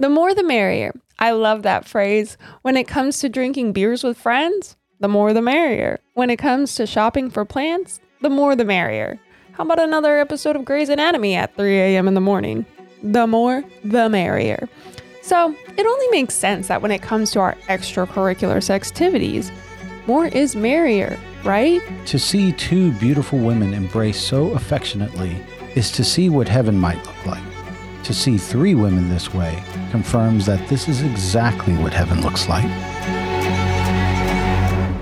The 0.00 0.08
more 0.08 0.34
the 0.34 0.42
merrier. 0.42 0.94
I 1.18 1.32
love 1.32 1.62
that 1.62 1.86
phrase. 1.86 2.38
When 2.62 2.78
it 2.78 2.88
comes 2.88 3.18
to 3.18 3.28
drinking 3.28 3.74
beers 3.74 4.02
with 4.02 4.16
friends, 4.16 4.74
the 4.98 5.08
more 5.08 5.34
the 5.34 5.42
merrier. 5.42 6.00
When 6.14 6.30
it 6.30 6.38
comes 6.38 6.74
to 6.76 6.86
shopping 6.86 7.28
for 7.28 7.44
plants, 7.44 8.00
the 8.22 8.30
more 8.30 8.56
the 8.56 8.64
merrier. 8.64 9.20
How 9.52 9.64
about 9.64 9.78
another 9.78 10.18
episode 10.18 10.56
of 10.56 10.64
Grey's 10.64 10.88
Anatomy 10.88 11.34
at 11.34 11.54
3 11.54 11.78
a.m. 11.78 12.08
in 12.08 12.14
the 12.14 12.20
morning? 12.22 12.64
The 13.02 13.26
more, 13.26 13.62
the 13.84 14.08
merrier. 14.08 14.70
So 15.20 15.54
it 15.76 15.84
only 15.84 16.08
makes 16.08 16.32
sense 16.32 16.68
that 16.68 16.80
when 16.80 16.92
it 16.92 17.02
comes 17.02 17.30
to 17.32 17.40
our 17.40 17.52
extracurricular 17.68 18.62
sex 18.62 18.90
activities, 18.90 19.52
more 20.06 20.28
is 20.28 20.56
merrier, 20.56 21.20
right? 21.44 21.82
To 22.06 22.18
see 22.18 22.52
two 22.52 22.92
beautiful 22.92 23.38
women 23.38 23.74
embrace 23.74 24.18
so 24.18 24.52
affectionately 24.52 25.36
is 25.74 25.92
to 25.92 26.04
see 26.04 26.30
what 26.30 26.48
heaven 26.48 26.78
might 26.78 27.04
look 27.04 27.26
like. 27.26 27.49
To 28.04 28.14
see 28.14 28.38
three 28.38 28.74
women 28.74 29.08
this 29.08 29.32
way 29.32 29.62
confirms 29.90 30.46
that 30.46 30.68
this 30.68 30.88
is 30.88 31.02
exactly 31.02 31.74
what 31.74 31.92
heaven 31.92 32.22
looks 32.22 32.48
like. 32.48 32.64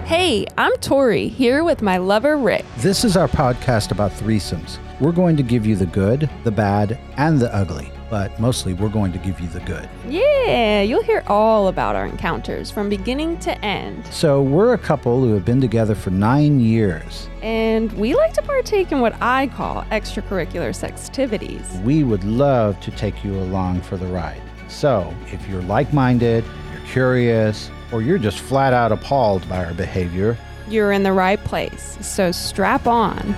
Hey, 0.06 0.46
I'm 0.58 0.74
Tori, 0.78 1.28
here 1.28 1.64
with 1.64 1.80
my 1.80 1.96
lover 1.98 2.36
Rick. 2.36 2.64
This 2.78 3.04
is 3.04 3.16
our 3.16 3.28
podcast 3.28 3.92
about 3.92 4.10
threesomes. 4.10 4.78
We're 5.00 5.12
going 5.12 5.36
to 5.36 5.42
give 5.42 5.64
you 5.64 5.76
the 5.76 5.86
good, 5.86 6.28
the 6.44 6.50
bad, 6.50 6.98
and 7.16 7.38
the 7.38 7.54
ugly, 7.54 7.90
but 8.10 8.38
mostly 8.40 8.74
we're 8.74 8.88
going 8.88 9.12
to 9.12 9.18
give 9.18 9.40
you 9.40 9.48
the 9.48 9.60
good. 9.60 9.88
Yeah, 10.08 10.82
you'll 10.82 11.02
hear 11.02 11.22
all 11.26 11.68
about 11.68 11.96
our 11.96 12.06
encounters 12.06 12.70
from 12.70 12.88
beginning 12.88 13.38
to 13.40 13.64
end. 13.64 14.06
So, 14.06 14.42
we're 14.42 14.74
a 14.74 14.78
couple 14.78 15.20
who 15.20 15.34
have 15.34 15.44
been 15.44 15.60
together 15.60 15.94
for 15.94 16.10
nine 16.10 16.60
years. 16.60 17.28
And 17.42 17.92
we 17.92 18.14
like 18.14 18.32
to 18.34 18.42
partake 18.42 18.92
in 18.92 19.00
what 19.00 19.14
I 19.20 19.48
call 19.48 19.82
extracurricular 19.84 20.74
sex 20.74 21.06
activities. 21.08 21.78
We 21.84 22.04
would 22.04 22.24
love 22.24 22.80
to 22.80 22.90
take 22.92 23.24
you 23.24 23.38
along 23.38 23.82
for 23.82 23.96
the 23.96 24.06
ride. 24.06 24.42
So, 24.68 25.14
if 25.26 25.48
you're 25.48 25.62
like 25.62 25.92
minded, 25.92 26.44
you're 26.72 26.86
curious, 26.86 27.70
or 27.92 28.02
you're 28.02 28.18
just 28.18 28.40
flat 28.40 28.72
out 28.72 28.92
appalled 28.92 29.48
by 29.48 29.64
our 29.64 29.74
behavior, 29.74 30.36
You're 30.68 30.92
in 30.92 31.02
the 31.02 31.12
right 31.12 31.42
place, 31.44 31.96
so 32.02 32.30
strap 32.30 32.86
on. 32.86 33.34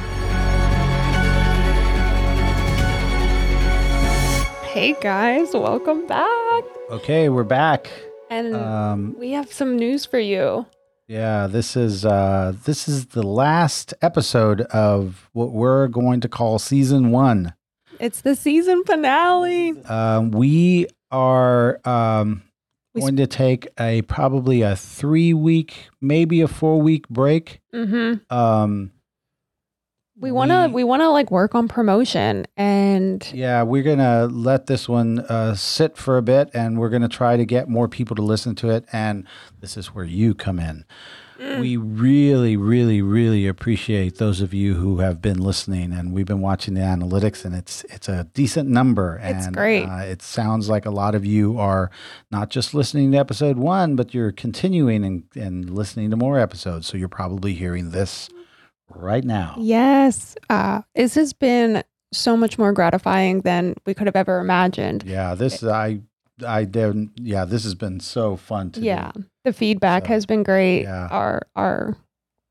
Hey 4.73 4.95
guys, 5.01 5.53
welcome 5.53 6.07
back. 6.07 6.65
okay, 6.91 7.29
we're 7.29 7.45
back. 7.45 7.91
And 8.31 8.55
Um, 8.55 9.17
we 9.19 9.33
have 9.33 9.53
some 9.53 9.77
news 9.77 10.07
for 10.07 10.19
you. 10.19 10.67
Yeah, 11.09 11.49
this 11.49 11.77
is 11.77 12.05
uh 12.05 12.53
this 12.65 12.89
is 12.89 13.07
the 13.07 13.25
last 13.25 13.95
episode 14.01 14.61
of 14.63 15.29
what 15.33 15.51
we're 15.53 15.89
going 15.89 16.21
to 16.21 16.29
call 16.29 16.59
season 16.61 17.11
1. 17.11 17.53
It's 17.99 18.21
the 18.21 18.37
season 18.37 18.85
finale. 18.85 19.71
Um 19.85 20.31
we 20.31 20.87
are 21.11 21.81
um 21.85 22.43
We 22.95 23.01
going 23.01 23.17
to 23.17 23.27
take 23.27 23.69
a 23.79 24.03
probably 24.03 24.63
a 24.63 24.77
3 24.77 25.35
week, 25.35 25.89
maybe 26.01 26.41
a 26.43 26.49
4 26.49 26.81
week 26.81 27.09
break. 27.09 27.61
Mm-hmm. 27.75 28.33
Um 28.35 28.93
We 30.21 30.31
wanna 30.33 30.69
We- 30.69 30.75
we 30.75 30.85
wanna 30.85 31.11
like 31.11 31.31
work 31.31 31.55
on 31.55 31.67
promotion 31.67 32.47
and 32.57 33.27
Yeah, 33.33 33.63
we're 33.63 33.83
going 33.83 33.99
to 33.99 34.29
let 34.31 34.67
this 34.67 34.89
one 34.89 35.21
uh, 35.21 35.55
sit 35.55 35.97
for 35.97 36.17
a 36.17 36.23
bit 36.23 36.51
and 36.53 36.79
we're 36.79 36.91
going 36.91 37.03
to 37.03 37.09
try 37.09 37.37
to 37.37 37.45
get 37.45 37.69
more 37.69 37.89
people 37.89 38.15
to 38.17 38.23
listen 38.23 38.55
to 38.57 38.71
it. 38.71 38.85
And 38.93 39.25
this 39.61 39.77
is 39.77 39.95
where 39.95 40.05
you 40.05 40.35
come 40.35 40.59
in. 40.59 40.85
Mm. 41.41 41.61
We 41.61 41.77
really, 41.79 42.57
really, 42.57 43.01
really 43.01 43.47
appreciate 43.47 44.19
those 44.19 44.43
of 44.43 44.53
you 44.53 44.75
who 44.75 44.99
have 44.99 45.23
been 45.23 45.39
listening 45.39 45.91
and 45.93 46.13
we've 46.13 46.27
been 46.27 46.43
watching 46.43 46.75
the 46.75 46.83
analytics 46.83 47.47
and 47.47 47.55
it's 47.55 47.83
it's 47.85 48.11
a 48.11 48.25
decent 48.35 48.69
number. 48.69 49.19
It's 49.23 49.47
and, 49.47 49.57
great. 49.57 49.87
Uh, 49.87 50.05
it 50.05 50.21
sounds 50.21 50.69
like 50.69 50.85
a 50.85 50.91
lot 50.91 51.15
of 51.15 51.25
you 51.25 51.59
are 51.59 51.91
not 52.31 52.51
just 52.51 52.75
listening 52.75 53.13
to 53.13 53.19
episode 53.19 53.57
one, 53.57 53.97
but 53.97 54.13
you're 54.13 54.33
continuing 54.33 55.03
and, 55.03 55.23
and 55.35 55.71
listening 55.71 56.11
to 56.11 56.17
more 56.17 56.39
episodes. 56.39 56.87
So 56.87 56.99
you're 56.99 57.09
probably 57.09 57.55
hearing 57.55 57.91
this 57.91 58.29
right 58.95 59.25
now. 59.25 59.55
yes, 59.59 60.35
uh, 60.49 60.83
this 60.95 61.15
has 61.15 61.33
been 61.33 61.83
so 62.13 62.37
much 62.37 62.59
more 62.59 62.73
gratifying 62.73 63.41
than 63.43 63.75
we 63.87 63.95
could 63.95 64.07
have 64.07 64.17
ever 64.17 64.39
imagined. 64.41 65.05
Yeah, 65.07 65.35
this 65.35 65.63
I 65.63 66.01
I 66.47 66.65
didn't. 66.65 67.13
Yeah, 67.17 67.45
this 67.45 67.65
has 67.65 67.75
been 67.75 68.01
so 68.01 68.37
fun 68.37 68.71
to 68.73 68.81
do. 68.81 68.87
yeah 68.87 69.13
the 69.45 69.53
feedback 69.53 70.05
So, 70.05 70.09
has 70.09 70.27
been 70.27 70.43
great 70.43 70.83
yeah. 70.83 71.09
our 71.11 71.43
our 71.57 71.97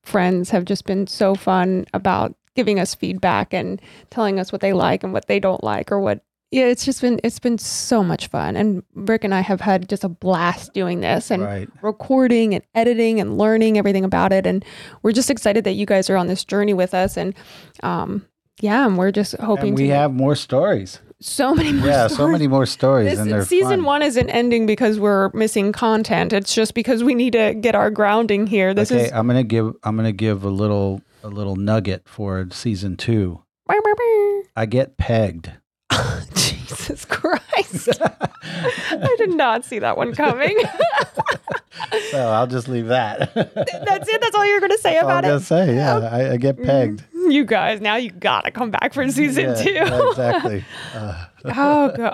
friends 0.04 0.50
have 0.52 0.66
just 0.66 0.86
been 0.86 1.06
so 1.08 1.36
fun 1.36 1.86
about 1.94 2.34
giving 2.56 2.80
us 2.80 2.96
feedback 2.96 3.54
and 3.54 3.80
telling 4.10 4.40
us 4.40 4.52
what 4.52 4.62
they 4.62 4.74
like 4.74 5.04
and 5.04 5.14
what 5.14 5.28
they 5.28 5.40
don't 5.40 5.64
like 5.64 5.92
or 5.92 6.00
what 6.00 6.24
yeah 6.52 6.66
it's 6.66 6.84
just 6.86 7.02
been 7.02 7.20
it's 7.24 7.40
been 7.40 7.58
so 7.58 8.04
much 8.04 8.28
fun 8.28 8.56
and 8.56 8.84
rick 8.96 9.24
and 9.24 9.34
i 9.34 9.42
have 9.42 9.62
had 9.62 9.88
just 9.88 10.04
a 10.04 10.10
blast 10.10 10.74
doing 10.74 11.02
this 11.02 11.30
and 11.32 11.44
right. 11.44 11.70
recording 11.82 12.54
and 12.56 12.64
editing 12.76 13.20
and 13.20 13.38
learning 13.38 13.78
everything 13.78 14.04
about 14.04 14.32
it 14.34 14.46
and 14.48 14.66
we're 15.04 15.12
just 15.12 15.30
excited 15.30 15.64
that 15.64 15.74
you 15.74 15.86
guys 15.86 16.10
are 16.10 16.18
on 16.18 16.28
this 16.28 16.44
journey 16.44 16.74
with 16.74 16.94
us 16.94 17.18
and 17.18 17.34
um 17.84 18.26
yeah 18.62 18.86
and 18.86 18.98
we're 18.98 19.12
just 19.12 19.36
hoping 19.38 19.70
And 19.70 19.78
we 19.78 19.88
to 19.88 19.94
have 19.96 20.12
more 20.14 20.36
stories. 20.36 21.00
so 21.22 21.54
many 21.54 21.72
more 21.74 21.88
Yeah, 21.88 22.08
so 22.08 22.28
many 22.28 22.48
more 22.48 22.66
stories, 22.66 23.10
This 23.12 23.20
and 23.20 23.46
season 23.46 23.80
fun. 23.80 23.84
one 23.84 24.02
isn't 24.04 24.30
ending 24.30 24.66
because 24.66 25.00
we're 25.00 25.30
missing 25.34 25.72
content. 25.74 26.32
It's 26.34 26.54
just 26.56 26.74
because 26.74 27.04
we 27.04 27.14
need 27.14 27.34
to 27.34 27.54
get 27.54 27.76
our 27.76 27.92
grounding 27.92 28.48
here. 28.48 28.74
This 28.74 28.92
okay, 28.92 29.06
is 29.06 29.12
I'm 29.12 29.28
gonna 29.28 29.44
give 29.44 29.76
I'm 29.84 29.96
gonna 29.98 30.12
give 30.14 30.44
a 30.46 30.50
little 30.50 31.02
a 31.24 31.28
little 31.28 31.56
nugget 31.58 32.08
for 32.08 32.48
season 32.52 32.96
two. 32.96 33.44
I 34.56 34.66
get 34.66 34.98
pegged. 34.98 35.52
Jesus 36.36 37.06
Christ. 37.06 37.90
I 38.02 39.16
did 39.18 39.32
not 39.32 39.66
see 39.66 39.80
that 39.80 39.98
one 39.98 40.14
coming. 40.14 40.58
so 42.12 42.28
I'll 42.30 42.48
just 42.48 42.68
leave 42.68 42.88
that. 42.88 43.34
That's 43.34 44.10
it. 44.10 44.22
That's 44.22 44.36
all 44.36 44.46
you're 44.46 44.60
going 44.60 44.72
to 44.72 44.78
say 44.80 44.94
That's 44.94 45.04
all 45.06 45.12
I'm 45.12 45.20
about 45.20 45.42
it. 45.42 45.44
say. 45.46 45.76
Yeah, 45.76 45.98
I, 46.00 46.32
I 46.34 46.38
get 46.38 46.62
pegged. 46.62 47.04
You 47.14 47.46
guys, 47.46 47.80
now 47.82 47.96
you 47.96 48.12
got 48.12 48.46
to 48.46 48.52
come 48.52 48.70
back 48.72 48.94
for 48.94 49.08
season 49.10 49.46
Yeah, 49.46 49.54
two. 49.56 50.08
exactly. 50.10 50.66
Uh, 50.94 51.26
oh, 51.46 51.94
go- 51.96 52.10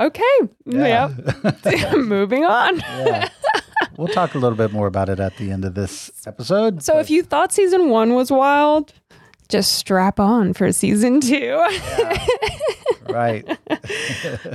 oh, 0.00 0.06
okay. 0.06 0.48
yeah. 0.66 1.10
Yep. 1.64 1.96
Moving 1.98 2.44
on. 2.44 2.78
yeah. 2.78 3.28
We'll 3.96 4.08
talk 4.08 4.34
a 4.34 4.38
little 4.38 4.56
bit 4.56 4.72
more 4.72 4.86
about 4.86 5.08
it 5.08 5.20
at 5.20 5.36
the 5.36 5.50
end 5.50 5.64
of 5.64 5.74
this 5.74 6.10
episode. 6.26 6.82
So 6.82 6.98
if 6.98 7.10
you 7.10 7.22
thought 7.22 7.52
season 7.52 7.90
one 7.90 8.14
was 8.14 8.30
wild, 8.30 8.92
just 9.48 9.72
strap 9.72 10.18
on 10.18 10.54
for 10.54 10.72
season 10.72 11.20
two. 11.20 11.60
Right. 13.08 13.48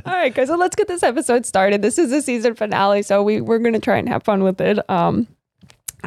All 0.06 0.14
right, 0.14 0.34
guys. 0.34 0.48
So 0.48 0.56
let's 0.56 0.76
get 0.76 0.88
this 0.88 1.04
episode 1.04 1.46
started. 1.46 1.82
This 1.82 1.98
is 1.98 2.10
the 2.12 2.22
season 2.22 2.56
finale, 2.56 3.02
so 3.02 3.24
we 3.24 3.42
we're 3.42 3.60
gonna 3.60 3.80
try 3.80 3.98
and 3.98 4.08
have 4.10 4.24
fun 4.24 4.44
with 4.44 4.62
it. 4.62 4.80
Um, 4.90 5.28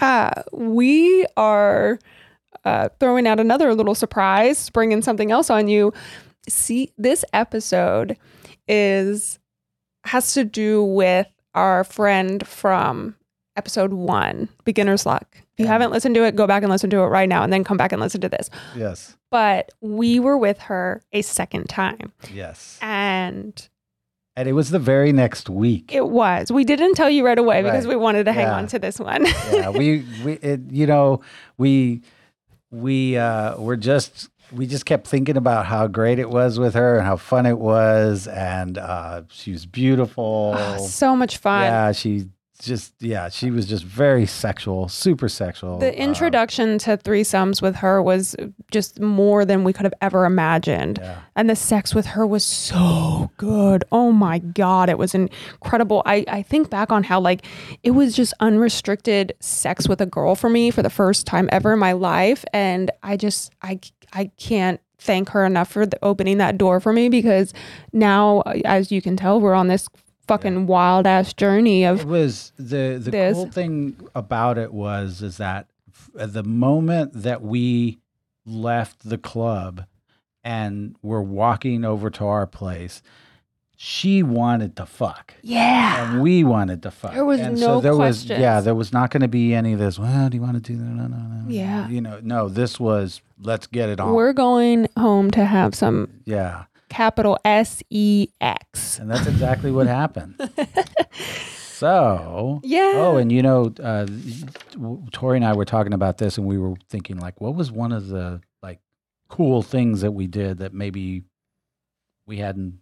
uh, 0.01 0.43
we 0.53 1.27
are 1.37 1.99
uh, 2.65 2.89
throwing 3.01 3.27
out 3.27 3.41
another 3.41 3.75
little 3.75 3.95
surprise, 3.95 4.59
springing 4.59 5.03
something 5.03 5.33
else 5.33 5.51
on 5.51 5.69
you. 5.69 5.93
See, 6.49 6.93
this 6.97 7.25
episode 7.33 8.17
is 8.67 9.39
has 10.05 10.33
to 10.35 10.45
do 10.45 10.83
with 10.85 11.27
our 11.55 11.85
friend 11.85 12.47
from 12.47 13.17
episode 13.57 13.93
one, 13.93 14.49
Beginner's 14.65 15.05
Luck. 15.05 15.39
You 15.59 15.65
Yeah. 15.65 15.73
haven't 15.73 15.91
listened 15.91 16.15
to 16.15 16.25
it, 16.25 16.37
go 16.37 16.47
back 16.47 16.63
and 16.63 16.71
listen 16.71 16.89
to 16.91 16.99
it 17.01 17.07
right 17.07 17.29
now, 17.29 17.43
and 17.43 17.53
then 17.53 17.65
come 17.65 17.77
back 17.77 17.93
and 17.93 18.01
listen 18.01 18.21
to 18.23 18.29
this. 18.29 18.49
Yes. 18.77 19.17
But 19.31 19.73
we 19.81 20.21
were 20.21 20.39
with 20.39 20.59
her 20.61 21.03
a 21.13 21.23
second 21.23 21.69
time, 21.69 22.13
Yes. 22.33 22.79
and 22.81 23.69
And 24.37 24.49
it 24.49 24.53
was 24.53 24.71
the 24.71 24.79
very 24.79 25.13
next 25.13 25.51
week. 25.51 25.91
It 25.93 26.09
was. 26.11 26.53
We 26.53 26.63
didn't 26.65 26.95
tell 26.95 27.11
you 27.11 27.27
right 27.27 27.39
away 27.39 27.61
because 27.63 27.89
we 27.89 27.97
wanted 27.97 28.25
to 28.27 28.33
hang 28.33 28.47
Yeah. 28.47 28.55
on 28.57 28.67
to 28.69 28.79
this 28.79 29.01
one. 29.01 29.27
yeah, 29.53 29.71
we 29.71 30.05
we 30.25 30.33
it, 30.35 30.61
you 30.71 30.87
know 30.87 31.23
we 31.59 32.03
we 32.71 33.17
uh 33.17 33.57
were 33.59 33.77
just 33.77 34.29
we 34.53 34.67
just 34.67 34.87
kept 34.87 35.07
thinking 35.09 35.37
about 35.37 35.67
how 35.67 35.89
great 35.89 36.19
it 36.21 36.31
was 36.31 36.59
with 36.59 36.75
her 36.75 36.97
and 36.99 37.05
how 37.05 37.17
fun 37.17 37.47
it 37.47 37.59
was 37.59 38.29
and 38.29 38.79
uh 38.79 39.23
she 39.29 39.51
was 39.53 39.67
beautiful. 39.67 40.55
Ah, 40.57 40.77
so 40.77 41.17
much 41.17 41.39
fun. 41.39 41.65
Yeah, 41.65 41.91
she 41.93 42.29
just 42.59 42.95
yeah, 43.01 43.29
she 43.29 43.51
was 43.51 43.67
just 43.67 43.85
very 43.85 44.27
sexual, 44.27 44.89
super 44.89 45.29
sexual. 45.29 45.79
The 45.79 45.89
Uh, 45.89 46.05
introduction 46.09 46.79
to 46.79 46.97
threesomes 46.97 47.63
with 47.63 47.77
her 47.77 48.03
was 48.03 48.35
just 48.71 49.01
more 49.01 49.45
than 49.45 49.65
we 49.65 49.73
could 49.73 49.85
have 49.85 49.95
ever 50.01 50.25
imagined. 50.25 50.99
yeah. 51.03 51.19
And 51.37 51.49
the 51.49 51.57
sex 51.57 51.95
with 51.95 52.07
her 52.07 52.27
was 52.27 52.45
so 52.45 53.31
good. 53.37 53.85
Oh 53.93 54.13
my 54.13 54.39
God. 54.39 54.89
It 54.89 54.99
was 54.99 55.15
incredible. 55.15 56.03
I, 56.05 56.25
I 56.29 56.43
think 56.43 56.69
back 56.71 56.91
on 56.93 57.05
how, 57.05 57.21
like, 57.21 57.45
it 57.83 57.93
was 57.93 58.15
just 58.15 58.35
unrestricted 58.41 59.33
sex 59.41 59.89
with 59.89 60.01
a 60.01 60.07
girl 60.07 60.35
for 60.35 60.51
me 60.51 60.71
for 60.71 60.83
the 60.83 60.91
first 60.91 61.27
time 61.27 61.49
ever 61.53 61.73
in 61.75 61.79
my 61.79 61.93
life. 61.93 62.45
And 62.53 62.91
I 63.03 63.17
just, 63.17 63.53
I, 63.63 63.79
I 64.13 64.31
can't 64.37 64.81
thank 64.99 65.29
her 65.31 65.45
enough 65.47 65.71
for 65.71 65.87
the, 65.87 65.99
opening 66.03 66.39
that 66.39 66.59
door 66.59 66.81
for 66.81 66.93
me 66.93 67.09
because 67.09 67.55
now, 67.93 68.41
as 68.65 68.91
you 68.91 69.01
can 69.01 69.17
tell, 69.17 69.41
we're 69.41 69.55
on 69.55 69.69
this 69.69 69.89
fucking 70.29 70.67
wild 70.67 71.07
ass 71.07 71.33
journey 71.33 71.85
of 71.85 72.01
It 72.03 72.07
was 72.07 72.53
the 72.57 73.01
the 73.03 73.11
This. 73.11 73.35
cool 73.35 73.51
thing 73.51 73.97
about 74.15 74.59
it 74.59 74.73
was 74.73 75.23
is 75.23 75.39
that 75.39 75.67
f- 75.91 76.11
the 76.33 76.45
moment 76.45 77.13
that 77.23 77.43
we 77.43 77.99
left 78.47 79.09
the 79.09 79.19
club 79.19 79.85
and 80.45 80.95
were 81.03 81.23
walking 81.23 81.85
over 81.85 82.09
to 82.11 82.25
our 82.25 82.47
place, 82.47 83.03
she 83.81 84.23
wanted 84.23 84.75
to 84.77 84.87
fuck. 84.87 85.35
Yeah. 85.43 86.13
And 86.13 86.23
we 86.23 86.43
wanted 86.45 86.83
to 86.83 86.91
fuck. 86.91 87.13
There 87.15 87.25
was 87.25 87.39
and 87.41 87.61
no 87.61 87.81
there 87.81 87.97
was 87.97 88.19
questions. 88.21 88.41
yeah, 88.41 88.61
there 88.61 88.75
was 88.75 88.93
not 88.93 89.11
going 89.11 89.21
to 89.23 89.29
be 89.29 89.55
any 89.55 89.73
of 89.75 89.79
this. 89.79 89.99
Well, 89.99 90.29
do 90.29 90.37
you 90.37 90.43
want 90.43 90.55
to 90.55 90.61
do 90.73 90.77
that? 90.79 90.85
No, 90.85 91.07
no, 91.07 91.17
no. 91.17 91.45
Yeah. 91.49 91.89
You 91.89 92.01
know, 92.01 92.21
no. 92.23 92.49
This 92.49 92.81
was 92.81 93.21
let's 93.43 93.67
get 93.67 93.89
it 93.89 94.01
on. 94.01 94.15
We're 94.15 94.33
going 94.33 94.89
home 94.97 95.31
to 95.33 95.45
have 95.45 95.75
some 95.75 96.09
yeah, 96.25 96.65
capital 96.89 97.39
S 97.45 97.83
E 97.91 98.29
X. 98.41 98.99
and 98.99 99.11
that's 99.11 99.27
exactly 99.27 99.71
what 99.71 99.87
happened. 99.87 100.35
So 101.79 102.59
Yeah. 102.65 102.93
Oh, 102.97 103.19
and 103.19 103.31
you 103.31 103.41
know, 103.41 103.73
uh, 103.81 104.05
Tori 105.13 105.37
and 105.37 105.45
I 105.47 105.53
were 105.53 105.65
talking 105.65 105.93
about 105.93 106.19
this, 106.19 106.37
and 106.37 106.45
we 106.45 106.59
were 106.59 106.75
thinking 106.91 107.19
like, 107.19 107.41
what 107.41 107.55
was 107.55 107.71
one 107.71 107.93
of 107.93 108.09
the 108.09 108.41
like 108.65 108.81
cool 109.29 109.63
things 109.63 110.01
that 110.01 110.11
we 110.11 110.27
did 110.27 110.59
that 110.59 110.75
maybe 110.75 111.23
we 112.27 112.39
hadn't 112.39 112.81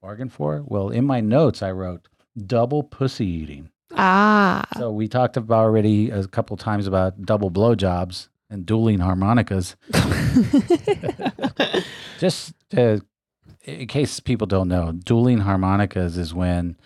bargained 0.00 0.32
for? 0.32 0.62
Well, 0.64 0.90
in 0.90 1.06
my 1.06 1.20
notes, 1.20 1.60
I 1.60 1.72
wrote 1.72 2.06
double 2.46 2.84
pussy 2.84 3.26
eating. 3.26 3.70
Ah. 3.96 4.64
So 4.78 4.92
we 4.92 5.08
talked 5.08 5.36
about 5.36 5.64
already 5.64 6.10
a 6.10 6.24
couple 6.28 6.56
times 6.56 6.86
about 6.86 7.20
double 7.22 7.50
blowjobs 7.50 8.28
and 8.48 8.64
dueling 8.64 9.00
harmonicas. 9.00 9.74
Just 12.20 12.52
to, 12.70 13.00
in 13.62 13.86
case 13.86 14.20
people 14.20 14.46
don't 14.46 14.68
know, 14.68 14.92
dueling 14.92 15.38
harmonicas 15.38 16.16
is 16.16 16.32
when 16.32 16.76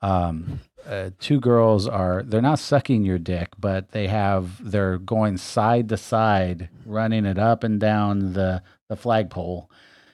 um, 0.00 0.60
uh, 0.86 1.10
two 1.18 1.40
girls 1.40 1.86
are 1.86 2.22
they're 2.22 2.42
not 2.42 2.58
sucking 2.58 3.04
your 3.04 3.18
dick, 3.18 3.50
but 3.58 3.92
they 3.92 4.08
have 4.08 4.70
they're 4.70 4.98
going 4.98 5.36
side 5.36 5.88
to 5.88 5.96
side, 5.96 6.68
running 6.84 7.24
it 7.24 7.38
up 7.38 7.64
and 7.64 7.80
down 7.80 8.32
the 8.32 8.62
the 8.88 8.96
flagpole, 8.96 9.70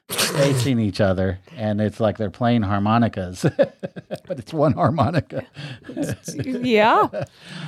facing 0.09 0.79
each 0.81 1.01
other, 1.01 1.39
and 1.57 1.81
it's 1.81 2.01
like 2.01 2.17
they're 2.17 2.31
playing 2.31 2.63
harmonicas, 2.63 3.43
but 4.27 4.39
it's 4.39 4.53
one 4.53 4.73
harmonica. 4.73 5.45
yeah. 6.35 7.09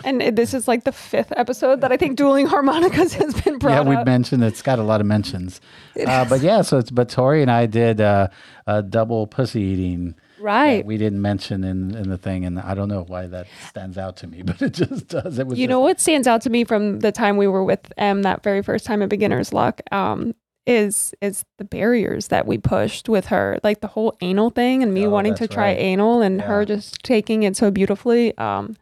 And 0.04 0.20
this 0.37 0.54
is 0.54 0.66
like 0.66 0.84
the 0.84 0.92
fifth 0.92 1.32
episode 1.37 1.81
that 1.82 1.92
I 1.92 1.96
think 1.96 2.16
dueling 2.16 2.46
harmonicas 2.46 3.14
has 3.14 3.34
been 3.42 3.58
brought 3.58 3.84
yeah, 3.84 3.88
we 3.88 3.96
up. 3.96 4.06
mentioned 4.06 4.42
it's 4.44 4.62
got 4.62 4.78
a 4.78 4.82
lot 4.82 5.00
of 5.00 5.06
mentions. 5.06 5.60
Uh, 6.06 6.25
but 6.25 6.40
yeah, 6.40 6.62
so 6.62 6.78
it's 6.78 6.90
but 6.90 7.08
Tori 7.08 7.42
and 7.42 7.50
I 7.50 7.66
did 7.66 8.00
uh, 8.00 8.28
a 8.66 8.82
double 8.82 9.26
pussy 9.26 9.60
eating. 9.60 10.14
right. 10.40 10.84
we 10.87 10.96
didn't 10.96 11.20
mention 11.20 11.62
in, 11.64 11.94
in 11.94 12.08
the 12.08 12.16
thing, 12.19 12.46
and 12.46 12.58
I 12.58 12.75
don't 12.75 12.88
know 12.88 13.04
why 13.06 13.26
that 13.26 13.46
stands 13.69 13.98
out 13.98 14.16
to 14.19 14.26
me, 14.26 14.40
but 14.44 14.62
it 14.62 14.72
just 14.72 15.08
does. 15.08 15.38
It 15.38 15.46
was 15.46 15.58
You 15.58 15.66
just- 15.66 15.70
know 15.70 15.81
what 15.81 16.00
stands 16.00 16.26
out 16.26 16.40
to 16.42 16.50
me 16.50 16.64
from 16.64 17.00
the 17.00 17.12
time 17.12 17.37
we 17.37 17.46
were 17.46 17.64
with 17.64 17.92
M 17.98 18.22
that 18.22 18.42
very 18.42 18.62
first 18.62 18.87
time 18.87 19.02
at 19.02 19.10
Beginner's 19.10 19.52
Luck 19.52 19.82
um, 19.92 20.34
is 20.66 21.14
is 21.20 21.44
the 21.58 21.64
barriers 21.64 22.28
that 22.28 22.46
we 22.46 22.58
pushed 22.58 23.08
with 23.08 23.26
her, 23.26 23.58
like 23.64 23.80
the 23.80 23.86
whole 23.88 24.16
anal 24.20 24.50
thing, 24.50 24.82
and 24.82 24.92
me 24.94 25.06
Oh, 25.06 25.10
wanting 25.10 25.34
to 25.36 25.48
try 25.48 25.68
right. 25.68 25.78
anal, 25.78 26.22
and 26.22 26.42
her 26.42 26.64
just 26.64 27.02
taking 27.02 27.42
it 27.42 27.56
so 27.56 27.70
beautifully. 27.70 28.36
Um, 28.38 28.76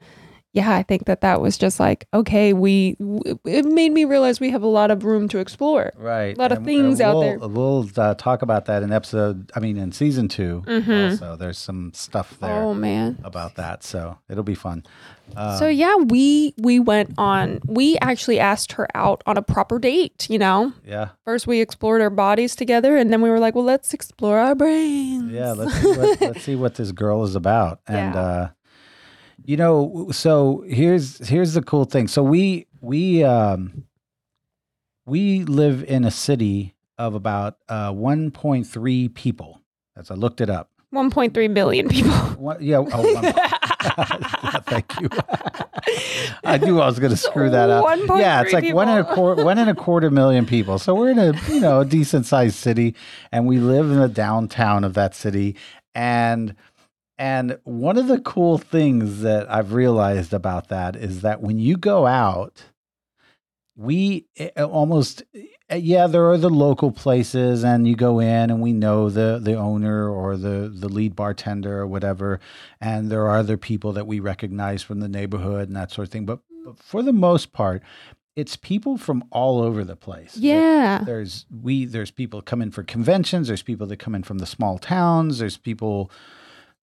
yeah, 0.53 0.75
I 0.75 0.83
think 0.83 1.05
that 1.07 1.21
that 1.21 1.41
was 1.41 1.59
just 1.59 1.79
like 1.79 2.07
okay, 2.15 2.53
we 2.53 2.95
w- 2.95 3.39
it 3.45 3.65
made 3.67 3.93
me 3.93 4.05
realize 4.05 4.41
we 4.41 4.51
have 4.51 4.63
a 4.63 4.67
lot 4.69 4.91
of 4.91 5.05
room 5.05 5.29
to 5.29 5.39
explore. 5.39 5.93
right. 5.97 6.37
a 6.37 6.41
lot 6.41 6.53
of 6.53 6.59
and- 6.59 6.67
things 6.67 7.01
and 7.01 7.09
out 7.09 7.21
there. 7.21 7.39
We'll 7.39 7.89
uh, 7.97 8.15
talk 8.15 8.43
about 8.43 8.65
that 8.67 8.83
in 8.83 8.93
episode. 8.93 9.51
I 9.55 9.61
mean, 9.61 9.77
in 9.77 9.93
season 9.93 10.29
2 10.29 10.63
Mhm. 10.67 11.11
Also, 11.13 11.37
there's 11.37 11.59
some 11.59 11.93
stuff 11.95 12.37
there 12.41 12.63
Oh 12.63 12.75
man. 12.75 13.19
about 13.25 13.57
that, 13.57 13.83
so 13.85 14.19
it'll 14.29 14.43
be 14.45 14.55
fun. 14.55 14.85
Um, 15.37 15.59
So 15.59 15.69
yeah, 15.69 15.97
we 15.97 16.55
we 16.57 16.81
went 16.81 17.13
on. 17.19 17.61
We 17.67 17.99
actually 17.99 18.41
asked 18.41 18.73
her 18.73 18.89
out 18.95 19.23
on 19.27 19.37
a 19.37 19.43
proper 19.43 19.79
date. 19.79 20.27
You 20.31 20.39
know, 20.39 20.73
yeah, 20.87 21.09
first 21.27 21.47
we 21.47 21.61
explored 21.61 22.01
our 22.01 22.11
bodies 22.11 22.57
together, 22.57 22.97
and 22.97 23.13
then 23.13 23.21
we 23.21 23.29
were 23.29 23.39
like, 23.39 23.55
well, 23.55 23.65
let's 23.65 23.93
explore 23.93 24.39
our 24.39 24.55
brains. 24.55 25.31
yeah. 25.33 25.53
Let's 25.53 25.75
see 25.75 25.89
what, 25.97 26.21
let's 26.23 26.43
see 26.49 26.57
what 26.57 26.75
this 26.77 26.93
girl 26.93 27.23
is 27.25 27.35
about, 27.35 27.81
and 27.87 28.15
Yeah. 28.15 28.21
uh, 28.21 28.49
you 29.49 29.57
know, 29.57 30.09
so 30.13 30.63
here's 30.69 31.27
here's 31.27 31.55
the 31.55 31.63
cool 31.63 31.87
thing. 31.87 32.07
So 32.07 32.23
we 32.23 32.67
we 32.83 33.25
um, 33.25 33.85
we 35.07 35.45
live 35.45 35.83
in 35.85 36.05
a 36.05 36.11
city 36.11 36.75
of 36.99 37.15
about 37.15 37.57
uh, 37.67 37.91
1.3 37.91 39.15
people. 39.15 39.63
As 39.97 40.11
I 40.11 40.17
looked 40.17 40.43
it 40.43 40.51
up. 40.51 40.71
1.3 40.95 41.55
billion 41.55 41.89
people. 41.89 42.11
One, 42.37 42.59
yeah. 42.61 42.85
Oh, 42.93 43.23
thank 44.67 45.01
you. 45.01 45.09
I 46.45 46.59
knew 46.59 46.81
I 46.81 46.87
was 46.87 46.99
going 46.99 47.13
to 47.13 47.17
screw 47.17 47.49
that 47.49 47.71
up. 47.71 47.87
1.3 47.87 48.21
Yeah, 48.21 48.43
it's 48.43 48.53
like 48.53 48.75
one 48.75 48.91
and 48.91 49.01
a 49.01 49.15
quarter, 49.15 49.43
one 49.43 49.57
and 49.57 49.71
a 49.71 49.75
quarter 49.75 50.11
million 50.11 50.45
people. 50.45 50.79
So 50.79 50.95
we're 50.95 51.09
in 51.09 51.19
a 51.19 51.33
you 51.49 51.61
know 51.61 51.81
a 51.81 51.85
decent 51.87 52.27
sized 52.27 52.57
city, 52.57 52.95
and 53.33 53.47
we 53.47 53.61
live 53.61 53.87
in 53.87 53.99
the 53.99 54.09
downtown 54.09 54.85
of 54.85 54.93
that 54.93 55.15
city. 55.15 55.57
And 55.95 56.55
and 57.19 57.59
one 57.65 57.99
of 57.99 58.07
the 58.07 58.21
cool 58.21 58.59
things 58.59 59.23
that 59.23 59.51
I've 59.51 59.73
realized 59.73 60.33
about 60.33 60.69
that 60.69 60.95
is 60.95 61.23
that 61.23 61.41
when 61.43 61.59
you 61.59 61.77
go 61.77 62.07
out, 62.07 62.65
we 63.77 64.27
eh, 64.37 64.51
almost 64.63 65.23
eh, 65.35 65.77
yeah 65.77 66.07
there 66.07 66.31
are 66.31 66.39
the 66.39 66.51
local 66.51 66.91
places 66.91 67.65
and 67.65 67.87
you 67.87 67.95
go 67.97 68.19
in 68.21 68.51
and 68.51 68.61
we 68.61 68.73
know 68.73 69.11
the 69.11 69.39
the 69.43 69.55
owner 69.55 70.09
or 70.09 70.37
the 70.37 70.73
the 70.73 70.89
lead 70.89 71.17
bartender 71.17 71.79
or 71.79 71.87
whatever. 71.87 72.39
And 72.81 73.11
there 73.11 73.27
are 73.27 73.37
other 73.37 73.57
people 73.57 73.93
that 73.95 74.07
we 74.07 74.21
recognize 74.21 74.83
from 74.83 75.01
the 75.01 75.09
neighborhood 75.09 75.69
and 75.69 75.77
that 75.77 75.91
sort 75.91 76.07
of 76.09 76.13
thing. 76.13 76.27
But, 76.27 76.41
but 76.65 76.79
for 76.79 77.03
the 77.03 77.13
most 77.13 77.53
part 77.53 77.83
it's 78.37 78.55
people 78.55 78.97
from 78.97 79.25
all 79.33 79.61
over 79.61 79.83
the 79.83 79.97
place. 79.97 80.37
Yeah. 80.37 81.03
there's 81.05 81.45
we 81.51 81.85
there's 81.85 82.13
people 82.13 82.41
come 82.41 82.63
in 82.63 82.71
for 82.71 82.85
conventions. 82.85 83.49
There's 83.49 83.65
people 83.65 83.89
that 83.89 83.97
come 83.97 84.15
in 84.15 84.23
from 84.23 84.39
the 84.39 84.47
small 84.47 84.79
towns. 84.79 85.41
There's 85.41 85.57
people 85.57 86.13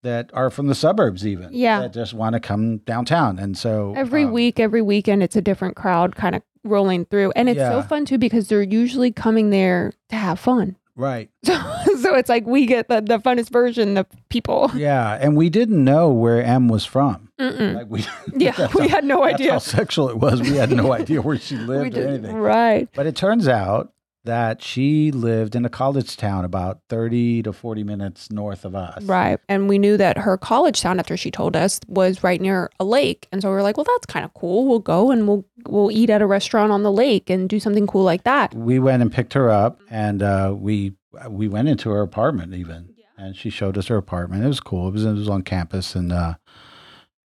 that 0.05 0.29
are 0.33 0.49
from 0.49 0.67
the 0.67 0.75
suburbs 0.75 1.25
even 1.27 1.49
Yeah. 1.51 1.81
that 1.81 1.93
just 1.93 2.13
want 2.13 2.33
to 2.33 2.39
come 2.39 2.77
downtown 2.77 3.37
and 3.37 3.57
so 3.57 3.93
Every 3.97 4.23
um, 4.23 4.31
week, 4.31 4.59
every 4.59 4.81
weekend, 4.81 5.21
it's 5.23 5.35
a 5.35 5.41
different 5.41 5.75
crowd 5.75 6.15
kind 6.15 6.35
of 6.35 6.41
rolling 6.63 7.05
through, 7.05 7.31
and 7.35 7.47
it's 7.49 7.59
so 7.59 7.81
fun 7.83 8.05
too 8.05 8.17
because 8.17 8.47
they're 8.47 8.61
usually 8.63 9.11
coming 9.11 9.49
there 9.51 9.91
to 10.09 10.15
have 10.15 10.39
fun. 10.39 10.75
right 10.95 11.29
So, 11.43 11.53
so 12.01 12.15
it's 12.15 12.29
like 12.29 12.45
we 12.47 12.65
get 12.65 12.87
the, 12.87 13.01
the 13.01 13.19
funnest 13.19 13.49
version 13.51 13.97
of 13.97 14.07
people. 14.29 14.71
yeah 14.75 15.17
and 15.21 15.35
we 15.35 15.49
didn't 15.49 15.83
know 15.83 16.09
where 16.09 16.41
m 16.43 16.67
was 16.69 16.85
from 16.85 17.29
like 17.37 17.87
we 17.89 18.05
Yeah, 18.37 18.67
we 18.75 18.87
how- 18.87 18.95
had 18.95 19.03
no 19.03 19.23
that's 19.23 19.35
idea. 19.35 19.51
how 19.53 19.57
sexual 19.59 20.07
it 20.09 20.17
was 20.17 20.39
we 20.41 20.55
had 20.55 20.71
no 20.71 20.93
idea 21.01 21.21
where 21.21 21.37
she 21.37 21.57
lived 21.57 21.97
or 21.97 22.07
anything 22.07 22.35
right. 22.37 22.87
but 22.95 23.05
it 23.05 23.15
turns 23.15 23.47
out 23.47 23.91
that 24.25 24.61
she 24.61 25.11
lived 25.11 25.55
in 25.55 25.65
a 25.65 25.69
college 25.69 26.17
town 26.17 26.43
about 26.45 26.79
30 26.89 27.43
to 27.43 27.53
40 27.53 27.83
minutes 27.83 28.31
north 28.31 28.65
of 28.65 28.75
us 28.75 29.03
Right. 29.03 29.39
And 29.47 29.69
we 29.69 29.77
knew 29.79 29.97
that 29.97 30.17
her 30.17 30.37
college 30.37 30.81
town, 30.81 30.99
after 30.99 31.15
she 31.15 31.31
told 31.31 31.55
us, 31.55 31.79
was 31.87 32.23
right 32.23 32.41
near 32.41 32.69
a 32.79 32.85
lake. 32.85 33.27
And 33.31 33.41
so 33.41 33.49
we 33.49 33.55
were 33.55 33.61
like, 33.63 33.77
well, 33.77 33.85
that's 33.85 34.05
kind 34.05 34.25
of 34.25 34.33
cool. 34.33 34.67
We'll 34.67 34.79
go 34.79 35.11
and 35.11 35.27
we'll 35.27 35.45
we'll 35.67 35.91
eat 35.91 36.09
at 36.09 36.21
a 36.21 36.27
restaurant 36.27 36.71
on 36.71 36.83
the 36.83 36.91
lake 36.91 37.29
and 37.29 37.47
do 37.49 37.59
something 37.59 37.87
cool 37.87 38.03
like 38.03 38.23
that. 38.23 38.53
we 38.53 38.77
went 38.79 39.01
and 39.01 39.11
picked 39.11 39.33
her 39.33 39.49
up 39.49 39.79
and 39.89 40.21
uh, 40.21 40.53
we 40.55 40.93
we 41.29 41.47
went 41.47 41.67
into 41.67 41.89
her 41.89 42.01
apartment 42.01 42.53
even 42.53 42.89
and 43.17 43.35
she 43.35 43.49
showed 43.49 43.77
us 43.77 43.87
her 43.87 43.95
apartment 43.97 44.43
it 44.43 44.47
was 44.47 44.59
cool 44.59 44.87
it 44.89 44.91
was, 44.93 45.05
it 45.05 45.13
was 45.13 45.29
on 45.29 45.41
campus 45.41 45.95
and 45.95 46.11
uh 46.11 46.35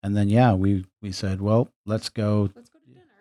and 0.03 0.17
then 0.17 0.29
yeah 0.29 0.53
we 0.55 0.85
we 1.03 1.11
said 1.11 1.41
well 1.41 1.69
let's 1.87 2.09
go 2.09 2.49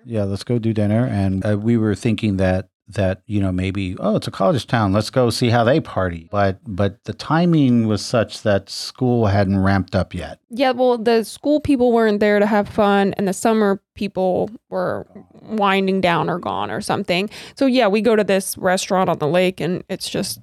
yeah 0.05 0.23
let's 0.23 0.43
go 0.43 0.59
do 0.59 0.73
dinner 0.73 1.05
and 1.05 1.43
uh, 1.45 1.57
we 1.57 1.75
were 1.75 1.95
thinking 1.95 2.37
that 2.37 2.69
that 2.89 3.21
you 3.27 3.39
know 3.39 3.51
maybe 3.51 3.95
oh 3.99 4.15
it's 4.15 4.27
a 4.27 4.31
college 4.31 4.65
town 4.65 4.91
let's 4.91 5.09
go 5.09 5.29
see 5.29 5.49
how 5.49 5.63
they 5.63 5.79
party. 5.79 6.27
But 6.31 6.59
but 6.65 7.03
the 7.03 7.13
timing 7.13 7.87
was 7.87 8.03
such 8.03 8.41
that 8.41 8.69
school 8.69 9.27
hadn't 9.27 9.59
ramped 9.59 9.95
up 9.95 10.13
yet. 10.13 10.39
Yeah, 10.49 10.71
well, 10.71 10.97
the 10.97 11.23
school 11.23 11.59
people 11.59 11.91
weren't 11.91 12.19
there 12.19 12.39
to 12.39 12.45
have 12.45 12.67
fun, 12.67 13.13
and 13.17 13.27
the 13.27 13.33
summer 13.33 13.81
people 13.95 14.49
were 14.69 15.05
winding 15.41 16.01
down 16.01 16.29
or 16.29 16.39
gone 16.39 16.71
or 16.71 16.81
something. 16.81 17.29
So, 17.55 17.65
yeah, 17.65 17.87
we 17.87 18.01
go 18.01 18.15
to 18.15 18.23
this 18.23 18.57
restaurant 18.57 19.09
on 19.09 19.19
the 19.19 19.27
lake, 19.27 19.59
and 19.61 19.83
it's 19.89 20.09
just 20.09 20.39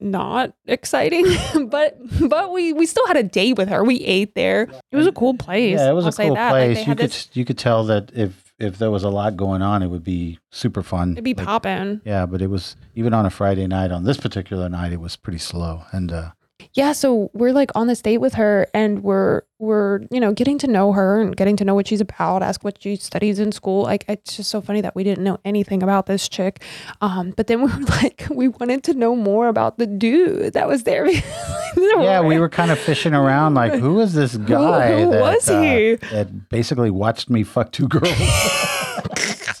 not 0.00 0.52
exciting. 0.66 1.26
But 1.68 1.98
but 2.28 2.52
we 2.52 2.72
we 2.72 2.86
still 2.86 3.06
had 3.06 3.16
a 3.16 3.22
date 3.22 3.58
with 3.58 3.68
her. 3.68 3.84
We 3.84 4.00
ate 4.00 4.34
there. 4.34 4.68
It 4.92 4.96
was 4.96 5.06
a 5.06 5.12
cool 5.12 5.34
place 5.34 5.78
yeah 5.78 5.90
it 5.90 5.94
was 5.94 6.04
I'll 6.04 6.10
a 6.10 6.28
cool 6.28 6.34
that. 6.34 6.52
Like, 6.52 6.72
place. 6.72 6.86
you 6.86 6.94
could 6.94 6.98
this- 6.98 7.28
you 7.34 7.44
could 7.44 7.58
tell 7.58 7.84
that 7.84 8.10
if 8.14 8.47
if 8.58 8.78
there 8.78 8.90
was 8.90 9.04
a 9.04 9.08
lot 9.10 9.36
going 9.36 9.62
on 9.62 9.82
it 9.82 9.88
would 9.88 10.04
be 10.04 10.38
super 10.50 10.82
fun 10.82 11.12
it'd 11.12 11.24
be 11.24 11.34
Like, 11.34 11.46
popping 11.46 12.00
Yeah, 12.04 12.26
but 12.26 12.42
it 12.42 12.48
was 12.48 12.76
even 12.94 13.14
on 13.14 13.24
a 13.26 13.30
Friday 13.30 13.66
night. 13.66 13.90
On 13.92 14.04
this 14.04 14.16
particular 14.16 14.68
night, 14.68 14.92
it 14.92 15.00
was 15.00 15.16
pretty 15.16 15.38
slow. 15.38 15.84
And 15.92 16.10
uh, 16.12 16.30
yeah 16.74 16.92
so 16.92 17.30
we're 17.32 17.52
like 17.52 17.70
on 17.74 17.86
this 17.86 18.02
date 18.02 18.18
with 18.18 18.34
her 18.34 18.66
and 18.74 19.02
we're 19.02 19.42
we're 19.58 20.00
you 20.10 20.20
know 20.20 20.32
getting 20.32 20.58
to 20.58 20.66
know 20.66 20.92
her 20.92 21.20
and 21.20 21.36
getting 21.36 21.56
to 21.56 21.64
know 21.64 21.74
what 21.74 21.88
she's 21.88 22.00
about 22.00 22.42
ask 22.42 22.62
what 22.64 22.80
she 22.82 22.96
studies 22.96 23.38
in 23.38 23.50
school 23.52 23.82
like 23.82 24.04
it's 24.08 24.36
just 24.36 24.50
so 24.50 24.60
funny 24.60 24.80
that 24.80 24.94
we 24.94 25.02
didn't 25.02 25.24
know 25.24 25.38
anything 25.44 25.82
about 25.82 26.06
this 26.06 26.28
chick 26.28 26.62
um 27.00 27.32
but 27.36 27.46
then 27.46 27.60
we 27.62 27.70
were 27.70 27.86
like 27.86 28.26
we 28.30 28.48
wanted 28.48 28.82
to 28.84 28.94
know 28.94 29.16
more 29.16 29.48
about 29.48 29.78
the 29.78 29.86
dude 29.86 30.52
that 30.52 30.68
was 30.68 30.84
there 30.84 31.08
yeah, 31.76 32.20
we 32.20 32.38
were 32.38 32.48
kind 32.48 32.70
of 32.70 32.78
fishing 32.78 33.14
around, 33.14 33.54
like, 33.54 33.74
who 33.74 34.00
is 34.00 34.12
this 34.14 34.36
guy? 34.36 35.02
who 35.02 35.10
that, 35.10 35.20
was 35.20 35.48
uh, 35.48 35.96
that 36.10 36.48
basically 36.48 36.90
watched 36.90 37.30
me 37.30 37.42
fuck 37.42 37.72
two 37.72 37.88
girls. 37.88 38.12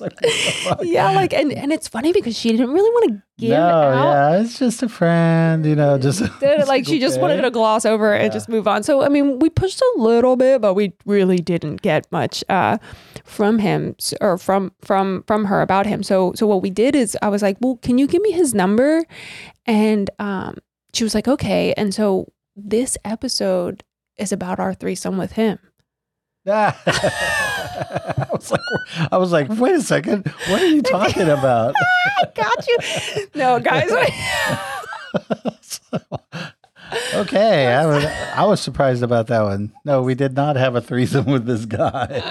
like, 0.20 0.20
what 0.20 0.22
the 0.22 0.52
fuck? 0.64 0.78
yeah, 0.82 1.12
like 1.12 1.32
and 1.32 1.52
and 1.52 1.72
it's 1.72 1.88
funny 1.88 2.12
because 2.12 2.36
she 2.36 2.50
didn't 2.50 2.70
really 2.72 2.90
want 2.90 3.08
to 3.08 3.22
give 3.38 3.50
no, 3.50 3.66
out. 3.66 3.94
yeah, 3.94 4.40
it's 4.40 4.58
just 4.58 4.82
a 4.82 4.88
friend, 4.88 5.64
you 5.66 5.74
know, 5.74 5.98
just 5.98 6.22
like 6.66 6.86
she 6.86 6.98
just 6.98 7.20
wanted 7.20 7.42
to 7.42 7.50
gloss 7.50 7.84
over 7.84 8.14
it 8.14 8.22
and 8.22 8.32
just 8.32 8.48
move 8.48 8.68
on. 8.68 8.82
So 8.82 9.02
I 9.02 9.08
mean, 9.08 9.38
we 9.38 9.50
pushed 9.50 9.80
a 9.80 9.92
little 9.96 10.36
bit, 10.36 10.60
but 10.60 10.74
we 10.74 10.92
really 11.04 11.38
didn't 11.38 11.82
get 11.82 12.10
much 12.12 12.44
uh, 12.48 12.78
from 13.24 13.58
him 13.58 13.96
or 14.20 14.38
from 14.38 14.72
from 14.80 15.24
from 15.26 15.46
her 15.46 15.62
about 15.62 15.86
him. 15.86 16.02
So 16.02 16.32
so 16.34 16.46
what 16.46 16.62
we 16.62 16.70
did 16.70 16.94
is 16.94 17.16
I 17.22 17.28
was 17.28 17.42
like, 17.42 17.56
well, 17.60 17.76
can 17.76 17.98
you 17.98 18.06
give 18.06 18.22
me 18.22 18.32
his 18.32 18.54
number? 18.54 19.04
And 19.66 20.10
um, 20.18 20.58
she 20.94 21.04
was 21.04 21.14
like, 21.14 21.28
okay. 21.28 21.74
And 21.74 21.92
so 21.92 22.32
this 22.56 22.96
episode 23.04 23.84
is 24.16 24.32
about 24.32 24.58
our 24.58 24.74
threesome 24.74 25.16
with 25.16 25.32
him. 25.32 25.58
I 28.18 28.26
was 28.32 28.50
like, 28.50 28.60
I 29.12 29.18
was 29.18 29.32
like, 29.32 29.48
wait 29.48 29.74
a 29.74 29.82
second, 29.82 30.26
what 30.48 30.62
are 30.62 30.66
you 30.66 30.82
talking 30.82 31.28
about? 31.28 31.74
I 32.18 32.24
got 32.34 32.66
you. 32.66 32.78
No, 33.34 33.60
guys. 33.60 33.90
okay, 37.14 37.68
I 37.68 37.86
was, 37.86 38.04
I 38.04 38.44
was 38.44 38.60
surprised 38.60 39.02
about 39.02 39.28
that 39.28 39.42
one. 39.42 39.72
No, 39.84 40.02
we 40.02 40.14
did 40.14 40.34
not 40.34 40.56
have 40.56 40.74
a 40.74 40.80
threesome 40.80 41.26
with 41.26 41.46
this 41.46 41.66
guy. 41.66 42.22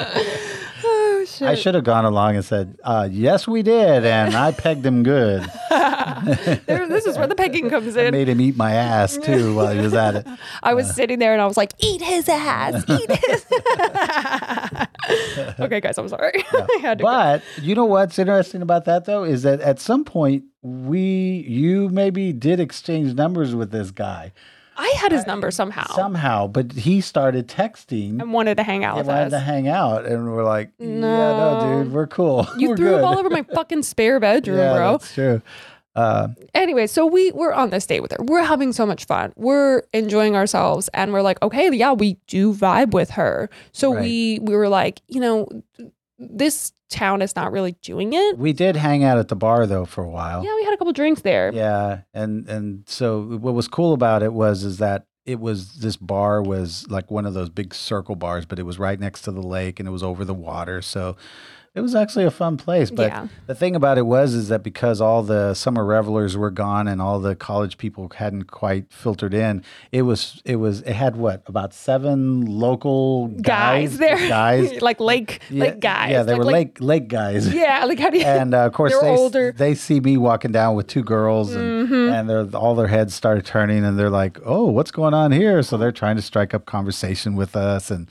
I 1.41 1.55
should 1.55 1.75
have 1.75 1.83
gone 1.83 2.05
along 2.05 2.35
and 2.35 2.45
said, 2.45 2.77
uh, 2.83 3.07
yes, 3.11 3.47
we 3.47 3.63
did, 3.63 4.05
and 4.05 4.35
I 4.35 4.51
pegged 4.51 4.85
him 4.85 5.03
good. 5.03 5.49
There- 6.65 6.87
this 6.87 7.05
is 7.05 7.17
where 7.17 7.27
the 7.27 7.35
pegging 7.35 7.69
comes 7.69 7.95
in. 7.95 8.07
I 8.07 8.11
made 8.11 8.27
him 8.27 8.41
eat 8.41 8.57
my 8.57 8.73
ass 8.73 9.17
too 9.17 9.55
while 9.55 9.71
he 9.71 9.79
was 9.79 9.93
at 9.93 10.15
it. 10.15 10.27
I 10.63 10.73
was 10.73 10.93
sitting 10.93 11.19
there 11.19 11.33
and 11.33 11.41
I 11.41 11.45
was 11.45 11.57
like, 11.57 11.73
eat 11.79 12.01
his 12.01 12.27
ass, 12.27 12.83
eat 12.89 13.11
his. 13.11 13.45
okay, 15.59 15.79
guys, 15.79 15.97
I'm 15.97 16.09
sorry. 16.09 16.31
I 16.53 16.79
had 16.81 16.97
to 16.99 17.03
go. 17.03 17.09
But 17.09 17.43
you 17.61 17.75
know 17.75 17.85
what's 17.85 18.17
interesting 18.17 18.61
about 18.61 18.85
that 18.85 19.05
though 19.05 19.23
is 19.23 19.43
that 19.43 19.61
at 19.61 19.79
some 19.79 20.03
point 20.03 20.43
we, 20.61 21.45
you 21.47 21.89
maybe 21.89 22.33
did 22.33 22.59
exchange 22.59 23.13
numbers 23.13 23.55
with 23.55 23.71
this 23.71 23.91
guy 23.91 24.33
I 24.77 24.93
had 24.99 25.11
his 25.11 25.25
number 25.27 25.49
somehow 25.51 25.87
somehow, 25.95 26.47
but 26.47 26.71
he 26.71 27.01
started 27.01 27.47
texting. 27.47 28.21
and 28.21 28.31
wanted 28.31 28.57
to 28.57 28.63
hang 28.63 28.83
out 28.85 28.97
with 28.97 29.07
wanted 29.07 29.25
us. 29.25 29.31
to 29.31 29.39
hang 29.39 29.67
out, 29.67 30.05
and 30.05 30.31
we're 30.31 30.43
like, 30.43 30.69
"Yeah, 30.79 30.87
No. 30.87 31.59
no, 31.59 31.83
dude, 31.83 31.93
we're 31.93 32.07
cool. 32.07 32.47
you 32.57 32.69
we're 32.69 32.77
threw 32.77 32.89
good. 32.91 32.99
him 32.99 33.05
all 33.05 33.17
over 33.17 33.29
my 33.29 33.43
fucking 33.53 33.83
spare 33.83 34.19
bedroom, 34.27 34.57
yeah, 34.59 34.73
bro. 34.75 34.91
that's 34.93 35.13
true. 35.13 35.41
Uh, 35.95 36.27
Anyway, 36.53 36.85
so 36.85 37.07
we 37.07 37.31
we're 37.31 37.51
on 37.53 37.71
this 37.71 37.87
date 37.87 38.01
with 38.01 38.11
her. 38.11 38.23
We're 38.23 38.43
having 38.43 38.71
so 38.71 38.85
much 38.85 39.05
fun. 39.05 39.33
We're 39.35 39.81
enjoying 39.93 40.35
ourselves, 40.35 40.89
and 40.93 41.11
we're 41.11 41.23
like, 41.23 41.41
okay, 41.41 41.71
yeah, 41.75 41.93
we 41.93 42.17
do 42.27 42.53
vibe 42.53 42.91
with 42.91 43.09
her. 43.11 43.49
So 43.71 43.93
Right. 43.93 44.01
we 44.03 44.39
we 44.43 44.55
were 44.55 44.69
like, 44.69 45.01
you 45.07 45.19
know, 45.19 45.47
this 46.19 46.73
town 46.89 47.21
is 47.21 47.35
not 47.35 47.51
really 47.51 47.73
doing 47.81 48.13
it. 48.13 48.37
we 48.37 48.53
did 48.53 48.75
hang 48.75 49.03
out 49.03 49.17
at 49.17 49.27
the 49.27 49.35
bar 49.35 49.67
though 49.67 49.85
for 49.85 50.03
a 50.03 50.09
while. 50.09 50.43
Yeah, 50.43 50.55
we 50.55 50.63
had 50.63 50.73
a 50.73 50.77
couple 50.77 50.93
drinks 50.93 51.21
there. 51.21 51.51
Yeah, 51.53 52.01
and 52.13 52.47
and 52.47 52.83
so 52.87 53.21
what 53.37 53.53
was 53.53 53.67
cool 53.67 53.93
about 53.93 54.23
it 54.23 54.33
was 54.33 54.63
is 54.63 54.77
that 54.77 55.05
it 55.25 55.39
was 55.39 55.79
this 55.79 55.97
bar 55.97 56.41
was 56.41 56.85
like 56.89 57.11
one 57.11 57.25
of 57.25 57.33
those 57.33 57.49
big 57.49 57.73
circle 57.73 58.15
bars, 58.15 58.45
but 58.45 58.59
it 58.59 58.63
was 58.63 58.79
right 58.79 58.99
next 58.99 59.23
to 59.23 59.31
the 59.31 59.41
lake 59.41 59.79
and 59.79 59.87
it 59.87 59.91
was 59.91 60.03
over 60.03 60.23
the 60.23 60.33
water, 60.33 60.81
so 60.81 61.17
it 61.77 61.81
was 61.81 61.93
actually 61.95 62.25
a 62.25 62.31
fun 62.31 62.57
place. 62.57 62.89
But 62.89 63.11
Yeah. 63.11 63.27
the 63.45 63.53
thing 63.55 63.75
about 63.75 63.97
it 63.97 64.05
was 64.05 64.33
is 64.33 64.47
that 64.49 64.63
because 64.63 64.99
all 64.99 65.21
the 65.23 65.53
summer 65.53 65.85
revelers 65.85 66.35
were 66.35 66.49
gone 66.51 66.87
and 66.87 67.01
all 67.01 67.19
the 67.19 67.35
college 67.35 67.77
people 67.77 68.11
hadn't 68.15 68.45
quite 68.51 68.85
filtered 68.91 69.33
in, 69.33 69.63
it 69.91 70.01
was 70.01 70.41
it 70.43 70.55
was 70.55 70.81
it 70.81 70.93
had 70.93 71.15
what 71.15 71.43
about 71.45 71.73
seven 71.73 72.45
local 72.45 73.27
guys, 73.27 73.91
guys 73.91 73.97
there, 73.99 74.17
guys 74.27 74.81
like 74.89 74.99
lake 74.99 75.39
Yeah, 75.49 75.63
lake 75.65 75.79
guys. 75.79 76.11
yeah 76.11 76.23
they 76.23 76.31
like, 76.33 76.39
were 76.39 76.45
like- 76.45 76.53
lake 76.53 76.77
lake 76.81 77.07
guys 77.07 77.53
Yeah, 77.63 77.85
like 77.85 77.99
how 77.99 78.09
do 78.09 78.17
you? 78.17 78.23
and 78.25 78.53
uh, 78.53 78.65
of 78.65 78.73
course 78.73 78.97
they, 78.99 79.07
older. 79.09 79.51
they 79.55 79.75
see 79.75 79.99
me 79.99 80.17
walking 80.17 80.51
down 80.51 80.75
with 80.75 80.87
two 80.87 81.03
girls 81.03 81.53
and, 81.53 81.87
Mhm. 81.89 82.11
and 82.11 82.29
they're, 82.29 82.47
all 82.59 82.73
their 82.75 82.87
heads 82.87 83.13
started 83.13 83.45
turning 83.45 83.85
and 83.85 83.97
they're 83.99 84.09
like 84.09 84.39
oh 84.45 84.65
what's 84.65 84.91
going 84.91 85.13
on 85.13 85.31
here 85.31 85.61
so 85.61 85.77
they're 85.77 85.91
trying 85.91 86.15
to 86.15 86.21
strike 86.21 86.53
up 86.53 86.65
conversation 86.65 87.35
with 87.35 87.55
us 87.55 87.91
and 87.91 88.07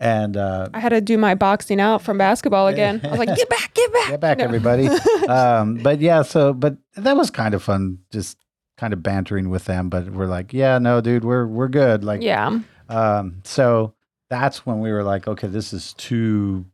and 0.00 0.36
uh, 0.36 0.68
I 0.74 0.80
had 0.80 0.88
to 0.88 1.00
do 1.00 1.16
my 1.18 1.34
boxing 1.34 1.78
out 1.80 2.00
from 2.02 2.16
basketball 2.18 2.66
again. 2.68 3.00
I 3.04 3.08
was 3.08 3.18
like, 3.18 3.36
get 3.36 3.48
back, 3.48 3.74
get 3.74 3.92
back, 3.92 4.08
get 4.08 4.20
back 4.20 4.38
No. 4.38 4.44
everybody 4.44 4.88
um, 5.28 5.76
but 5.76 6.00
yeah 6.00 6.22
so 6.22 6.52
but 6.54 6.76
that 6.96 7.16
was 7.16 7.30
kind 7.30 7.54
of 7.54 7.62
fun 7.62 7.98
just 8.10 8.38
kind 8.78 8.92
of 8.94 9.02
bantering 9.02 9.50
with 9.50 9.66
them 9.66 9.88
but 9.90 10.08
we're 10.10 10.26
like 10.26 10.52
yeah 10.54 10.78
no 10.78 11.00
dude 11.02 11.24
we're 11.24 11.46
we're 11.46 11.68
good 11.68 12.02
like 12.02 12.22
Yeah, 12.22 12.60
um, 12.88 13.40
so 13.44 13.92
that's 14.30 14.64
when 14.64 14.80
we 14.80 14.90
were 14.90 15.02
like 15.04 15.28
okay 15.28 15.46
this 15.48 15.72
is 15.74 15.92
too 15.94 16.64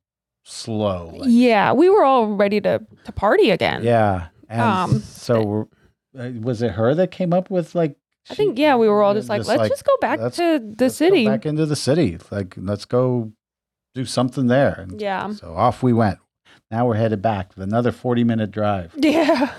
slow 0.45 1.12
like, 1.16 1.28
yeah. 1.30 1.73
We 1.73 1.88
were 1.88 2.04
all 2.04 2.28
ready 2.28 2.61
to 2.61 2.80
to 3.04 3.12
party 3.12 3.50
again. 3.50 3.83
Yeah. 3.83 4.28
And 4.49 4.61
Um, 4.62 5.00
so 5.00 5.42
we're- 5.42 5.66
uh, 6.16 6.30
was 6.40 6.62
it 6.62 6.71
her 6.73 6.95
that 6.95 7.11
came 7.11 7.33
up 7.33 7.50
with 7.50 7.75
like 7.75 7.97
I 8.30 8.35
think 8.35 8.59
yeah, 8.59 8.76
we 8.76 8.88
were 8.88 9.02
all 9.02 9.14
just 9.14 9.28
like, 9.28 9.40
Just 9.40 9.49
let's 9.49 9.59
like, 9.61 9.71
just 9.71 9.85
go 9.85 9.97
back 10.00 10.33
to 10.35 10.59
the 10.76 10.90
city. 10.90 11.26
back 11.26 11.47
into 11.47 11.66
the 11.66 11.76
city. 11.76 12.18
Like 12.30 12.54
let's 12.56 12.85
go 12.85 13.33
do 13.95 14.04
something 14.04 14.47
there. 14.47 14.73
And 14.80 15.00
Yeah, 15.00 15.33
So 15.33 15.54
off 15.54 15.83
we 15.83 15.92
went. 15.92 16.18
Now 16.71 16.87
we're 16.87 16.97
headed 16.97 17.23
back 17.23 17.50
with 17.54 17.62
another 17.62 17.92
40 17.92 18.25
minute 18.25 18.50
drive. 18.50 18.92
yeah, 18.97 19.54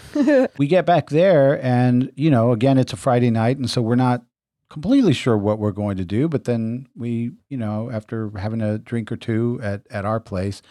We 0.58 0.68
get 0.68 0.86
back 0.86 1.10
there 1.10 1.64
and 1.64 2.12
you 2.16 2.30
know, 2.30 2.52
again 2.52 2.78
it's 2.78 2.94
a 2.94 2.98
Friday 2.98 3.30
night 3.30 3.58
and 3.58 3.70
so 3.70 3.82
we're 3.82 3.96
not 3.96 4.24
completely 4.70 5.14
sure 5.14 5.38
what 5.38 5.60
we're 5.60 5.72
going 5.72 5.96
to 5.98 6.06
do, 6.06 6.28
but 6.28 6.44
then 6.44 6.88
we, 6.96 7.32
you 7.50 7.58
know, 7.58 7.90
after 7.90 8.32
having 8.38 8.62
a 8.62 8.78
drink 8.78 9.12
or 9.12 9.16
two 9.16 9.60
at 9.64 9.88
at 9.90 10.04
our 10.04 10.20
place, 10.20 10.62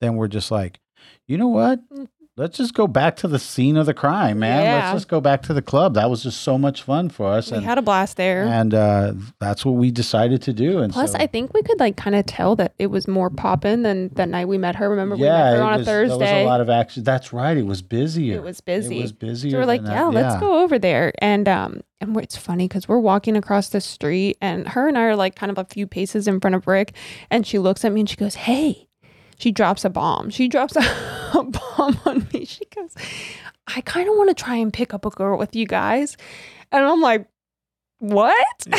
then 0.00 0.16
we're 0.16 0.28
just 0.28 0.50
like, 0.50 0.80
"You 1.26 1.38
know 1.38 1.48
what? 1.48 1.80
Mm. 1.90 2.08
Let's 2.38 2.56
just 2.56 2.72
go 2.72 2.86
back 2.86 3.16
to 3.16 3.28
the 3.28 3.38
scene 3.40 3.76
of 3.76 3.86
the 3.86 3.94
crime, 3.94 4.38
man. 4.38 4.62
Yeah. 4.62 4.76
Let's 4.76 4.92
just 4.92 5.08
go 5.08 5.20
back 5.20 5.42
to 5.42 5.52
the 5.52 5.60
club. 5.60 5.94
That 5.94 6.08
was 6.08 6.22
just 6.22 6.42
so 6.42 6.56
much 6.56 6.82
fun 6.82 7.08
for 7.08 7.26
us, 7.26 7.50
we 7.50 7.56
and 7.56 7.66
had 7.66 7.78
a 7.78 7.82
blast 7.82 8.16
there. 8.16 8.44
and 8.44 8.72
uh, 8.72 9.14
that's 9.40 9.64
what 9.64 9.72
we 9.72 9.90
decided 9.90 10.40
to 10.42 10.52
do. 10.52 10.78
And 10.78 10.92
Plus, 10.92 11.12
so, 11.12 11.18
I 11.18 11.26
think 11.26 11.52
we 11.52 11.62
could 11.62 11.80
like 11.80 11.96
kind 11.96 12.14
of 12.14 12.26
tell 12.26 12.54
that 12.56 12.74
it 12.78 12.86
was 12.86 13.08
more 13.08 13.28
poppin' 13.28 13.82
than 13.82 14.10
that 14.14 14.28
night 14.28 14.46
we 14.46 14.56
met 14.56 14.76
her. 14.76 14.88
Remember, 14.88 15.16
we 15.16 15.24
yeah, 15.24 15.50
met 15.50 15.56
her 15.56 15.62
on 15.62 15.74
a 15.74 15.76
was, 15.78 15.86
There 15.86 16.02
was 16.02 16.10
Thursday. 16.12 16.42
a 16.44 16.46
lot 16.46 16.60
of 16.60 16.70
action. 16.70 17.02
That's 17.02 17.32
right. 17.32 17.56
It 17.56 17.66
was 17.66 17.82
busier. 17.82 18.36
It 18.36 18.44
was 18.44 18.60
busy. 18.60 19.00
It 19.00 19.02
was 19.02 19.12
busier. 19.12 19.50
So 19.50 19.58
we're 19.58 19.66
like, 19.66 19.82
yeah, 19.82 20.04
that. 20.04 20.12
let's 20.12 20.40
go 20.40 20.62
over 20.62 20.78
there. 20.78 21.12
And 21.18 21.48
um, 21.48 21.80
and 22.00 22.16
it's 22.18 22.36
funny 22.36 22.68
because 22.68 22.86
we're 22.86 22.98
walking 22.98 23.36
across 23.36 23.68
the 23.70 23.80
street, 23.80 24.38
and 24.40 24.68
her 24.68 24.86
and 24.86 24.96
I 24.96 25.02
are 25.02 25.16
like 25.16 25.34
kind 25.34 25.50
of 25.50 25.58
a 25.58 25.64
few 25.64 25.86
paces 25.86 26.28
in 26.28 26.38
front 26.38 26.54
of 26.54 26.68
Rick, 26.68 26.94
and 27.30 27.44
she 27.44 27.58
looks 27.58 27.84
at 27.84 27.92
me 27.92 28.00
and 28.00 28.08
she 28.08 28.16
goes, 28.16 28.36
"Hey." 28.36 28.87
She 29.38 29.52
drops 29.52 29.84
a 29.84 29.90
bomb. 29.90 30.30
She 30.30 30.48
drops 30.48 30.76
a, 30.76 30.80
a 31.38 31.42
bomb 31.42 31.98
on 32.04 32.26
me. 32.32 32.44
She 32.44 32.64
goes, 32.66 32.94
"I 33.66 33.80
kind 33.82 34.08
of 34.08 34.16
want 34.16 34.30
to 34.30 34.34
try 34.34 34.56
and 34.56 34.72
pick 34.72 34.92
up 34.94 35.06
a 35.06 35.10
girl 35.10 35.38
with 35.38 35.54
you 35.54 35.66
guys," 35.66 36.16
and 36.72 36.84
I'm 36.84 37.00
like, 37.00 37.26
"What?" 37.98 38.36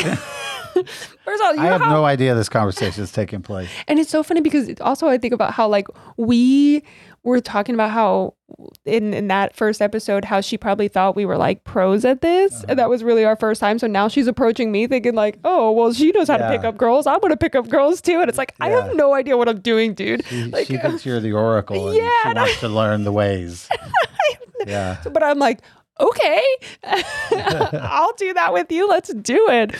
First 0.72 1.42
of 1.42 1.46
all, 1.46 1.60
I 1.60 1.64
have 1.66 1.80
how 1.80 1.90
no 1.90 2.04
idea 2.04 2.34
this 2.34 2.48
conversation 2.48 3.02
is 3.02 3.10
taking 3.10 3.42
place. 3.42 3.68
and 3.88 3.98
it's 3.98 4.10
so 4.10 4.22
funny 4.22 4.40
because 4.40 4.70
also 4.80 5.08
I 5.08 5.18
think 5.18 5.34
about 5.34 5.52
how 5.52 5.66
like 5.68 5.88
we 6.16 6.84
were 7.22 7.40
talking 7.40 7.74
about 7.74 7.90
how 7.90 8.34
in 8.84 9.12
in 9.14 9.28
that 9.28 9.54
first 9.54 9.80
episode 9.82 10.24
how 10.24 10.40
she 10.40 10.56
probably 10.56 10.88
thought 10.88 11.14
we 11.14 11.24
were 11.26 11.36
like 11.36 11.62
pros 11.64 12.04
at 12.04 12.20
this 12.22 12.52
Uh-huh. 12.54 12.64
and 12.70 12.78
that 12.78 12.88
was 12.88 13.04
really 13.04 13.24
our 13.24 13.36
first 13.36 13.60
time. 13.60 13.78
So 13.78 13.86
now 13.86 14.08
she's 14.08 14.26
approaching 14.26 14.72
me 14.72 14.86
thinking 14.86 15.14
like, 15.14 15.38
oh 15.44 15.70
well, 15.72 15.92
she 15.92 16.10
knows 16.12 16.28
how 16.28 16.38
to 16.38 16.48
pick 16.48 16.64
up 16.64 16.76
girls. 16.78 17.06
I 17.06 17.12
want 17.18 17.30
to 17.30 17.36
pick 17.36 17.54
up 17.54 17.68
girls 17.68 18.00
too. 18.00 18.20
And 18.20 18.28
it's 18.28 18.38
like 18.38 18.54
I 18.60 18.70
have 18.70 18.94
no 18.96 19.14
idea 19.14 19.36
what 19.36 19.48
I'm 19.48 19.60
doing, 19.60 19.94
dude. 19.94 20.24
She, 20.26 20.44
Like, 20.44 20.66
she 20.66 20.76
thinks 20.78 21.04
you're 21.04 21.20
the 21.20 21.32
oracle, 21.32 21.88
and 21.88 21.96
Yeah, 21.98 22.08
she 22.22 22.28
and 22.30 22.36
wants 22.38 22.60
to 22.60 22.68
learn 22.68 23.04
the 23.04 23.12
ways. 23.12 23.68
yeah. 24.66 24.96
But 25.12 25.22
I'm 25.22 25.38
like, 25.38 25.60
okay, 26.00 26.42
I'll 26.84 28.12
do 28.14 28.32
that 28.34 28.52
with 28.52 28.70
you. 28.72 28.88
Let's 28.88 29.12
do 29.14 29.48
it. 29.50 29.74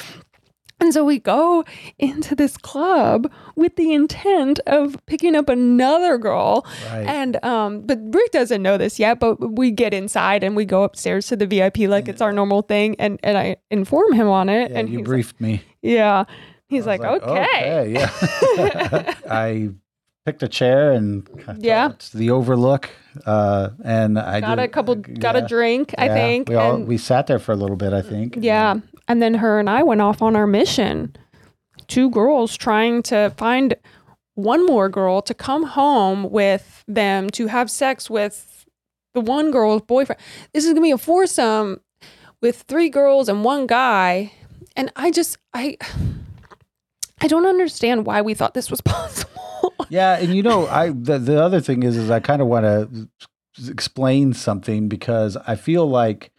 And 0.80 0.94
so 0.94 1.04
we 1.04 1.18
go 1.18 1.64
into 1.98 2.34
this 2.34 2.56
club 2.56 3.30
with 3.54 3.76
the 3.76 3.92
intent 3.92 4.60
of 4.66 4.96
picking 5.06 5.36
up 5.36 5.48
another 5.48 6.16
girl. 6.18 6.66
Right. 6.90 7.06
And 7.06 7.42
um, 7.44 7.82
but 7.82 7.98
Rick 8.02 8.32
doesn't 8.32 8.62
know 8.62 8.78
this 8.78 8.98
yet. 8.98 9.20
But 9.20 9.56
we 9.56 9.70
get 9.70 9.92
inside 9.92 10.42
and 10.42 10.56
we 10.56 10.64
go 10.64 10.82
upstairs 10.82 11.26
to 11.28 11.36
the 11.36 11.46
VIP 11.46 11.78
like 11.80 12.08
it's 12.08 12.22
our 12.22 12.32
normal 12.32 12.62
thing. 12.62 12.96
And 12.98 13.20
and 13.22 13.36
I 13.36 13.56
inform 13.70 14.12
him 14.14 14.28
on 14.28 14.48
it. 14.48 14.70
Yeah, 14.70 14.78
and 14.78 14.88
you 14.88 15.02
briefed 15.02 15.40
me. 15.40 15.62
yeah, 15.82 16.24
he's 16.68 16.86
was 16.86 16.86
like, 16.86 17.02
okay. 17.02 17.92
yeah. 17.92 19.14
I 19.30 19.70
picked 20.26 20.42
a 20.42 20.48
chair 20.48 20.92
and 20.92 21.26
Yeah. 21.58 21.92
the 22.14 22.30
overlook, 22.30 22.90
uh, 23.26 23.70
and 23.84 24.18
I 24.18 24.40
got 24.40 24.56
did, 24.56 24.64
a 24.64 24.68
couple, 24.68 24.94
got 24.96 25.36
a 25.36 25.40
yeah, 25.40 25.46
drink, 25.46 25.94
I 25.98 26.08
think. 26.08 26.48
We 26.48 26.54
all 26.56 26.74
and- 26.76 26.86
we 26.86 26.98
sat 26.98 27.26
there 27.26 27.38
for 27.38 27.52
a 27.52 27.56
little 27.56 27.76
bit. 27.76 27.92
I 27.92 28.02
think. 28.02 28.36
Yeah. 28.40 28.76
And 29.08 29.20
then 29.22 29.34
her 29.34 29.58
and 29.58 29.68
I 29.68 29.82
went 29.82 30.00
off 30.00 30.22
on 30.22 30.36
our 30.36 30.46
mission. 30.46 31.16
Two 31.88 32.10
girls 32.10 32.56
trying 32.56 33.02
to 33.04 33.30
find 33.36 33.74
one 34.34 34.64
more 34.66 34.88
girl 34.88 35.20
to 35.22 35.34
come 35.34 35.64
home 35.64 36.30
with 36.30 36.84
them 36.86 37.28
to 37.30 37.48
have 37.48 37.70
sex 37.70 38.08
with 38.08 38.64
the 39.14 39.20
one 39.20 39.50
girl's 39.50 39.82
boyfriend. 39.82 40.20
This 40.54 40.64
is 40.64 40.74
to 40.74 40.80
be 40.80 40.92
a 40.92 40.98
foursome 40.98 41.80
with 42.40 42.62
three 42.68 42.88
girls 42.88 43.28
and 43.28 43.42
one 43.42 43.66
guy. 43.66 44.32
And 44.76 44.92
I 44.94 45.10
just, 45.10 45.36
I, 45.52 45.76
I 47.20 47.26
don't 47.26 47.46
understand 47.46 48.06
why 48.06 48.22
we 48.22 48.34
thought 48.34 48.54
this 48.54 48.70
was 48.70 48.80
possible. 48.84 49.39
Yeah, 49.90 50.16
and 50.18 50.34
you 50.34 50.42
know, 50.42 50.66
I 50.68 50.90
the, 50.90 51.18
the 51.18 51.42
other 51.42 51.60
thing 51.60 51.82
is 51.82 51.96
is 51.96 52.10
I 52.10 52.20
kind 52.20 52.40
of 52.40 52.48
want 52.48 52.64
to 52.64 53.08
explain 53.68 54.32
something 54.32 54.88
because 54.88 55.36
I 55.36 55.56
feel 55.56 55.86
like 55.86 56.32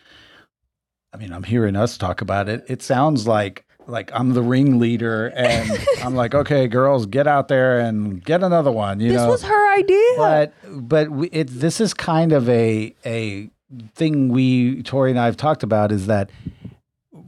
I 1.13 1.17
mean, 1.17 1.33
I'm 1.33 1.43
hearing 1.43 1.75
us 1.75 1.97
talk 1.97 2.21
about 2.21 2.47
it. 2.47 2.63
It 2.67 2.81
sounds 2.81 3.27
like 3.27 3.65
like 3.87 4.09
I'm 4.13 4.33
the 4.33 4.41
ringleader 4.41 5.27
and 5.35 5.69
I'm 6.03 6.15
like, 6.15 6.33
"Okay, 6.33 6.67
girls, 6.67 7.05
get 7.05 7.27
out 7.27 7.49
there 7.49 7.79
and 7.79 8.23
get 8.23 8.41
another 8.43 8.71
one," 8.71 8.99
you 8.99 9.09
this 9.09 9.21
know. 9.21 9.27
was 9.29 9.43
her 9.43 9.73
idea. 9.75 10.13
but 10.17 10.53
but 10.69 11.09
we, 11.09 11.27
it 11.27 11.47
this 11.47 11.81
is 11.81 11.93
kind 11.93 12.31
of 12.31 12.47
a 12.49 12.95
a 13.05 13.49
thing 13.95 14.29
we 14.29 14.81
Tori 14.83 15.11
and 15.11 15.19
I 15.19 15.25
have 15.25 15.37
talked 15.37 15.63
about 15.63 15.91
is 15.91 16.07
that 16.07 16.29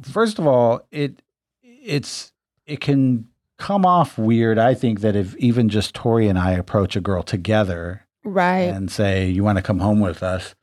first 0.03 0.39
of 0.39 0.47
all, 0.47 0.81
it 0.91 1.21
it's 1.61 2.31
it 2.65 2.79
can 2.79 3.27
come 3.57 3.85
off 3.85 4.17
weird. 4.17 4.57
I 4.57 4.73
think 4.73 5.01
that 5.01 5.15
if 5.15 5.35
even 5.37 5.69
just 5.69 5.93
Tori 5.93 6.27
and 6.27 6.37
I 6.37 6.51
approach 6.51 6.95
a 6.95 7.01
girl 7.01 7.23
together 7.23 8.05
right. 8.23 8.63
and 8.63 8.91
say, 8.91 9.29
"You 9.29 9.43
want 9.43 9.57
to 9.57 9.63
come 9.63 9.79
home 9.79 9.99
with 9.99 10.23
us," 10.23 10.55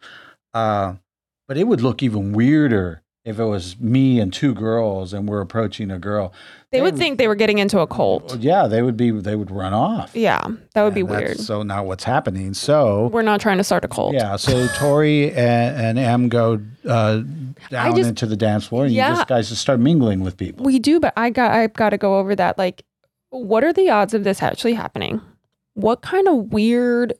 uh, 0.54 0.94
but 1.48 1.56
it 1.56 1.66
would 1.66 1.80
look 1.80 2.02
even 2.02 2.32
weirder 2.32 2.99
if 3.24 3.38
it 3.38 3.44
was 3.44 3.78
me 3.78 4.18
and 4.18 4.32
two 4.32 4.54
girls 4.54 5.12
and 5.12 5.28
we're 5.28 5.42
approaching 5.42 5.90
a 5.90 5.98
girl. 5.98 6.32
They 6.72 6.80
would 6.80 6.96
think 6.96 7.18
they 7.18 7.28
were 7.28 7.34
getting 7.34 7.58
into 7.58 7.80
a 7.80 7.86
cult. 7.86 8.36
Yeah, 8.38 8.66
they 8.66 8.80
would 8.80 8.96
be. 8.96 9.10
They 9.10 9.36
would 9.36 9.50
run 9.50 9.74
off. 9.74 10.14
Yeah, 10.16 10.40
that 10.74 10.82
would 10.84 10.94
be 10.94 11.00
And 11.00 11.10
that's 11.10 11.20
weird. 11.22 11.40
So 11.40 11.62
now 11.62 11.84
what's 11.84 12.04
happening? 12.04 12.54
So 12.54 13.08
We're 13.08 13.22
not 13.22 13.40
trying 13.40 13.58
to 13.58 13.64
start 13.64 13.84
a 13.84 13.88
cult. 13.88 14.14
yeah, 14.14 14.36
so 14.36 14.68
Tori 14.78 15.32
and, 15.32 15.76
and 15.76 15.98
Em 15.98 16.28
go 16.28 16.60
uh, 16.88 17.22
down 17.70 17.96
just- 17.96 18.08
into 18.08 18.26
the 18.26 18.36
dance 18.36 18.66
floor, 18.66 18.84
and 18.84 18.94
Yeah. 18.94 19.10
you 19.10 19.16
just 19.16 19.28
guys 19.28 19.48
just 19.48 19.60
start 19.60 19.80
mingling 19.80 20.20
with 20.20 20.36
people. 20.36 20.64
We 20.64 20.78
do, 20.78 21.00
but 21.00 21.12
I 21.16 21.30
got 21.30 21.50
I've 21.50 21.74
got 21.74 21.90
to 21.90 21.98
go 21.98 22.18
over 22.18 22.34
that. 22.36 22.56
Like, 22.56 22.84
what 23.30 23.64
are 23.64 23.72
the 23.72 23.90
odds 23.90 24.14
of 24.14 24.24
this 24.24 24.42
actually 24.42 24.74
happening? 24.74 25.20
What 25.74 26.00
kind 26.02 26.26
of 26.28 26.52
weird 26.52 27.14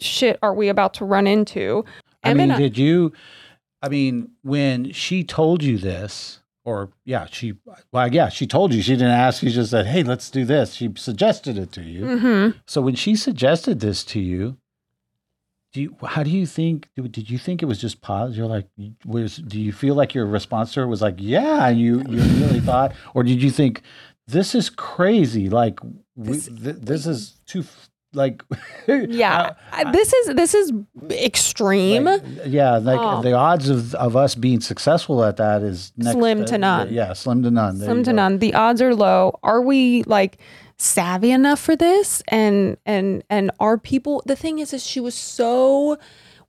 shit 0.00 0.38
are 0.42 0.54
we 0.54 0.68
about 0.68 0.94
to 0.94 1.04
run 1.04 1.26
into? 1.26 1.84
I 2.24 2.30
Em 2.30 2.36
mean, 2.38 2.48
did 2.58 2.76
you? 2.76 3.12
I 3.82 3.88
mean, 3.88 4.30
when 4.42 4.92
she 4.92 5.22
told 5.24 5.62
you 5.62 5.78
this, 5.78 6.40
or 6.64 6.90
yeah, 7.04 7.26
she 7.30 7.54
well, 7.92 8.12
yeah, 8.12 8.28
she 8.28 8.46
told 8.46 8.74
you. 8.74 8.82
She 8.82 8.92
didn't 8.92 9.08
ask. 9.12 9.40
She 9.40 9.50
just 9.50 9.70
said, 9.70 9.86
"Hey, 9.86 10.02
let's 10.02 10.30
do 10.30 10.44
this." 10.44 10.74
She 10.74 10.90
suggested 10.96 11.56
it 11.56 11.72
to 11.72 11.82
you. 11.82 12.02
Mhm. 12.04 12.54
So 12.66 12.80
when 12.82 12.94
she 12.94 13.14
suggested 13.16 13.80
this 13.80 14.04
to 14.06 14.20
you, 14.20 14.56
do 15.72 15.80
you? 15.82 15.96
How 16.04 16.22
do 16.22 16.30
you 16.30 16.44
think? 16.46 16.88
Did 16.96 17.30
you 17.30 17.38
think 17.38 17.62
it 17.62 17.66
was 17.66 17.80
just 17.80 18.00
pause? 18.02 18.36
You're 18.36 18.46
like, 18.46 18.66
was? 19.06 19.36
Do 19.36 19.60
you 19.60 19.72
feel 19.72 19.94
like 19.94 20.12
your 20.14 20.26
response 20.26 20.74
to 20.74 20.80
her 20.80 20.86
was 20.88 21.00
like, 21.00 21.14
"Yeah," 21.18 21.66
and 21.68 21.78
you 21.78 22.00
you 22.08 22.20
really 22.44 22.60
thought, 22.60 22.92
or 23.14 23.22
did 23.22 23.42
you 23.42 23.50
think 23.50 23.82
this 24.26 24.54
is 24.54 24.68
crazy? 24.68 25.48
Like, 25.48 25.80
we, 26.16 26.32
This- 26.34 26.46
th- 26.48 26.76
this 26.80 27.06
is 27.06 27.36
too 27.46 27.64
like, 28.14 28.42
Yeah, 28.86 29.52
I- 29.72 29.90
this 29.92 30.12
is 30.12 30.34
this 30.34 30.54
is 30.54 30.72
extreme. 31.10 32.04
like, 32.04 32.22
yeah, 32.46 32.78
like 32.78 32.98
Oh. 33.00 33.22
the 33.22 33.32
odds 33.34 33.68
of, 33.68 33.94
of 33.94 34.16
us 34.16 34.34
being 34.34 34.60
successful 34.60 35.22
at 35.24 35.36
that 35.36 35.62
is 35.62 35.92
next, 35.96 36.12
Slim 36.16 36.44
to 36.46 36.58
none. 36.58 36.92
Yeah, 36.92 37.12
slim 37.12 37.42
to 37.42 37.50
none. 37.50 37.78
There 37.78 37.86
Slim 37.86 38.04
to 38.04 38.10
go. 38.10 38.16
none. 38.16 38.38
The 38.38 38.54
odds 38.54 38.80
are 38.82 38.94
low. 38.94 39.38
Are 39.42 39.60
we 39.62 40.02
like 40.04 40.38
savvy 40.78 41.30
enough 41.32 41.60
for 41.60 41.76
this? 41.76 42.22
And 42.28 42.76
and 42.86 43.22
and 43.30 43.50
are 43.60 43.78
people? 43.78 44.22
The 44.26 44.36
thing 44.36 44.58
is, 44.58 44.72
is 44.72 44.86
she 44.86 45.00
was 45.00 45.14
so. 45.14 45.98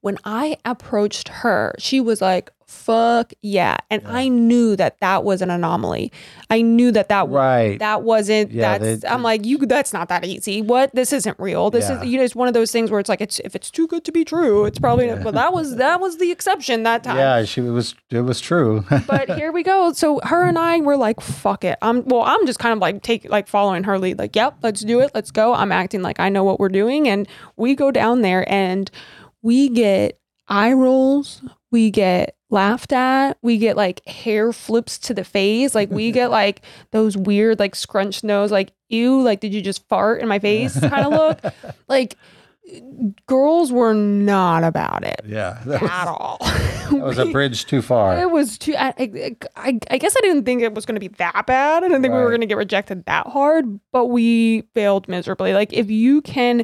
When 0.02 0.18
I 0.24 0.58
approached 0.66 1.28
her, 1.28 1.74
she 1.78 2.00
was 2.00 2.22
like, 2.22 2.52
"Fuck 2.66 3.34
yeah!" 3.42 3.76
And 3.90 4.02
I 4.08 4.30
knew 4.30 4.76
that 4.78 4.98
that 5.02 5.26
was 5.26 5.42
an 5.42 5.50
anomaly. 5.50 6.12
I 6.50 6.62
knew 6.62 6.92
that 6.94 7.10
that 7.10 7.28
Right. 7.28 7.78
that 7.80 8.04
wasn't. 8.04 8.52
Yeah, 8.52 8.78
that's. 8.78 9.02
they- 9.02 9.08
I'm 9.10 9.24
like, 9.24 9.46
you. 9.46 9.58
That's 9.58 9.92
not 9.92 10.08
that 10.08 10.24
easy. 10.24 10.62
What? 10.62 10.96
This 10.96 11.12
isn't 11.12 11.38
real. 11.38 11.70
This 11.70 11.90
Yeah. 11.90 12.02
is. 12.02 12.08
You 12.08 12.18
know, 12.18 12.24
it's 12.24 12.36
one 12.36 12.48
of 12.48 12.54
those 12.54 12.72
things 12.72 12.90
where 12.92 13.00
it's 13.02 13.10
like, 13.10 13.20
it's 13.20 13.40
if 13.44 13.56
it's 13.58 13.70
too 13.70 13.88
good 13.88 14.06
to 14.06 14.12
be 14.14 14.24
true, 14.24 14.64
it's 14.66 14.80
probably. 14.80 15.14
But 15.22 15.34
that 15.34 15.52
was 15.52 15.76
that 15.76 16.00
was 16.00 16.18
the 16.18 16.32
exception 16.32 16.84
that 16.84 17.04
time 17.04 17.18
yeah, 17.18 17.44
she 17.44 17.60
it 17.60 17.70
was 17.72 17.94
it 18.10 18.22
was 18.22 18.40
true. 18.40 18.86
but 19.08 19.30
here 19.32 19.52
we 19.52 19.64
go. 19.64 19.92
So 19.92 20.22
her 20.24 20.44
and 20.46 20.58
I 20.58 20.80
were 20.80 20.96
like, 20.96 21.20
fuck 21.20 21.66
it. 21.66 21.78
I'm 21.82 22.06
well, 22.06 22.22
I'm 22.22 22.46
just 22.46 22.60
kind 22.60 22.72
of 22.72 22.80
like 22.80 23.04
take 23.04 23.30
like 23.30 23.48
following 23.50 23.84
her 23.84 24.00
lead, 24.00 24.18
like, 24.18 24.34
yep, 24.36 24.56
let's 24.64 24.80
do 24.82 25.02
it. 25.02 25.12
Let's 25.14 25.32
go. 25.32 25.54
I'm 25.54 25.74
acting 25.74 26.02
like 26.02 26.22
I 26.22 26.30
know 26.30 26.46
what 26.46 26.58
we're 26.58 26.70
doing. 26.70 27.10
And 27.10 27.28
we 27.58 27.76
go 27.76 27.92
down 27.92 28.22
there 28.22 28.50
and 28.52 28.90
we 29.42 29.70
get 29.70 30.20
eye 30.48 30.74
rolls, 30.74 31.42
we 31.72 31.92
get 31.92 32.36
laughed 32.50 32.92
at, 32.92 33.38
we 33.42 33.58
get 33.58 33.78
like 33.78 34.06
hair 34.08 34.52
flips 34.52 34.98
to 34.98 35.14
the 35.14 35.24
face, 35.24 35.76
like 35.76 35.90
we 35.92 36.12
get 36.12 36.32
like 36.32 36.62
those 36.92 37.16
weird, 37.16 37.60
like 37.60 37.76
scrunched 37.76 38.24
nose, 38.24 38.52
like, 38.52 38.72
ew, 38.90 39.22
like 39.22 39.40
did 39.40 39.54
you 39.54 39.62
just 39.62 39.88
fart 39.88 40.22
in 40.22 40.28
my 40.28 40.40
face 40.40 40.80
kind 40.80 41.06
of 41.06 41.12
look? 41.12 41.54
Like 41.88 42.16
girls 43.26 43.72
were 43.72 43.94
not 43.94 44.64
about 44.64 45.04
it 45.04 45.22
yeah, 45.26 45.60
that 45.66 45.82
was, 45.82 45.90
at 45.90 46.08
all. 46.08 46.38
that 46.42 47.02
was 47.02 47.18
a 47.18 47.26
bridge 47.26 47.66
too 47.66 47.82
far. 47.82 48.20
It 48.20 48.30
was 48.30 48.58
too. 48.58 48.76
I, 48.76 48.94
I, 48.98 49.36
I 49.56 49.80
I 49.90 49.98
guess 49.98 50.16
I 50.16 50.22
didn't 50.22 50.46
think 50.46 50.62
it 50.62 50.74
was 50.74 50.86
going 50.86 50.96
to 50.96 51.00
be 51.00 51.08
that 51.18 51.46
bad. 51.46 51.84
I 51.84 51.88
didn't 51.88 52.02
think 52.02 52.14
we 52.14 52.20
were 52.20 52.30
going 52.30 52.42
to 52.42 52.48
get 52.48 52.58
rejected 52.58 53.06
that 53.06 53.28
hard, 53.28 53.80
but 53.92 54.08
we 54.08 54.62
failed 54.74 55.08
miserably. 55.08 55.54
Like 55.54 55.74
if 55.74 55.90
you 55.90 56.22
can 56.22 56.64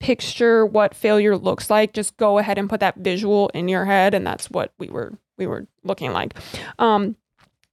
picture 0.00 0.64
what 0.64 0.94
failure 0.94 1.36
looks 1.36 1.70
like, 1.70 1.92
just 1.92 2.16
go 2.16 2.38
ahead 2.38 2.58
and 2.58 2.68
put 2.70 2.80
that 2.80 2.96
visual 2.96 3.48
in 3.54 3.68
your 3.68 3.84
head, 3.84 4.14
and 4.14 4.26
that's 4.26 4.50
what 4.50 4.72
we 4.78 4.88
were 4.88 5.12
we 5.36 5.46
were 5.46 5.66
looking 5.84 6.12
like. 6.12 6.34
Um, 6.78 7.16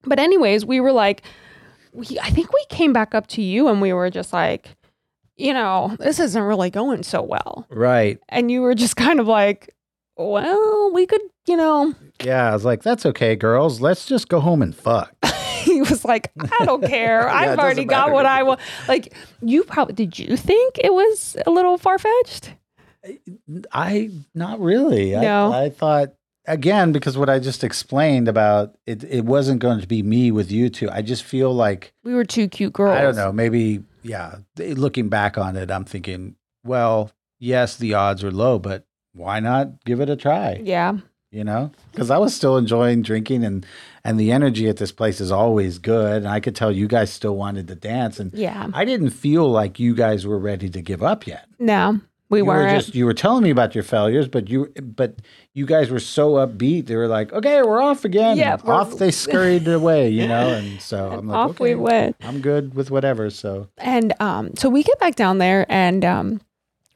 but 0.03 0.19
anyways, 0.19 0.65
we 0.65 0.79
were 0.79 0.91
like, 0.91 1.23
we 1.93 2.05
I 2.21 2.29
think 2.29 2.51
we 2.53 2.65
came 2.69 2.93
back 2.93 3.13
up 3.15 3.27
to 3.27 3.41
you, 3.41 3.67
and 3.67 3.81
we 3.81 3.93
were 3.93 4.09
just 4.09 4.33
like, 4.33 4.69
you 5.35 5.53
know, 5.53 5.95
this 5.99 6.19
isn't 6.19 6.41
really 6.43 6.69
going 6.69 7.03
so 7.03 7.21
well, 7.21 7.65
Right. 7.69 8.19
and 8.29 8.49
you 8.51 8.61
were 8.61 8.75
just 8.75 8.95
kind 8.95 9.19
of 9.19 9.27
like. 9.27 9.71
Well, 10.17 10.91
we 10.93 11.05
could, 11.07 11.19
you 11.45 11.57
know, 11.57 11.93
Yeah, 12.23 12.49
I 12.49 12.53
was 12.53 12.63
like, 12.63 12.83
that's 12.83 13.05
okay, 13.05 13.35
girls. 13.35 13.81
Let's 13.81 14.05
just 14.05 14.29
go 14.29 14.39
home 14.39 14.61
and 14.61 14.73
fuck. 14.73 15.13
he 15.75 15.81
was 15.81 16.05
like, 16.05 16.31
I 16.39 16.65
don't 16.65 16.83
care. 16.87 17.21
Yeah, 17.27 17.33
I've 17.33 17.59
already 17.59 17.85
got 17.85 18.11
what 18.11 18.25
I 18.25 18.43
want. 18.43 18.59
Like, 18.87 19.13
you 19.41 19.63
probably 19.63 19.93
did 19.93 20.17
you 20.17 20.37
think 20.37 20.77
it 20.77 20.93
was 20.93 21.35
a 21.45 21.51
little 21.51 21.77
far 21.77 21.97
fetched? 21.99 22.53
I 23.71 24.09
not 24.33 24.59
really. 24.59 25.11
No. 25.11 25.51
I, 25.51 25.65
I 25.65 25.69
thought 25.69 26.13
again 26.47 26.91
because 26.91 27.17
what 27.17 27.29
I 27.29 27.39
just 27.39 27.63
explained 27.63 28.27
about 28.27 28.75
it. 28.85 29.03
It 29.03 29.25
wasn't 29.25 29.59
going 29.59 29.79
to 29.81 29.87
be 29.87 30.01
me 30.03 30.31
with 30.31 30.51
you 30.51 30.69
two. 30.69 30.89
I 30.89 31.01
just 31.01 31.23
feel 31.23 31.53
like 31.53 31.93
We 32.03 32.13
were 32.13 32.25
two 32.25 32.47
cute 32.47 32.73
girls. 32.73 32.97
I 32.97 33.01
don't 33.01 33.15
know. 33.15 33.31
Maybe 33.31 33.83
yeah. 34.03 34.37
Looking 34.57 35.09
back 35.09 35.37
on 35.37 35.55
it, 35.55 35.69
I'm 35.69 35.85
thinking, 35.85 36.35
well, 36.63 37.11
yes, 37.39 37.77
the 37.77 37.93
odds 37.93 38.23
are 38.23 38.31
low, 38.31 38.59
but 38.59 38.85
why 39.13 39.39
not 39.39 39.83
give 39.85 40.01
it 40.01 40.09
a 40.09 40.15
try? 40.15 40.59
Yeah. 40.63 40.97
You 41.35 41.43
know, 41.43 41.69
because 41.91 42.09
I 42.09 42.17
was 42.17 42.33
still 42.33 42.55
enjoying 42.55 43.01
drinking 43.01 43.43
and 43.43 43.65
and 44.05 44.17
the 44.17 44.31
energy 44.31 44.69
at 44.69 44.77
this 44.77 44.93
place 44.93 45.19
is 45.19 45.31
always 45.31 45.79
good. 45.79 46.17
And 46.17 46.29
I 46.29 46.39
could 46.39 46.55
tell 46.55 46.71
you 46.71 46.87
guys 46.87 47.11
still 47.11 47.35
wanted 47.35 47.67
to 47.67 47.75
dance, 47.75 48.21
and 48.21 48.33
Yeah. 48.33 48.67
I 48.73 48.85
didn't 48.85 49.09
feel 49.09 49.51
like 49.51 49.77
you 49.77 49.93
guys 49.95 50.25
were 50.25 50.39
ready 50.39 50.69
to 50.69 50.81
give 50.81 51.03
up 51.03 51.27
yet. 51.27 51.45
No, 51.59 51.99
we 52.29 52.37
you 52.39 52.45
were 52.45 52.53
weren't. 52.53 52.79
just 52.79 52.95
you 52.95 53.05
were 53.05 53.13
telling 53.13 53.43
me 53.43 53.49
about 53.49 53.75
your 53.75 53.83
failures, 53.83 54.29
but 54.29 54.49
you 54.49 54.71
but 54.81 55.15
you 55.53 55.65
guys 55.65 55.89
were 55.89 55.99
so 55.99 56.35
upbeat. 56.35 56.85
They 56.85 56.95
were 56.95 57.07
like, 57.09 57.33
"Okay, 57.33 57.61
we're 57.63 57.81
off 57.81 58.05
again." 58.05 58.37
Yeah, 58.37 58.55
we're- 58.63 58.77
off 58.77 58.97
they 58.97 59.11
scurried 59.11 59.67
away, 59.67 60.07
you 60.09 60.29
know. 60.29 60.47
And 60.51 60.79
so 60.79 61.11
I'm 61.17 61.27
like, 61.27 61.37
Off 61.37 61.49
okay, 61.51 61.63
we 61.63 61.75
went. 61.75 62.15
I'm 62.21 62.39
good 62.39 62.75
with 62.75 62.91
whatever. 62.91 63.29
So 63.29 63.67
And 63.77 64.13
um, 64.21 64.55
so 64.55 64.69
we 64.69 64.83
get 64.83 64.99
back 64.99 65.15
down 65.15 65.39
there 65.39 65.65
and 65.67 66.05
um, 66.05 66.39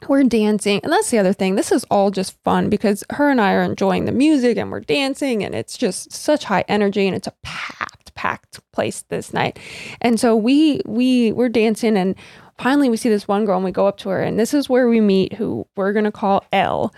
we're 0.08 0.24
dancing. 0.24 0.80
And 0.84 0.92
that's 0.92 1.10
the 1.10 1.18
other 1.18 1.34
thing. 1.34 1.56
This 1.56 1.72
is 1.72 1.86
all 1.92 2.12
just 2.12 2.38
fun 2.44 2.70
because 2.70 3.04
her 3.12 3.30
and 3.30 3.42
I 3.42 3.54
are 3.54 3.64
enjoying 3.64 4.06
the 4.06 4.12
music 4.12 4.58
and 4.58 4.72
we're 4.72 4.80
dancing 4.80 5.44
and 5.44 5.54
it's 5.54 5.78
just 5.78 6.12
such 6.12 6.46
high 6.46 6.64
energy 6.68 7.08
and 7.08 7.16
it's 7.16 7.28
a 7.28 7.34
packed, 7.44 8.14
packed 8.16 8.60
place 8.72 9.04
this 9.10 9.34
night. 9.34 9.60
And 10.02 10.20
so 10.20 10.36
we 10.36 10.82
we 10.86 11.32
we're 11.34 11.50
dancing 11.50 11.98
and 11.98 12.16
finally 12.58 12.90
we 12.90 12.98
see 12.98 13.10
this 13.10 13.28
one 13.28 13.46
girl 13.46 13.58
and 13.58 13.66
we 13.66 13.72
go 13.72 13.88
up 13.88 13.98
to 13.98 14.10
her 14.10 14.22
and 14.22 14.40
this 14.40 14.54
is 14.54 14.70
where 14.70 14.88
we 14.88 15.02
meet 15.02 15.34
who 15.34 15.68
we're 15.76 15.94
gonna 15.94 16.12
call 16.12 16.46
L. 16.54 16.94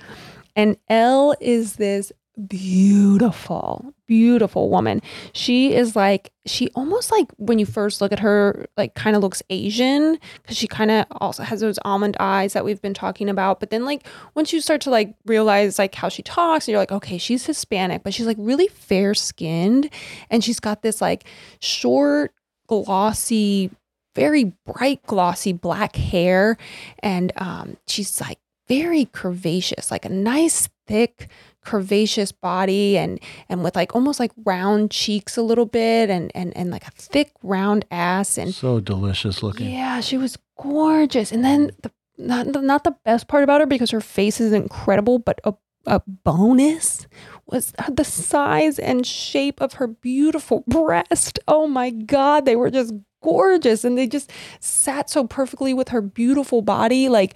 And 0.56 0.78
L 0.90 1.36
is 1.40 1.78
this 1.78 2.12
beautiful, 2.48 3.94
beautiful 4.08 4.70
woman. 4.70 5.02
She 5.34 5.74
is 5.74 5.96
like, 5.96 6.32
she 6.46 6.70
almost 6.76 7.12
like 7.12 7.28
when 7.38 7.60
you 7.60 7.66
first 7.66 8.02
look 8.02 8.12
at 8.12 8.20
her, 8.20 8.66
like 8.78 8.96
kind 8.96 9.16
of 9.16 9.22
looks 9.22 9.44
Asian 9.50 10.18
because 10.42 10.58
she 10.58 10.68
kind 10.68 10.92
of 10.92 11.06
also 11.12 11.44
has 11.44 11.60
those 11.60 11.80
almond 11.86 12.18
eyes 12.20 12.54
that 12.54 12.66
we've 12.66 12.82
been 12.82 12.94
talking 12.94 13.30
about. 13.30 13.60
But 13.60 13.70
then, 13.70 13.86
like, 13.86 14.08
once 14.36 14.52
you 14.54 14.62
start 14.62 14.82
to 14.82 14.90
like 14.90 15.16
realize 15.26 15.78
like 15.80 15.96
how 15.96 16.10
she 16.10 16.24
talks, 16.24 16.68
and 16.68 16.74
you're 16.74 16.82
like, 16.82 16.92
okay, 16.92 17.18
she's 17.18 17.46
Hispanic, 17.46 18.04
but 18.04 18.14
she's 18.14 18.28
like 18.28 18.38
really 18.40 18.68
fair 18.68 19.14
skinned 19.14 19.90
and 20.30 20.44
she's 20.44 20.60
got 20.60 20.82
this 20.82 21.02
like 21.02 21.26
short, 21.60 22.34
glossy, 22.68 23.72
very 24.16 24.54
bright, 24.66 25.04
glossy 25.04 25.54
black 25.54 25.96
hair. 25.96 26.58
And 27.00 27.32
um, 27.38 27.78
she's 27.88 28.20
like 28.20 28.40
very 28.68 29.06
curvaceous, 29.06 29.92
like 29.92 30.06
a 30.06 30.10
nice, 30.10 30.70
thick, 30.88 31.30
curvaceous 31.66 32.34
body 32.40 32.98
and 32.98 33.20
and 33.50 33.64
with 33.64 33.76
like 33.76 33.94
almost 33.96 34.20
like 34.20 34.32
round 34.46 34.90
cheeks 34.90 35.38
a 35.38 35.42
little 35.42 35.66
bit 35.66 36.10
and 36.10 36.32
and 36.34 36.56
and 36.58 36.72
like 36.72 36.88
a 36.88 36.92
thick 36.92 37.32
round 37.44 37.86
ass 37.92 38.38
and 38.38 38.54
so 38.54 38.80
delicious 38.80 39.44
looking. 39.44 39.70
yeah 39.70 40.02
she 40.02 40.18
was 40.18 40.38
gorgeous 40.58 41.32
and 41.32 41.46
then 41.46 41.72
the 41.84 41.92
not 42.22 42.48
not 42.48 42.84
the 42.84 42.96
best 43.04 43.28
part 43.28 43.44
about 43.44 43.62
her 43.62 43.68
because 43.68 43.92
her 43.92 44.02
face 44.02 44.40
is 44.40 44.54
incredible, 44.54 45.20
but 45.20 45.40
a 45.44 45.54
a 45.88 46.02
bonus 46.06 47.08
was 47.48 47.74
the 47.92 48.04
size 48.04 48.78
and 48.78 49.06
shape 49.06 49.60
of 49.60 49.74
her 49.74 49.88
beautiful 49.88 50.64
breast. 50.68 51.40
Oh 51.48 51.68
my 51.68 51.90
God, 51.90 52.46
they 52.46 52.56
were 52.56 52.70
just 52.70 52.94
gorgeous 53.24 53.84
and 53.84 53.98
they 53.98 54.08
just 54.08 54.32
sat 54.60 55.10
so 55.10 55.26
perfectly 55.26 55.74
with 55.74 55.90
her 55.90 56.02
beautiful 56.02 56.62
body. 56.62 57.10
Like 57.10 57.36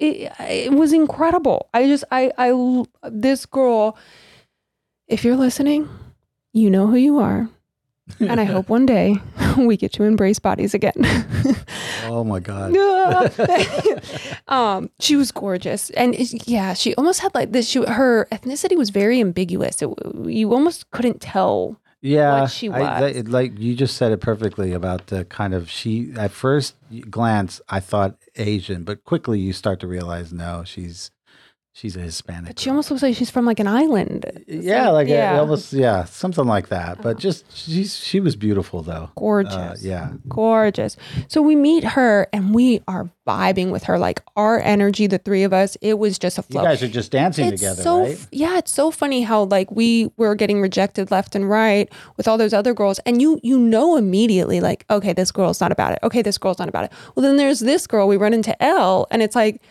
it, 0.00 0.32
it 0.40 0.72
was 0.72 0.92
incredible. 0.92 1.68
I 1.74 1.86
just, 1.86 2.04
I, 2.10 2.32
I, 2.38 2.84
this 3.04 3.46
girl, 3.46 3.96
if 5.06 5.24
you're 5.24 5.36
listening, 5.36 5.88
you 6.52 6.70
know 6.70 6.86
who 6.86 6.96
you 6.96 7.18
are. 7.18 7.48
and 8.18 8.40
I 8.40 8.44
hope 8.44 8.68
one 8.76 8.86
day 8.86 9.16
we 9.58 9.76
get 9.76 9.92
to 9.94 10.04
embrace 10.04 10.38
bodies 10.38 10.74
again. 10.74 10.94
oh 12.04 12.24
my 12.24 12.40
god. 12.40 12.74
um, 14.48 14.90
she 14.98 15.16
was 15.16 15.30
gorgeous, 15.30 15.90
and 15.90 16.16
yeah, 16.48 16.74
she 16.74 16.94
almost 16.94 17.20
had 17.20 17.34
like 17.34 17.52
this. 17.52 17.68
She, 17.68 17.84
her 17.84 18.26
ethnicity 18.32 18.76
was 18.76 18.90
very 18.90 19.20
ambiguous. 19.20 19.82
It, 19.82 19.90
you 20.24 20.52
almost 20.52 20.90
couldn't 20.90 21.20
tell. 21.20 21.80
Yeah, 22.02 22.42
what 22.42 22.50
she 22.50 22.68
was. 22.68 22.80
I, 22.80 23.10
like 23.26 23.58
you 23.58 23.74
just 23.74 23.96
said 23.96 24.12
it 24.12 24.20
perfectly 24.20 24.72
about 24.72 25.08
the 25.08 25.24
kind 25.26 25.52
of 25.52 25.70
she. 25.70 26.12
At 26.16 26.30
first 26.30 26.74
glance, 27.10 27.60
I 27.68 27.80
thought 27.80 28.16
Asian, 28.36 28.84
but 28.84 29.04
quickly 29.04 29.38
you 29.38 29.52
start 29.52 29.80
to 29.80 29.86
realize 29.86 30.32
no, 30.32 30.64
she's 30.64 31.10
She's 31.72 31.96
a 31.96 32.00
Hispanic. 32.00 32.46
But 32.46 32.58
she 32.58 32.68
almost 32.68 32.90
looks 32.90 33.02
like 33.02 33.14
she's 33.14 33.30
from 33.30 33.46
like 33.46 33.60
an 33.60 33.68
island. 33.68 34.44
Yeah, 34.48 34.90
like 34.90 35.06
yeah. 35.06 35.36
A, 35.36 35.40
almost 35.40 35.72
yeah, 35.72 36.04
something 36.04 36.44
like 36.44 36.68
that. 36.68 37.00
But 37.00 37.16
just 37.16 37.44
she's 37.56 37.96
she 37.96 38.18
was 38.18 38.34
beautiful 38.34 38.82
though. 38.82 39.04
Uh, 39.04 39.08
Gorgeous. 39.16 39.54
Uh, 39.54 39.76
yeah. 39.80 40.10
Gorgeous. 40.28 40.96
So 41.28 41.40
we 41.40 41.54
meet 41.54 41.84
her 41.84 42.26
and 42.32 42.52
we 42.52 42.82
are 42.88 43.08
vibing 43.24 43.70
with 43.70 43.84
her. 43.84 44.00
Like 44.00 44.20
our 44.34 44.58
energy, 44.58 45.06
the 45.06 45.18
three 45.18 45.44
of 45.44 45.52
us, 45.52 45.76
it 45.80 45.98
was 45.98 46.18
just 46.18 46.38
a 46.38 46.42
flow. 46.42 46.62
You 46.62 46.68
guys 46.68 46.82
are 46.82 46.88
just 46.88 47.12
dancing 47.12 47.46
it's 47.46 47.60
together, 47.62 47.82
so, 47.82 48.00
right? 48.00 48.26
Yeah, 48.32 48.58
it's 48.58 48.72
so 48.72 48.90
funny 48.90 49.22
how 49.22 49.44
like 49.44 49.70
we 49.70 50.10
were 50.16 50.34
getting 50.34 50.60
rejected 50.60 51.12
left 51.12 51.36
and 51.36 51.48
right 51.48 51.90
with 52.16 52.26
all 52.26 52.36
those 52.36 52.52
other 52.52 52.74
girls, 52.74 52.98
and 53.06 53.22
you 53.22 53.38
you 53.44 53.56
know 53.56 53.96
immediately 53.96 54.60
like, 54.60 54.84
okay, 54.90 55.12
this 55.12 55.30
girl's 55.30 55.60
not 55.60 55.70
about 55.70 55.92
it. 55.92 56.00
Okay, 56.02 56.20
this 56.20 56.36
girl's 56.36 56.58
not 56.58 56.68
about 56.68 56.84
it. 56.84 56.92
Well, 57.14 57.22
then 57.22 57.36
there's 57.36 57.60
this 57.60 57.86
girl. 57.86 58.08
We 58.08 58.16
run 58.16 58.34
into 58.34 58.60
L 58.60 59.06
and 59.12 59.22
it's 59.22 59.36
like 59.36 59.62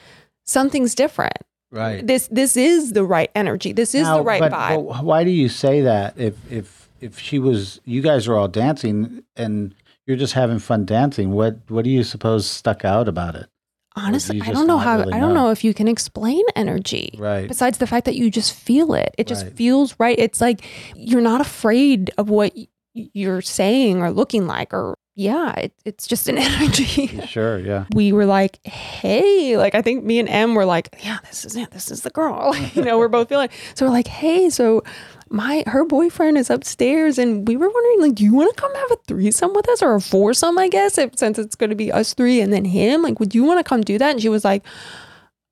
something's 0.45 0.95
different 0.95 1.37
Right. 1.71 2.05
this 2.05 2.27
this 2.31 2.57
is 2.57 2.93
the 2.93 3.03
right 3.03 3.29
energy. 3.35 3.73
This 3.73 3.93
is 3.93 4.03
Now, 4.03 4.17
the 4.17 4.23
right 4.23 4.39
but, 4.39 4.51
vibe. 4.51 4.87
but 4.87 5.03
why 5.03 5.23
do 5.23 5.29
you 5.29 5.49
say 5.49 5.81
that? 5.81 6.17
If 6.17 6.35
if 6.51 6.89
if 6.99 7.19
she 7.19 7.39
was, 7.39 7.79
you 7.85 8.01
guys 8.01 8.27
are 8.27 8.35
all 8.35 8.47
dancing 8.47 9.23
and 9.35 9.73
you're 10.07 10.17
just 10.17 10.33
having 10.33 10.59
fun 10.59 10.85
dancing. 10.85 11.31
What 11.31 11.59
what 11.67 11.83
do 11.83 11.89
you 11.91 12.03
suppose 12.03 12.45
stuck 12.47 12.83
out 12.83 13.07
about 13.07 13.35
it? 13.35 13.47
Honestly, 13.95 14.37
you 14.37 14.43
I 14.43 14.51
don't 14.51 14.67
know 14.67 14.77
how. 14.77 14.97
really 14.99 15.13
I 15.13 15.19
don't 15.19 15.33
know? 15.33 15.45
know 15.45 15.51
if 15.51 15.63
you 15.63 15.73
can 15.73 15.87
explain 15.87 16.41
energy. 16.55 17.13
Right. 17.17 17.47
Besides 17.47 17.77
the 17.79 17.87
fact 17.87 18.05
that 18.05 18.15
you 18.15 18.31
just 18.31 18.53
feel 18.53 18.93
it, 18.93 19.13
it 19.17 19.27
just 19.27 19.45
Right. 19.45 19.55
feels 19.55 19.95
right. 19.99 20.17
It's 20.17 20.41
like 20.41 20.65
you're 20.95 21.21
not 21.21 21.41
afraid 21.41 22.11
of 22.17 22.29
what 22.29 22.53
you're 22.93 23.41
saying 23.41 24.01
or 24.01 24.11
looking 24.11 24.47
like, 24.47 24.73
or 24.73 24.97
yeah, 25.19 25.51
it, 25.55 25.73
it's 25.83 26.07
just 26.07 26.29
an 26.29 26.37
energy. 26.39 27.07
Sure. 27.27 27.59
Yeah. 27.59 27.85
we 27.93 28.13
were 28.13 28.25
like, 28.25 28.65
hey, 28.65 29.57
like 29.57 29.75
I 29.75 29.81
think 29.81 30.05
me 30.05 30.17
and 30.17 30.29
M 30.29 30.55
were 30.55 30.63
like, 30.63 30.95
yeah, 31.03 31.17
this 31.27 31.43
is 31.43 31.57
it. 31.57 31.71
This 31.71 31.91
is 31.91 32.01
the 32.03 32.09
girl. 32.09 32.55
you 32.73 32.81
know, 32.83 32.97
we're 32.97 33.09
both 33.09 33.27
feeling. 33.27 33.49
So 33.75 33.85
we're 33.85 33.91
like, 33.91 34.07
hey, 34.07 34.49
so 34.49 34.81
my 35.29 35.63
her 35.67 35.83
boyfriend 35.83 36.37
is 36.37 36.49
upstairs, 36.49 37.17
and 37.19 37.45
we 37.47 37.57
were 37.57 37.69
wondering, 37.69 38.01
like, 38.01 38.15
do 38.15 38.23
you 38.23 38.33
want 38.33 38.55
to 38.55 38.61
come 38.61 38.73
have 38.73 38.91
a 38.91 38.95
threesome 39.07 39.53
with 39.53 39.67
us 39.67 39.81
or 39.83 39.93
a 39.93 39.99
foursome? 40.01 40.57
I 40.57 40.69
guess 40.69 40.97
if, 40.97 41.19
since 41.19 41.37
it's 41.37 41.55
going 41.55 41.69
to 41.69 41.75
be 41.75 41.91
us 41.91 42.13
three 42.13 42.39
and 42.39 42.53
then 42.53 42.63
him, 42.63 43.01
like, 43.01 43.19
would 43.19 43.35
you 43.35 43.43
want 43.43 43.59
to 43.59 43.63
come 43.67 43.81
do 43.81 43.97
that? 43.97 44.11
And 44.11 44.21
she 44.21 44.29
was 44.29 44.45
like, 44.45 44.63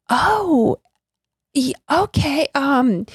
oh, 0.10 0.78
y- 1.54 1.74
okay, 1.92 2.48
um, 2.56 3.06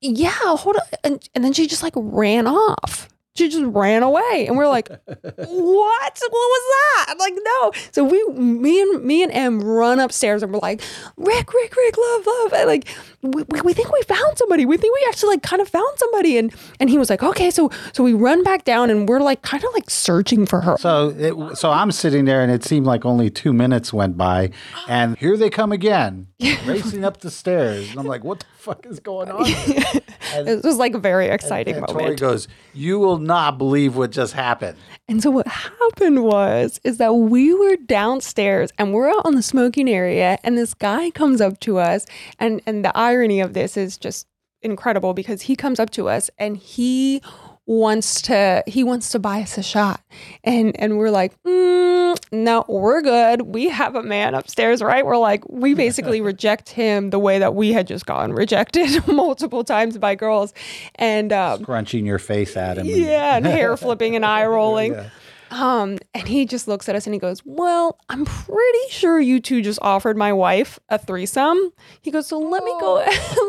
yeah, 0.00 0.30
hold 0.56 0.76
on, 0.76 0.82
and, 1.02 1.28
and 1.34 1.44
then 1.44 1.52
she 1.52 1.66
just 1.66 1.82
like 1.82 1.94
ran 1.96 2.46
off. 2.46 3.08
She 3.38 3.48
just 3.48 3.64
ran 3.66 4.02
away, 4.02 4.46
and 4.48 4.56
we're 4.56 4.66
like, 4.66 4.88
"What? 5.06 5.38
What 5.38 6.32
was 6.32 6.64
that?" 6.74 7.06
I'm 7.10 7.18
Like, 7.18 7.34
no. 7.40 7.72
So 7.92 8.02
we, 8.04 8.24
me 8.34 8.80
and 8.82 9.04
me 9.04 9.22
and 9.22 9.30
Em, 9.32 9.60
run 9.60 10.00
upstairs, 10.00 10.42
and 10.42 10.52
we're 10.52 10.58
like, 10.58 10.80
"Rick, 11.16 11.54
Rick, 11.54 11.76
Rick, 11.76 11.96
love, 11.96 12.26
love." 12.26 12.52
And 12.54 12.66
like, 12.66 12.88
we, 13.22 13.44
we, 13.44 13.60
we 13.60 13.72
think 13.72 13.92
we 13.92 14.02
found 14.02 14.36
somebody. 14.36 14.66
We 14.66 14.76
think 14.76 14.92
we 14.94 15.06
actually 15.08 15.30
like 15.30 15.42
kind 15.42 15.62
of 15.62 15.68
found 15.68 15.98
somebody, 15.98 16.36
and 16.36 16.52
and 16.80 16.90
he 16.90 16.98
was 16.98 17.10
like, 17.10 17.22
"Okay." 17.22 17.50
So 17.50 17.70
so 17.92 18.02
we 18.02 18.12
run 18.12 18.42
back 18.42 18.64
down, 18.64 18.90
and 18.90 19.08
we're 19.08 19.20
like 19.20 19.42
kind 19.42 19.62
of 19.62 19.70
like 19.72 19.88
searching 19.88 20.44
for 20.44 20.60
her. 20.60 20.76
So 20.78 21.10
it, 21.16 21.56
so 21.56 21.70
I'm 21.70 21.92
sitting 21.92 22.24
there, 22.24 22.42
and 22.42 22.50
it 22.50 22.64
seemed 22.64 22.86
like 22.86 23.04
only 23.04 23.30
two 23.30 23.52
minutes 23.52 23.92
went 23.92 24.16
by, 24.16 24.50
and 24.88 25.16
here 25.16 25.36
they 25.36 25.50
come 25.50 25.70
again, 25.72 26.26
racing 26.66 27.04
up 27.04 27.20
the 27.20 27.30
stairs, 27.30 27.88
and 27.90 28.00
I'm 28.00 28.06
like, 28.06 28.24
"What 28.24 28.40
the 28.40 28.46
fuck 28.56 28.84
is 28.86 28.98
going 28.98 29.30
on?" 29.30 29.44
here?" 29.44 29.82
it 30.34 30.64
was 30.64 30.76
like 30.76 30.94
a 30.94 30.98
very 30.98 31.26
exciting 31.28 31.76
And 31.76 31.86
Tori 31.86 32.02
moment. 32.02 32.20
goes, 32.20 32.48
"You 32.74 32.98
will 32.98 33.18
not 33.28 33.58
believe 33.58 33.96
what 33.96 34.10
just 34.10 34.32
happened." 34.32 34.76
And 35.08 35.22
so 35.22 35.30
what 35.30 35.46
happened 35.46 36.24
was 36.24 36.80
is 36.82 36.98
that 36.98 37.14
we 37.14 37.54
were 37.54 37.76
downstairs 37.76 38.70
and 38.76 38.92
we're 38.92 39.08
out 39.08 39.24
on 39.24 39.36
the 39.36 39.42
smoking 39.42 39.88
area 39.88 40.38
and 40.42 40.58
this 40.58 40.74
guy 40.74 41.10
comes 41.10 41.40
up 41.40 41.60
to 41.60 41.78
us 41.78 42.06
and 42.38 42.60
and 42.66 42.84
the 42.84 42.96
irony 42.96 43.40
of 43.40 43.54
this 43.54 43.76
is 43.76 43.96
just 43.96 44.26
incredible 44.62 45.14
because 45.14 45.42
he 45.42 45.54
comes 45.54 45.78
up 45.78 45.90
to 45.90 46.08
us 46.08 46.30
and 46.38 46.56
he 46.56 47.22
wants 47.68 48.22
to 48.22 48.64
he 48.66 48.82
wants 48.82 49.10
to 49.10 49.18
buy 49.18 49.42
us 49.42 49.58
a 49.58 49.62
shot 49.62 50.00
and 50.42 50.74
and 50.80 50.96
we're 50.96 51.10
like 51.10 51.34
mm, 51.42 52.16
no 52.32 52.64
we're 52.66 53.02
good 53.02 53.42
we 53.42 53.68
have 53.68 53.94
a 53.94 54.02
man 54.02 54.34
upstairs 54.34 54.80
right 54.80 55.04
we're 55.04 55.18
like 55.18 55.46
we 55.50 55.74
basically 55.74 56.20
reject 56.32 56.70
him 56.70 57.10
the 57.10 57.18
way 57.18 57.38
that 57.38 57.54
we 57.54 57.74
had 57.74 57.86
just 57.86 58.06
gotten 58.06 58.32
rejected 58.32 59.06
multiple 59.06 59.64
times 59.64 59.98
by 59.98 60.14
girls 60.14 60.54
and 60.94 61.30
um 61.30 61.62
Crunching 61.62 62.06
your 62.06 62.18
face 62.18 62.56
at 62.56 62.78
him. 62.78 62.86
yeah, 62.86 63.36
and 63.36 63.44
hair 63.44 63.76
flipping 63.76 64.16
and 64.16 64.24
eye 64.24 64.46
rolling. 64.46 64.94
Yeah. 64.94 65.10
Um, 65.50 65.96
and 66.12 66.28
he 66.28 66.44
just 66.44 66.68
looks 66.68 66.88
at 66.90 66.94
us 66.94 67.06
and 67.06 67.14
he 67.14 67.20
goes, 67.20 67.40
Well, 67.44 67.98
I'm 68.10 68.26
pretty 68.26 68.88
sure 68.90 69.18
you 69.18 69.40
two 69.40 69.62
just 69.62 69.78
offered 69.80 70.16
my 70.16 70.30
wife 70.30 70.78
a 70.90 70.98
threesome. 70.98 71.70
He 72.02 72.10
goes, 72.10 72.26
So 72.26 72.38
let 72.38 72.62
me 72.64 72.70
go 72.80 72.96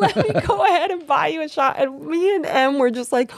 let 0.01 0.15
me 0.15 0.41
go 0.45 0.65
ahead 0.65 0.91
and 0.91 1.05
buy 1.05 1.27
you 1.27 1.41
a 1.41 1.49
shot. 1.49 1.75
And 1.77 2.05
me 2.05 2.36
and 2.36 2.45
Em 2.45 2.79
were 2.79 2.89
just 2.89 3.12
like, 3.12 3.32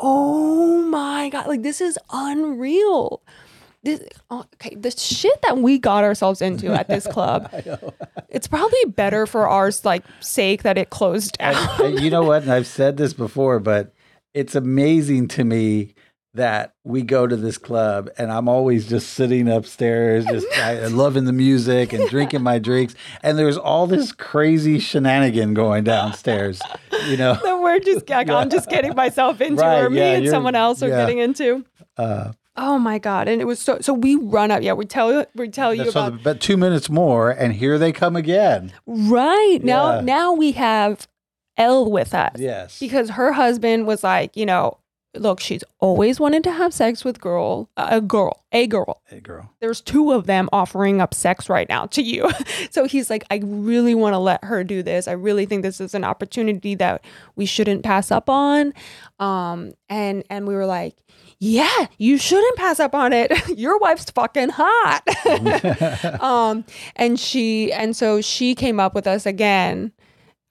Oh 0.00 0.82
my 0.82 1.28
god, 1.28 1.46
like 1.46 1.62
this 1.62 1.80
is 1.80 1.98
unreal. 2.12 3.22
This, 3.82 4.02
oh, 4.30 4.44
okay, 4.54 4.74
the 4.74 4.90
shit 4.90 5.40
that 5.42 5.56
we 5.58 5.78
got 5.78 6.04
ourselves 6.04 6.42
into 6.42 6.72
at 6.72 6.88
this 6.88 7.06
club, 7.12 7.50
it's 8.28 8.46
probably 8.46 8.84
better 8.88 9.26
for 9.26 9.48
our 9.48 9.70
like 9.84 10.04
sake 10.20 10.62
that 10.64 10.76
it 10.78 10.90
closed 10.90 11.38
down. 11.38 11.54
I- 11.56 11.86
you 12.00 12.10
know 12.10 12.22
what? 12.22 12.42
And 12.42 12.52
I've 12.52 12.66
said 12.66 12.96
this 12.96 13.12
before, 13.14 13.58
but 13.58 13.92
it's 14.34 14.54
amazing 14.54 15.28
to 15.28 15.44
me 15.44 15.94
that 16.34 16.74
we 16.84 17.02
go 17.02 17.26
to 17.26 17.36
this 17.36 17.58
club 17.58 18.08
and 18.16 18.30
I'm 18.30 18.48
always 18.48 18.88
just 18.88 19.14
sitting 19.14 19.48
upstairs, 19.48 20.24
just 20.26 20.46
I, 20.58 20.86
loving 20.86 21.24
the 21.24 21.32
music 21.32 21.92
and 21.92 22.08
drinking 22.10 22.42
my 22.42 22.58
drinks. 22.58 22.94
And 23.22 23.36
there's 23.36 23.56
all 23.56 23.86
this 23.86 24.12
crazy 24.12 24.78
shenanigan 24.78 25.54
going 25.54 25.84
downstairs, 25.84 26.60
you 27.06 27.16
know? 27.16 27.34
that 27.42 27.60
we're 27.60 27.80
just 27.80 28.08
like, 28.08 28.30
I'm 28.30 28.48
just 28.48 28.68
getting 28.70 28.94
myself 28.94 29.40
into, 29.40 29.60
Right, 29.62 29.80
or 29.80 29.90
me 29.90 29.98
yeah, 29.98 30.12
and 30.12 30.28
someone 30.28 30.54
else 30.54 30.82
are 30.82 30.88
yeah. 30.88 30.96
getting 31.00 31.18
into. 31.18 31.64
Uh, 31.96 32.32
Oh 32.56 32.78
my 32.78 32.98
god! 32.98 33.26
And 33.28 33.40
it 33.40 33.46
was 33.46 33.58
so. 33.58 33.78
So 33.80 33.94
we 33.94 34.16
run 34.16 34.50
up. 34.50 34.60
Yeah, 34.62 34.72
we 34.74 34.84
tell 34.84 35.24
we 35.34 35.48
tell 35.48 35.72
you 35.72 35.90
so, 35.90 36.08
about 36.08 36.22
but 36.22 36.40
two 36.40 36.56
minutes 36.58 36.90
more, 36.90 37.30
and 37.30 37.54
here 37.54 37.78
they 37.78 37.90
come 37.92 38.16
again. 38.16 38.72
right 38.86 39.60
now. 39.62 39.94
Yeah. 39.94 40.00
Now 40.00 40.32
we 40.34 40.52
have 40.52 41.06
Elle 41.56 41.90
with 41.90 42.12
us 42.12 42.34
Yes. 42.38 42.78
because 42.78 43.10
her 43.10 43.32
husband 43.32 43.86
was 43.86 44.02
like, 44.02 44.36
you 44.36 44.44
know, 44.44 44.76
look, 45.14 45.40
she's 45.40 45.64
always 45.80 46.20
wanted 46.20 46.44
to 46.44 46.52
have 46.52 46.72
sex 46.72 47.04
with 47.04 47.20
girl, 47.20 47.68
a 47.76 48.00
girl, 48.00 48.44
a 48.52 48.66
girl. 48.66 49.02
Hey, 49.06 49.20
girl. 49.20 49.50
There's 49.60 49.80
two 49.80 50.12
of 50.12 50.26
them 50.26 50.48
offering 50.52 51.00
up 51.00 51.14
sex 51.14 51.48
right 51.48 51.68
now 51.68 51.86
to 51.86 52.02
you. 52.02 52.30
so 52.70 52.84
he's 52.84 53.10
like, 53.10 53.24
I 53.30 53.40
really 53.42 53.94
want 53.94 54.14
to 54.14 54.18
let 54.18 54.44
her 54.44 54.62
do 54.62 54.82
this. 54.82 55.08
I 55.08 55.12
really 55.12 55.46
think 55.46 55.62
this 55.62 55.80
is 55.80 55.94
an 55.94 56.04
opportunity 56.04 56.74
that 56.76 57.04
we 57.34 57.46
shouldn't 57.46 57.82
pass 57.82 58.10
up 58.10 58.30
on. 58.30 58.72
Um, 59.18 59.72
and 59.88 60.24
and 60.30 60.46
we 60.46 60.54
were 60.54 60.66
like, 60.66 60.96
yeah, 61.40 61.86
you 61.98 62.18
shouldn't 62.18 62.56
pass 62.56 62.78
up 62.78 62.94
on 62.94 63.12
it. 63.12 63.32
Your 63.56 63.78
wife's 63.78 64.10
fucking 64.10 64.50
hot. 64.52 66.20
um, 66.22 66.64
and 66.96 67.18
she 67.18 67.72
and 67.72 67.96
so 67.96 68.20
she 68.20 68.54
came 68.54 68.78
up 68.78 68.94
with 68.94 69.06
us 69.06 69.26
again 69.26 69.92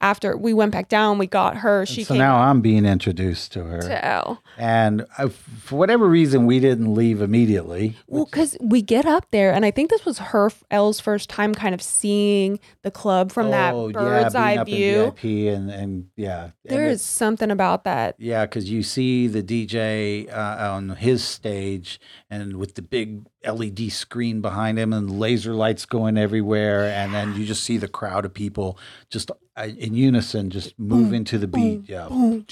after 0.00 0.36
we 0.36 0.52
went 0.54 0.72
back 0.72 0.88
down. 0.88 1.18
We 1.18 1.26
got 1.26 1.58
her. 1.58 1.84
She 1.86 2.04
so 2.04 2.14
now 2.14 2.36
I'm 2.38 2.60
being 2.60 2.84
introduced 2.86 3.52
to 3.52 3.64
her. 3.64 3.80
to 3.82 4.04
Elle. 4.04 4.42
And 4.58 5.04
I, 5.18 5.28
for 5.28 5.76
whatever 5.76 6.06
reason, 6.08 6.46
we 6.46 6.60
didn't 6.60 6.94
leave 6.94 7.20
immediately. 7.22 7.96
Well, 8.06 8.24
because 8.24 8.56
we 8.60 8.82
get 8.82 9.06
up 9.06 9.30
there, 9.30 9.52
and 9.52 9.64
I 9.64 9.70
think 9.70 9.90
this 9.90 10.04
was 10.04 10.18
her 10.18 10.50
Elle's 10.70 11.00
first 11.00 11.28
time 11.30 11.54
kind 11.54 11.74
of 11.74 11.82
seeing 11.82 12.60
the 12.82 12.90
club 12.90 13.32
from 13.32 13.50
that 13.50 13.74
Oh, 13.74 13.90
bird's 13.90 14.32
being 14.34 14.44
eye 14.44 14.56
up 14.56 14.68
in 14.68 14.74
view. 14.74 15.04
VIP 15.20 15.54
and 15.54 15.70
and 15.70 16.06
yeah, 16.16 16.44
And 16.44 16.52
There 16.64 16.86
it- 16.86 16.92
is 16.92 17.02
something 17.02 17.50
about 17.50 17.84
that. 17.84 18.14
yeah, 18.18 18.44
because 18.46 18.70
you 18.70 18.82
see 18.82 19.26
the 19.26 19.42
DJ 19.42 20.28
uh, 20.32 20.72
on 20.74 20.90
his 20.90 21.22
stage 21.24 22.00
and 22.30 22.56
with 22.56 22.74
the 22.74 22.82
big 22.82 23.22
LED 23.46 23.90
screen 23.90 24.40
behind 24.40 24.78
him 24.78 24.92
and 24.92 25.18
laser 25.18 25.54
lights 25.54 25.86
going 25.86 26.18
everywhere. 26.18 26.84
And 26.84 27.14
then 27.14 27.34
you 27.36 27.46
just 27.46 27.64
see 27.64 27.78
the 27.78 27.88
crowd 27.88 28.24
of 28.24 28.34
people 28.34 28.78
just 29.08 29.30
uh, 29.56 29.68
in 29.78 29.94
unison 29.94 30.50
just 30.50 30.78
move 30.78 31.12
into 31.12 31.38
the 31.38 31.46
beat. 31.46 31.88
Yeah. 31.88 32.08
Oh, 32.10 32.42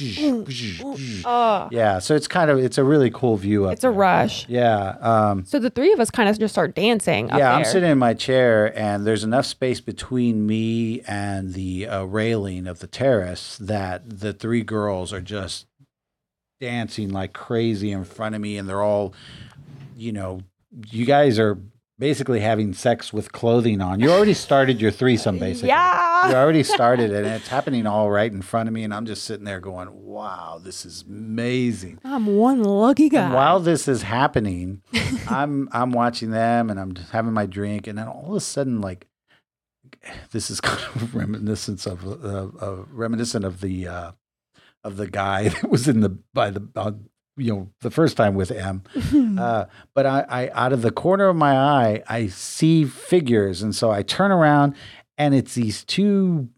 Yeah. 1.71 1.99
So 1.99 2.15
it's 2.15 2.29
kind 2.29 2.51
of, 2.51 2.59
it's 2.59 2.79
a 2.79 2.85
really 2.85 3.11
cool 3.11 3.37
view 3.37 3.67
up 3.67 3.75
it's 3.75 3.85
a 3.85 3.89
there. 3.89 3.93
rush. 3.93 4.49
Yeah. 4.49 4.97
Um, 5.01 5.45
So 5.45 5.59
the 5.59 5.71
three 5.71 5.93
of 5.93 6.01
us 6.01 6.11
kind 6.11 6.29
of 6.29 6.39
just 6.39 6.55
start 6.55 6.75
dancing. 6.75 7.31
Up 7.31 7.39
yeah, 7.39 7.55
I'm 7.55 7.65
sitting 7.65 7.91
in 7.91 7.99
my 7.99 8.15
chair, 8.15 8.77
and 8.79 9.07
there's 9.07 9.25
enough 9.25 9.47
space 9.47 9.81
between 9.81 10.47
me 10.47 11.03
and 11.03 11.55
the 11.55 11.87
uh, 11.87 12.05
railing 12.05 12.67
of 12.67 12.81
the 12.81 12.87
terrace 12.87 13.57
that 13.61 14.21
the 14.21 14.33
three 14.33 14.63
girls 14.63 15.13
are 15.13 15.21
just 15.21 15.67
dancing 16.61 17.11
like 17.11 17.33
crazy 17.33 17.93
in 17.93 18.05
front 18.05 18.35
of 18.35 18.41
me, 18.41 18.57
and 18.57 18.69
they're 18.69 18.83
all, 18.83 19.15
you 19.97 20.13
know, 20.13 20.43
you 20.91 21.05
guys 21.05 21.39
are 21.39 21.59
basically 21.99 22.41
having 22.41 22.73
sex 22.73 23.13
with 23.13 23.33
clothing 23.33 23.81
on. 23.81 24.01
You 24.01 24.11
already 24.11 24.35
started 24.35 24.81
your 24.81 24.91
threesome, 24.91 25.39
basically. 25.39 25.71
Yeah. 25.71 26.29
You 26.29 26.35
already 26.35 26.63
started 26.63 27.11
it, 27.11 27.25
and 27.25 27.27
it's 27.35 27.49
happening 27.49 27.87
all 27.87 28.11
right 28.11 28.31
in 28.31 28.43
front 28.43 28.69
of 28.69 28.73
me, 28.73 28.85
and 28.85 28.95
I'm 28.95 29.07
just 29.07 29.25
sitting 29.25 29.45
there 29.45 29.61
going, 29.61 29.89
"Wow, 29.93 30.61
this 30.63 30.87
is 30.87 31.05
amazing." 31.09 31.99
I'm 32.05 32.27
one 32.27 32.63
lucky 32.63 33.09
guy. 33.09 33.25
And 33.25 33.35
while 33.35 33.61
this 33.61 33.89
is 33.89 34.03
happening, 34.03 34.83
I'm 35.29 35.69
I'm 35.73 35.91
watching 35.93 36.31
them 36.31 36.71
and 36.71 36.79
I'm 36.79 36.95
just 36.95 37.11
having 37.11 37.33
my 37.33 37.47
drink, 37.47 37.87
and 37.87 37.99
then 37.99 38.09
all 38.09 38.31
of 38.31 38.37
a 38.37 38.41
sudden, 38.41 38.81
like 38.81 39.07
this 40.31 40.51
is 40.51 40.61
kind 40.61 40.81
of 40.81 41.15
reminiscent 41.15 41.87
of 41.87 42.07
uh, 42.07 42.49
uh, 42.61 42.85
reminiscent 42.91 43.45
of 43.45 43.61
the 43.61 43.89
uh, 43.89 44.13
of 44.85 44.97
the 44.97 45.09
guy 45.09 45.49
that 45.49 45.71
was 45.71 45.89
in 45.89 46.01
the 46.01 46.11
by 46.33 46.51
the 46.51 46.69
uh, 46.77 46.93
you 47.39 47.53
know 47.55 47.69
the 47.81 47.91
first 47.91 48.17
time 48.17 48.35
with 48.35 48.51
M. 48.51 48.83
Uh, 49.39 49.67
but 49.95 50.05
I, 50.05 50.27
I 50.29 50.51
out 50.51 50.73
of 50.73 50.83
the 50.83 50.91
corner 50.91 51.29
of 51.29 51.37
my 51.37 51.57
eye, 51.57 52.03
I 52.09 52.27
see 52.27 52.85
figures, 52.85 53.63
and 53.63 53.75
so 53.75 53.91
I 53.91 54.03
turn 54.03 54.31
around, 54.33 54.75
and 55.17 55.35
it's 55.35 55.55
these 55.55 55.85
two. 55.85 56.49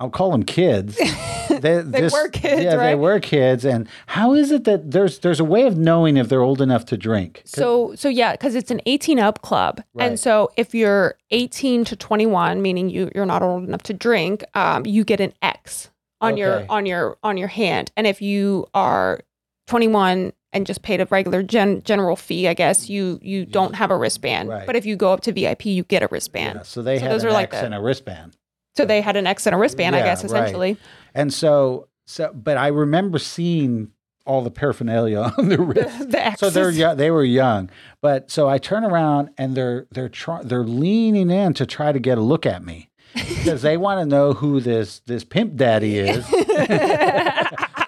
I'll 0.00 0.10
call 0.10 0.30
them 0.32 0.42
kids. 0.42 0.98
They, 1.52 1.82
They 1.82 2.08
were 2.08 2.28
kids, 2.30 2.62
Yeah, 2.62 2.76
they 2.76 2.94
were 2.94 3.20
kids. 3.20 3.66
And 3.66 3.86
how 4.06 4.32
is 4.32 4.50
it 4.50 4.64
that 4.64 4.90
there's 4.90 5.18
there's 5.18 5.38
a 5.38 5.44
way 5.44 5.66
of 5.66 5.76
knowing 5.76 6.16
if 6.16 6.30
they're 6.30 6.40
old 6.40 6.62
enough 6.62 6.86
to 6.86 6.96
drink? 6.96 7.42
So 7.44 7.94
so 7.94 8.08
yeah, 8.08 8.32
because 8.32 8.54
it's 8.54 8.70
an 8.70 8.80
18 8.86 9.18
up 9.18 9.42
club, 9.42 9.82
Right. 9.92 10.06
and 10.06 10.18
so 10.18 10.50
if 10.56 10.74
you're 10.74 11.16
18 11.30 11.84
to 11.84 11.96
21, 11.96 12.62
meaning 12.62 12.88
you 12.88 13.10
you're 13.14 13.26
not 13.26 13.42
old 13.42 13.64
enough 13.64 13.82
to 13.84 13.92
drink, 13.92 14.44
um, 14.54 14.86
you 14.86 15.04
get 15.04 15.20
an 15.20 15.34
X 15.42 15.90
on 16.22 16.38
your 16.38 16.64
on 16.70 16.86
your 16.86 17.18
on 17.22 17.36
your 17.36 17.48
hand, 17.48 17.92
and 17.98 18.06
if 18.06 18.22
you 18.22 18.66
are 18.72 19.20
21 19.66 20.32
and 20.54 20.66
just 20.66 20.82
paid 20.82 21.00
a 21.00 21.06
regular 21.06 21.42
gen, 21.42 21.82
general 21.82 22.16
fee, 22.16 22.46
I 22.48 22.54
guess 22.54 22.88
you 22.90 23.18
you 23.22 23.46
don't 23.46 23.74
have 23.74 23.90
a 23.90 23.96
wristband. 23.96 24.48
Right. 24.48 24.66
But 24.66 24.76
if 24.76 24.84
you 24.84 24.96
go 24.96 25.12
up 25.12 25.20
to 25.22 25.32
VIP, 25.32 25.66
you 25.66 25.84
get 25.84 26.02
a 26.02 26.08
wristband. 26.10 26.56
yeah, 26.56 26.62
so 26.62 26.82
they 26.82 26.98
So 26.98 27.04
had 27.04 27.12
those 27.12 27.22
an 27.22 27.30
are 27.30 27.32
like 27.32 27.44
X 27.52 27.60
the- 27.60 27.66
and 27.66 27.74
a 27.74 27.80
wristband. 27.80 28.36
So 28.76 28.84
they 28.86 29.00
had 29.02 29.16
an 29.16 29.26
X 29.26 29.46
and 29.46 29.54
a 29.54 29.58
wristband, 29.58 29.94
I 29.94 30.00
Yeah, 30.00 30.04
guess, 30.06 30.24
right. 30.24 30.26
essentially. 30.42 30.76
And 31.14 31.32
so 31.32 31.88
so 32.06 32.32
but 32.34 32.56
I 32.56 32.68
remember 32.68 33.18
seeing 33.18 33.92
all 34.26 34.42
the 34.42 34.50
paraphernalia 34.50 35.32
on 35.38 35.48
the 35.48 35.58
wrist. 35.58 36.10
the 36.10 36.24
X. 36.26 36.40
So 36.40 36.50
they're 36.50 36.70
young, 36.70 36.96
they 36.96 37.10
were 37.10 37.24
young, 37.24 37.70
but 38.02 38.30
so 38.30 38.48
I 38.48 38.58
turn 38.58 38.84
around 38.84 39.30
and 39.38 39.54
they're 39.56 39.86
they're 39.90 40.08
try, 40.08 40.42
they're 40.42 40.64
leaning 40.64 41.30
in 41.30 41.54
to 41.54 41.66
try 41.66 41.92
to 41.92 41.98
get 41.98 42.18
a 42.18 42.20
look 42.22 42.44
at 42.46 42.64
me 42.64 42.88
because 43.14 43.62
they 43.62 43.76
want 43.76 44.00
to 44.00 44.06
know 44.06 44.32
who 44.34 44.60
this 44.60 45.00
this 45.06 45.24
pimp 45.24 45.56
daddy 45.56 45.98
is. 45.98 46.26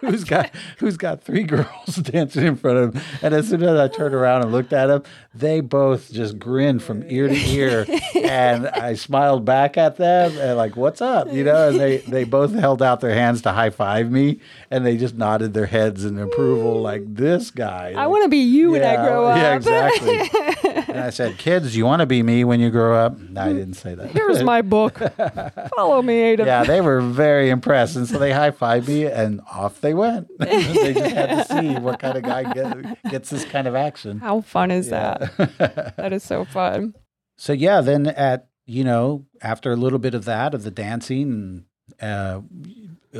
who's 0.10 0.24
got 0.24 0.50
who's 0.78 0.96
got 0.96 1.22
three 1.22 1.44
girls 1.44 1.96
dancing 2.02 2.46
in 2.46 2.56
front 2.56 2.78
of 2.78 2.94
him. 2.94 3.02
And 3.22 3.34
as 3.34 3.48
soon 3.48 3.62
as 3.62 3.78
I 3.78 3.88
turned 3.88 4.14
around 4.14 4.42
and 4.42 4.52
looked 4.52 4.72
at 4.72 4.86
them, 4.86 5.02
they 5.34 5.60
both 5.60 6.12
just 6.12 6.38
grinned 6.38 6.82
from 6.82 7.04
ear 7.10 7.28
to 7.28 7.34
ear. 7.34 7.86
and 8.14 8.68
I 8.68 8.94
smiled 8.94 9.44
back 9.44 9.76
at 9.76 9.96
them 9.96 10.36
and 10.38 10.56
like, 10.56 10.76
"What's 10.76 11.00
up?" 11.00 11.32
You 11.32 11.44
know. 11.44 11.68
And 11.68 11.80
they 11.80 11.98
they 11.98 12.24
both 12.24 12.52
held 12.52 12.82
out 12.82 13.00
their 13.00 13.14
hands 13.14 13.42
to 13.42 13.52
high 13.52 13.70
five 13.70 14.10
me, 14.10 14.40
and 14.70 14.84
they 14.84 14.96
just 14.96 15.14
nodded 15.14 15.54
their 15.54 15.66
heads 15.66 16.04
in 16.04 16.18
approval, 16.18 16.80
like 16.80 17.02
this 17.14 17.50
guy. 17.50 17.94
I 17.96 18.06
want 18.06 18.24
to 18.24 18.28
be 18.28 18.38
you 18.38 18.72
when 18.72 18.82
I 18.84 18.96
grow 18.96 19.26
up. 19.26 19.36
Yeah, 19.36 19.54
exactly. 19.56 20.72
and 20.94 21.04
I 21.04 21.10
said, 21.10 21.36
"Kids, 21.38 21.76
you 21.76 21.84
want 21.84 22.00
to 22.00 22.06
be 22.06 22.22
me 22.22 22.44
when 22.44 22.60
you 22.60 22.70
grow 22.70 22.96
up?" 22.96 23.18
No, 23.18 23.42
I 23.42 23.52
didn't 23.52 23.74
say 23.74 23.94
that. 23.94 24.10
Here's 24.10 24.42
my 24.42 24.62
book. 24.62 24.98
Follow 25.76 26.00
me, 26.02 26.32
Adam. 26.34 26.46
yeah, 26.46 26.64
they 26.64 26.80
were 26.80 27.00
very 27.00 27.50
impressed, 27.50 27.96
and 27.96 28.06
so 28.08 28.18
they 28.18 28.32
high 28.32 28.50
fived 28.50 28.88
me, 28.88 29.06
and 29.06 29.40
off 29.52 29.80
they 29.80 29.94
went. 29.94 30.28
they 30.38 30.94
just 30.94 31.14
had 31.14 31.46
to 31.48 31.60
see 31.60 31.78
what 31.78 31.98
kind 31.98 32.16
of 32.16 32.22
guy 32.22 32.52
get, 32.52 33.02
gets 33.10 33.30
this 33.30 33.44
kind 33.44 33.66
of 33.66 33.74
action. 33.74 34.20
How 34.20 34.40
fun 34.40 34.70
is 34.70 34.88
that? 34.90 35.32
That 35.96 36.12
is 36.12 36.22
so 36.22 36.44
fun. 36.44 36.94
so 37.36 37.52
yeah, 37.52 37.80
then 37.80 38.06
at 38.06 38.48
you 38.66 38.84
know 38.84 39.26
after 39.42 39.72
a 39.72 39.76
little 39.76 39.98
bit 39.98 40.14
of 40.14 40.24
that 40.24 40.54
of 40.54 40.62
the 40.62 40.70
dancing, 40.70 41.64
uh, 42.00 42.40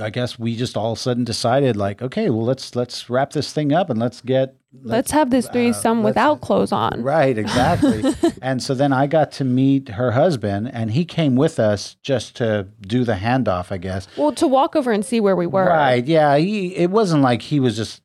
I 0.01 0.11
guess 0.11 0.39
we 0.39 0.57
just 0.57 0.77
all 0.77 0.93
of 0.93 0.99
a 0.99 1.01
sudden 1.01 1.25
decided 1.25 1.77
like, 1.77 2.03
okay, 2.03 2.31
well 2.31 2.45
let's 2.45 2.75
let's 2.75 3.09
wrap 3.09 3.31
this 3.33 3.53
thing 3.53 3.73
up 3.73 3.91
and 3.91 3.99
let's 3.99 4.21
get 4.21 4.57
Let's 4.83 5.13
have 5.13 5.31
this 5.31 5.49
threesome 5.49 5.99
uh, 5.99 6.03
let's- 6.03 6.15
without 6.15 6.41
clothes 6.41 6.73
on. 6.73 7.03
Right, 7.03 7.39
exactly. 7.39 8.03
and 8.43 8.63
so 8.63 8.75
then 8.75 8.93
I 8.93 9.07
got 9.07 9.31
to 9.33 9.45
meet 9.45 9.91
her 9.91 10.11
husband, 10.11 10.69
and 10.73 10.91
he 10.91 11.05
came 11.05 11.37
with 11.37 11.61
us 11.61 11.95
just 12.03 12.35
to 12.37 12.67
do 12.81 13.05
the 13.05 13.15
handoff, 13.15 13.71
I 13.71 13.79
guess. 13.79 14.09
Well, 14.17 14.33
to 14.33 14.49
walk 14.49 14.75
over 14.75 14.91
and 14.91 15.05
see 15.05 15.21
where 15.21 15.37
we 15.37 15.47
were. 15.47 15.67
Right. 15.67 16.05
Yeah. 16.05 16.37
He. 16.39 16.75
It 16.75 16.91
wasn't 16.91 17.23
like 17.23 17.43
he 17.43 17.61
was 17.61 17.77
just 17.77 18.03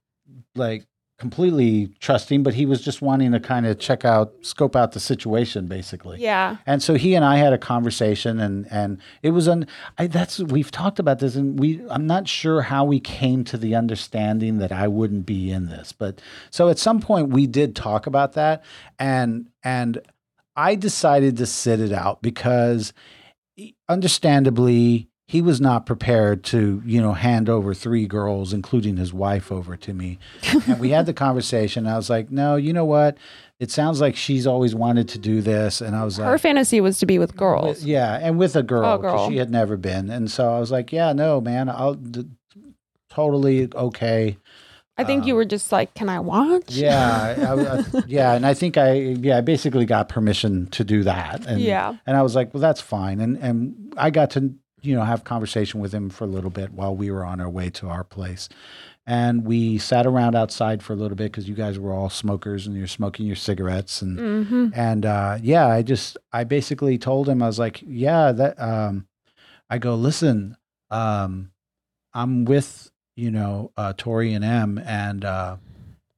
like 0.56 0.86
completely 1.20 1.92
trusting, 2.00 2.44
but 2.44 2.54
he 2.54 2.66
was 2.66 2.82
just 2.82 3.02
wanting 3.02 3.34
to 3.34 3.40
kind 3.40 3.66
of 3.66 3.78
check 3.78 4.06
out, 4.06 4.34
scope 4.42 4.76
out 4.76 4.94
the 4.94 5.00
situation, 5.00 5.68
basically. 5.68 6.18
Yeah. 6.20 6.58
And 6.66 6.82
so 6.82 6.96
he 6.96 7.14
and 7.14 7.26
I 7.26 7.38
had 7.38 7.52
a 7.52 7.58
conversation, 7.58 8.40
and 8.40 8.66
and 8.72 9.00
it 9.22 9.32
was 9.32 9.48
an. 9.48 9.68
I, 9.98 10.08
that's 10.08 10.40
we've 10.40 10.72
talked 10.72 10.98
about 10.98 11.20
this, 11.20 11.36
and 11.36 11.60
we. 11.60 11.82
I'm 11.90 12.08
not 12.08 12.28
sure 12.28 12.62
how 12.62 12.86
we 12.86 13.00
came 13.00 13.44
to 13.46 13.58
the 13.58 13.76
understanding 13.76 14.58
that 14.60 14.72
I 14.72 14.88
wouldn't 14.88 15.26
be 15.26 15.52
in 15.52 15.68
this, 15.68 15.92
but 15.92 16.22
so 16.50 16.70
at 16.70 16.80
some 16.80 17.02
point 17.02 17.30
we 17.30 17.46
did 17.46 17.76
talk 17.76 18.08
about 18.08 18.34
that, 18.34 18.64
and 18.98 19.50
and 19.64 20.02
I 20.56 20.76
decided 20.76 21.38
to 21.38 21.46
sit 21.46 21.82
it 21.82 21.92
out 21.92 22.22
because, 22.22 22.94
understandably, 23.88 25.09
he 25.32 25.44
was 25.44 25.62
not 25.62 25.86
prepared 25.86 26.44
to 26.44 26.82
you 26.88 27.00
know 27.00 27.14
hand 27.14 27.50
over 27.50 27.76
three 27.76 28.08
girls, 28.08 28.52
including 28.52 28.98
his 28.98 29.14
wife, 29.14 29.52
over 29.52 29.78
to 29.78 29.94
me. 29.94 30.18
and 30.68 30.80
we 30.80 30.90
had 30.90 31.06
the 31.06 31.14
conversation. 31.28 31.86
I 31.86 31.98
was 31.98 32.10
like, 32.10 32.32
no, 32.32 32.56
you 32.56 32.74
know 32.74 32.86
what? 32.86 33.16
It 33.60 33.70
sounds 33.70 34.02
like 34.02 34.16
she's 34.16 34.48
always 34.48 34.74
wanted 34.74 35.08
to 35.10 35.20
do 35.20 35.42
this, 35.42 35.82
and 35.82 35.96
I 35.96 36.04
was 36.04 36.18
like, 36.18 36.28
Her 36.30 36.40
fantasy 36.40 36.82
was 36.82 36.98
to 37.00 37.06
be 37.06 37.20
with 37.20 37.36
girls. 37.36 37.84
yeah, 37.84 38.18
and 38.20 38.40
with 38.40 38.56
a 38.56 38.64
girl, 38.64 38.86
Oh, 38.86 38.98
girl. 38.98 39.30
she 39.30 39.38
had 39.38 39.52
never 39.52 39.78
been, 39.78 40.10
and 40.10 40.32
so 40.32 40.52
I 40.52 40.60
was 40.60 40.72
like, 40.72 40.92
yeah, 40.92 41.14
no, 41.14 41.40
man, 41.42 41.70
I'll 41.70 41.94
d- 41.94 42.26
totally 43.10 43.70
okay. 43.74 44.38
I 44.98 45.04
think 45.06 45.26
you 45.26 45.34
um, 45.34 45.38
were 45.38 45.46
just 45.46 45.72
like, 45.72 45.94
can 45.94 46.10
I 46.10 46.20
watch? 46.20 46.72
Yeah, 46.72 47.36
I, 47.94 48.00
I, 48.00 48.04
yeah, 48.08 48.34
and 48.34 48.46
I 48.46 48.54
think 48.54 48.78
I 48.78 48.94
yeah, 48.94 49.38
I 49.38 49.42
basically 49.42 49.86
got 49.86 50.10
permission 50.10 50.68
to 50.72 50.84
do 50.84 51.04
that, 51.04 51.46
and 51.46 51.62
Yeah. 51.62 51.96
and 52.08 52.18
I 52.18 52.22
was 52.22 52.36
like, 52.36 52.54
well, 52.54 52.62
that's 52.62 52.82
fine, 52.82 53.20
and 53.22 53.38
and 53.38 53.94
I 53.96 54.10
got 54.10 54.32
to 54.32 54.54
you 54.82 54.96
know 54.96 55.04
have 55.04 55.24
conversation 55.24 55.80
with 55.80 55.94
him 55.94 56.10
for 56.10 56.24
a 56.24 56.28
little 56.28 56.50
bit 56.50 56.72
while 56.72 56.96
we 56.96 57.12
were 57.12 57.26
on 57.26 57.40
our 57.42 57.50
way 57.50 57.70
to 57.72 57.88
our 57.88 58.04
place. 58.04 58.50
And 59.08 59.44
we 59.44 59.80
sat 59.80 60.06
around 60.06 60.36
outside 60.36 60.84
for 60.84 60.94
a 60.94 60.96
little 60.96 61.16
bit 61.18 61.32
because 61.32 61.50
you 61.50 61.56
guys 61.56 61.80
were 61.80 61.92
all 61.94 62.12
smokers 62.12 62.68
and 62.68 62.76
you're 62.76 62.86
smoking 62.86 63.26
your 63.26 63.36
cigarettes 63.36 64.02
and 64.04 64.20
Mm-hmm. 64.20 64.68
and 64.74 65.06
uh, 65.06 65.38
yeah, 65.42 65.68
I 65.68 65.82
just 65.82 66.18
I 66.32 66.44
basically 66.44 66.98
told 66.98 67.28
him 67.28 67.42
I 67.42 67.48
was 67.48 67.58
like, 67.60 67.82
yeah, 67.86 68.32
that 68.32 68.62
um, 68.62 69.08
I 69.70 69.78
go 69.80 69.96
listen, 69.96 70.58
um, 70.92 71.52
I'm 72.14 72.46
with 72.46 72.92
you 73.16 73.32
know 73.32 73.72
uh, 73.78 73.94
Tori 73.98 74.34
and 74.34 74.46
M, 74.46 74.78
and 74.86 75.26
uh, 75.26 75.58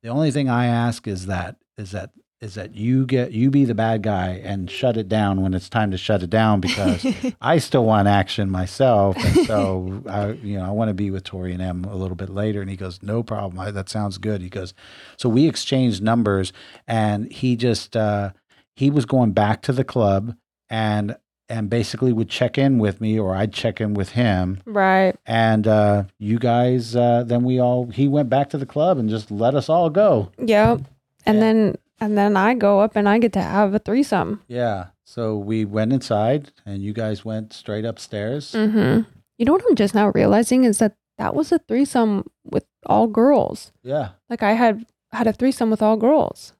the 0.03 0.09
only 0.09 0.31
thing 0.31 0.49
I 0.49 0.65
ask 0.65 1.07
is 1.07 1.27
that 1.27 1.55
is 1.77 1.91
that 1.91 2.11
is 2.41 2.55
that 2.55 2.73
you 2.75 3.05
get 3.05 3.31
you 3.31 3.51
be 3.51 3.65
the 3.65 3.75
bad 3.75 4.01
guy 4.01 4.41
and 4.43 4.69
shut 4.69 4.97
it 4.97 5.07
down 5.07 5.41
when 5.41 5.53
it's 5.53 5.69
time 5.69 5.91
to 5.91 5.97
shut 5.97 6.23
it 6.23 6.29
down 6.29 6.59
because 6.59 7.05
I 7.41 7.59
still 7.59 7.85
want 7.85 8.07
action 8.07 8.49
myself, 8.49 9.15
and 9.17 9.45
so 9.45 10.01
I 10.09 10.31
you 10.31 10.57
know 10.57 10.65
I 10.65 10.71
want 10.71 10.89
to 10.89 10.93
be 10.95 11.11
with 11.11 11.23
Tori 11.23 11.53
and 11.53 11.61
M 11.61 11.85
a 11.85 11.95
little 11.95 12.15
bit 12.15 12.29
later. 12.29 12.59
And 12.61 12.69
he 12.69 12.75
goes, 12.75 13.01
no 13.03 13.21
problem, 13.21 13.59
I, 13.59 13.69
that 13.71 13.89
sounds 13.89 14.17
good. 14.17 14.41
He 14.41 14.49
goes, 14.49 14.73
so 15.17 15.29
we 15.29 15.47
exchanged 15.47 16.01
numbers, 16.01 16.51
and 16.87 17.31
he 17.31 17.55
just 17.55 17.95
uh, 17.95 18.31
he 18.75 18.89
was 18.89 19.05
going 19.05 19.33
back 19.33 19.61
to 19.63 19.73
the 19.73 19.83
club 19.83 20.35
and 20.69 21.15
and 21.47 21.69
basically 21.69 22.13
would 22.13 22.29
check 22.29 22.57
in 22.57 22.79
with 22.79 23.01
me 23.01 23.19
or 23.19 23.35
I'd 23.35 23.51
check 23.53 23.81
in 23.81 23.93
with 23.93 24.11
him 24.11 24.61
Right. 24.65 25.13
and 25.25 25.67
uh, 25.67 26.05
you 26.17 26.39
guys 26.39 26.95
uh, 26.95 27.23
then 27.27 27.43
we 27.43 27.59
all 27.59 27.87
he 27.87 28.07
went 28.07 28.29
back 28.29 28.49
to 28.51 28.57
the 28.57 28.65
club 28.65 28.97
and 28.97 29.09
just 29.09 29.29
let 29.29 29.53
us 29.53 29.67
all 29.67 29.89
go 29.89 30.31
Yep. 30.43 30.81
And 31.25 31.41
then 31.41 31.75
and 32.01 32.17
then 32.17 32.35
I 32.35 32.53
go 32.55 32.79
up 32.81 32.95
and 32.97 33.07
I 33.07 33.19
get 33.19 33.31
to 33.33 33.41
have 33.41 33.73
a 33.73 33.79
threesome. 33.79 34.41
yeah 34.47 34.87
so 35.05 35.37
we 35.37 35.65
went 35.65 35.91
inside 35.93 36.51
and 36.65 36.81
you 36.83 36.93
guys 36.93 37.23
went 37.25 37.53
straight 37.53 37.85
upstairs 37.85 38.51
Mm-hmm. 38.53 39.01
You 39.37 39.45
know 39.45 39.53
what 39.53 39.63
I'm 39.69 39.75
just 39.75 39.95
now 39.95 40.09
realizing 40.13 40.65
is 40.65 40.77
that 40.77 40.93
that 41.17 41.33
was 41.35 41.51
a 41.51 41.59
threesome 41.59 42.25
with 42.43 42.65
all 42.85 43.07
girls. 43.07 43.71
yeah 43.83 44.09
Like 44.29 44.43
I 44.43 44.53
had 44.53 44.85
had 45.11 45.27
a 45.27 45.33
threesome 45.33 45.69
with 45.69 45.81
all 45.81 45.97
girls. 45.97 46.53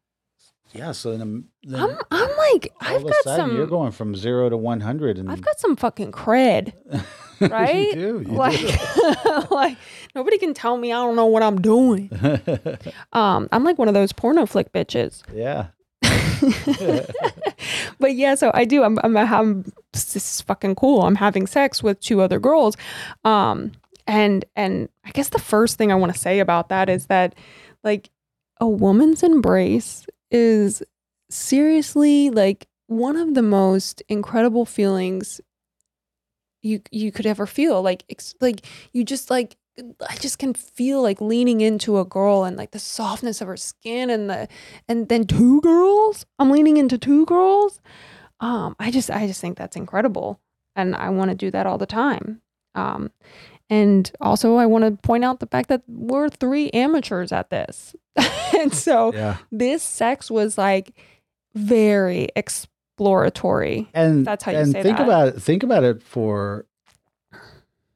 Yeah. 0.73 0.91
So 0.91 1.17
then, 1.17 1.45
then 1.63 1.79
I'm 1.79 1.97
I'm 2.11 2.29
like 2.37 2.73
I've 2.79 3.03
got 3.03 3.23
sudden 3.23 3.55
you're 3.55 3.67
going 3.67 3.91
from 3.91 4.15
zero 4.15 4.49
to 4.49 4.57
one 4.57 4.81
hundred, 4.81 5.17
and 5.17 5.29
I've 5.29 5.41
got 5.41 5.59
some 5.59 5.75
fucking 5.75 6.11
cred. 6.11 6.73
right? 7.41 7.87
you 7.87 7.93
do. 7.93 8.25
You 8.27 8.37
like 8.37 8.59
like 9.51 9.77
nobody 10.15 10.37
can 10.37 10.53
tell 10.53 10.77
me 10.77 10.91
I 10.91 10.97
don't 10.97 11.15
know 11.15 11.25
what 11.25 11.43
I'm 11.43 11.61
doing. 11.61 12.09
Um 13.13 13.49
I'm 13.51 13.63
like 13.63 13.77
one 13.77 13.87
of 13.87 13.93
those 13.93 14.13
porno 14.13 14.45
flick 14.45 14.71
bitches. 14.71 15.23
yeah. 15.33 15.67
but 17.99 18.15
yeah, 18.15 18.35
so 18.35 18.51
I 18.53 18.65
do. 18.65 18.83
I'm, 18.83 18.97
I'm, 19.03 19.15
I'm 19.15 19.73
this 19.93 20.15
is 20.15 20.41
fucking 20.41 20.75
cool. 20.75 21.03
I'm 21.03 21.15
having 21.15 21.45
sex 21.45 21.83
with 21.83 21.99
two 21.99 22.21
other 22.21 22.39
girls. 22.39 22.75
Um, 23.23 23.73
and, 24.07 24.45
and 24.55 24.89
I 25.05 25.11
guess 25.11 25.29
the 25.29 25.39
first 25.39 25.77
thing 25.77 25.91
I 25.91 25.95
want 25.95 26.13
to 26.13 26.19
say 26.19 26.39
about 26.39 26.69
that 26.69 26.89
is 26.89 27.07
that 27.07 27.35
like 27.83 28.09
a 28.59 28.67
woman's 28.67 29.23
embrace 29.23 30.05
is 30.31 30.81
seriously 31.29 32.29
like 32.29 32.67
one 32.87 33.15
of 33.15 33.33
the 33.33 33.41
most 33.41 34.01
incredible 34.09 34.65
feelings 34.65 35.39
you, 36.61 36.81
you 36.91 37.11
could 37.11 37.25
ever 37.25 37.45
feel. 37.45 37.81
Like, 37.81 38.03
ex- 38.09 38.35
like 38.41 38.65
you 38.93 39.03
just 39.03 39.29
like, 39.29 39.57
I 40.07 40.15
just 40.17 40.37
can 40.37 40.53
feel 40.53 41.01
like 41.01 41.21
leaning 41.21 41.61
into 41.61 41.97
a 41.97 42.05
girl 42.05 42.43
and 42.43 42.57
like 42.57 42.71
the 42.71 42.79
softness 42.79 43.41
of 43.41 43.47
her 43.47 43.57
skin 43.57 44.09
and 44.09 44.29
the 44.29 44.47
and 44.87 45.07
then 45.09 45.25
two 45.25 45.61
girls. 45.61 46.25
I'm 46.37 46.51
leaning 46.51 46.77
into 46.77 46.97
two 46.97 47.25
girls. 47.25 47.79
Um, 48.41 48.75
I 48.79 48.91
just 48.91 49.09
I 49.09 49.27
just 49.27 49.39
think 49.39 49.57
that's 49.57 49.77
incredible, 49.77 50.39
and 50.75 50.95
I 50.95 51.09
want 51.09 51.31
to 51.31 51.35
do 51.35 51.51
that 51.51 51.65
all 51.65 51.77
the 51.77 51.85
time. 51.85 52.41
Um, 52.75 53.11
and 53.71 54.11
also 54.21 54.57
I 54.57 54.67
want 54.67 54.83
to 54.85 54.91
point 55.01 55.25
out 55.25 55.39
the 55.39 55.47
fact 55.47 55.69
that 55.69 55.81
we're 55.87 56.29
three 56.29 56.69
amateurs 56.71 57.31
at 57.31 57.49
this, 57.49 57.95
and 58.59 58.71
so 58.71 59.11
Yeah. 59.13 59.37
this 59.51 59.81
sex 59.81 60.29
was 60.29 60.57
like 60.59 60.91
very 61.55 62.27
exploratory. 62.35 63.89
And 63.95 64.25
That's 64.27 64.43
how 64.43 64.51
you 64.51 64.59
and 64.59 64.71
say 64.71 64.83
think 64.83 64.97
that. 64.97 65.03
about 65.07 65.27
it. 65.29 65.41
Think 65.41 65.63
about 65.63 65.83
it 65.83 66.03
for 66.03 66.65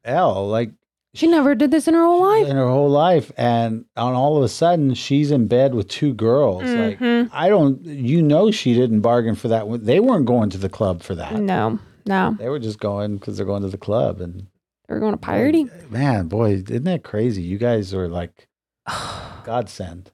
Elle. 0.04 0.48
Like 0.48 0.72
She 1.14 1.28
never 1.28 1.56
did 1.56 1.72
this 1.72 1.88
in 1.88 1.94
her 1.94 2.04
whole 2.04 2.22
life. 2.22 2.48
in 2.48 2.56
her 2.56 2.68
whole 2.68 2.90
life, 2.90 3.32
and 3.38 3.86
on 3.96 4.14
all 4.14 4.38
of 4.38 4.44
a 4.44 4.50
sudden 4.50 4.94
she's 4.94 5.32
in 5.32 5.48
bed 5.48 5.74
with 5.74 5.88
two 5.88 6.14
girls. 6.14 6.64
Like 6.64 7.00
Mhm. 7.00 7.30
I 7.34 7.50
don't. 7.50 7.84
You 7.86 8.22
know, 8.22 8.52
she 8.52 8.74
didn't 8.74 9.02
bargain 9.02 9.36
for 9.36 9.48
that. 9.48 9.66
They 9.86 10.00
weren't 10.00 10.26
going 10.26 10.50
to 10.52 10.58
the 10.58 10.70
club 10.70 11.02
for 11.04 11.16
that. 11.16 11.36
No, 11.40 11.80
no, 12.06 12.36
They 12.40 12.50
were 12.50 12.60
just 12.60 12.80
going 12.80 13.18
because 13.18 13.38
they're 13.38 13.46
going 13.46 13.62
to 13.64 13.70
the 13.70 13.78
club. 13.78 14.22
And 14.22 14.48
they're 14.88 15.00
going 15.00 15.14
to 15.14 15.18
party. 15.18 15.70
man, 15.90 16.28
boy, 16.28 16.52
isn't 16.54 16.84
that 16.84 17.04
crazy? 17.04 17.42
You 17.42 17.58
guys 17.58 17.94
are 17.94 18.08
like 18.08 18.48
godsend. 19.44 20.12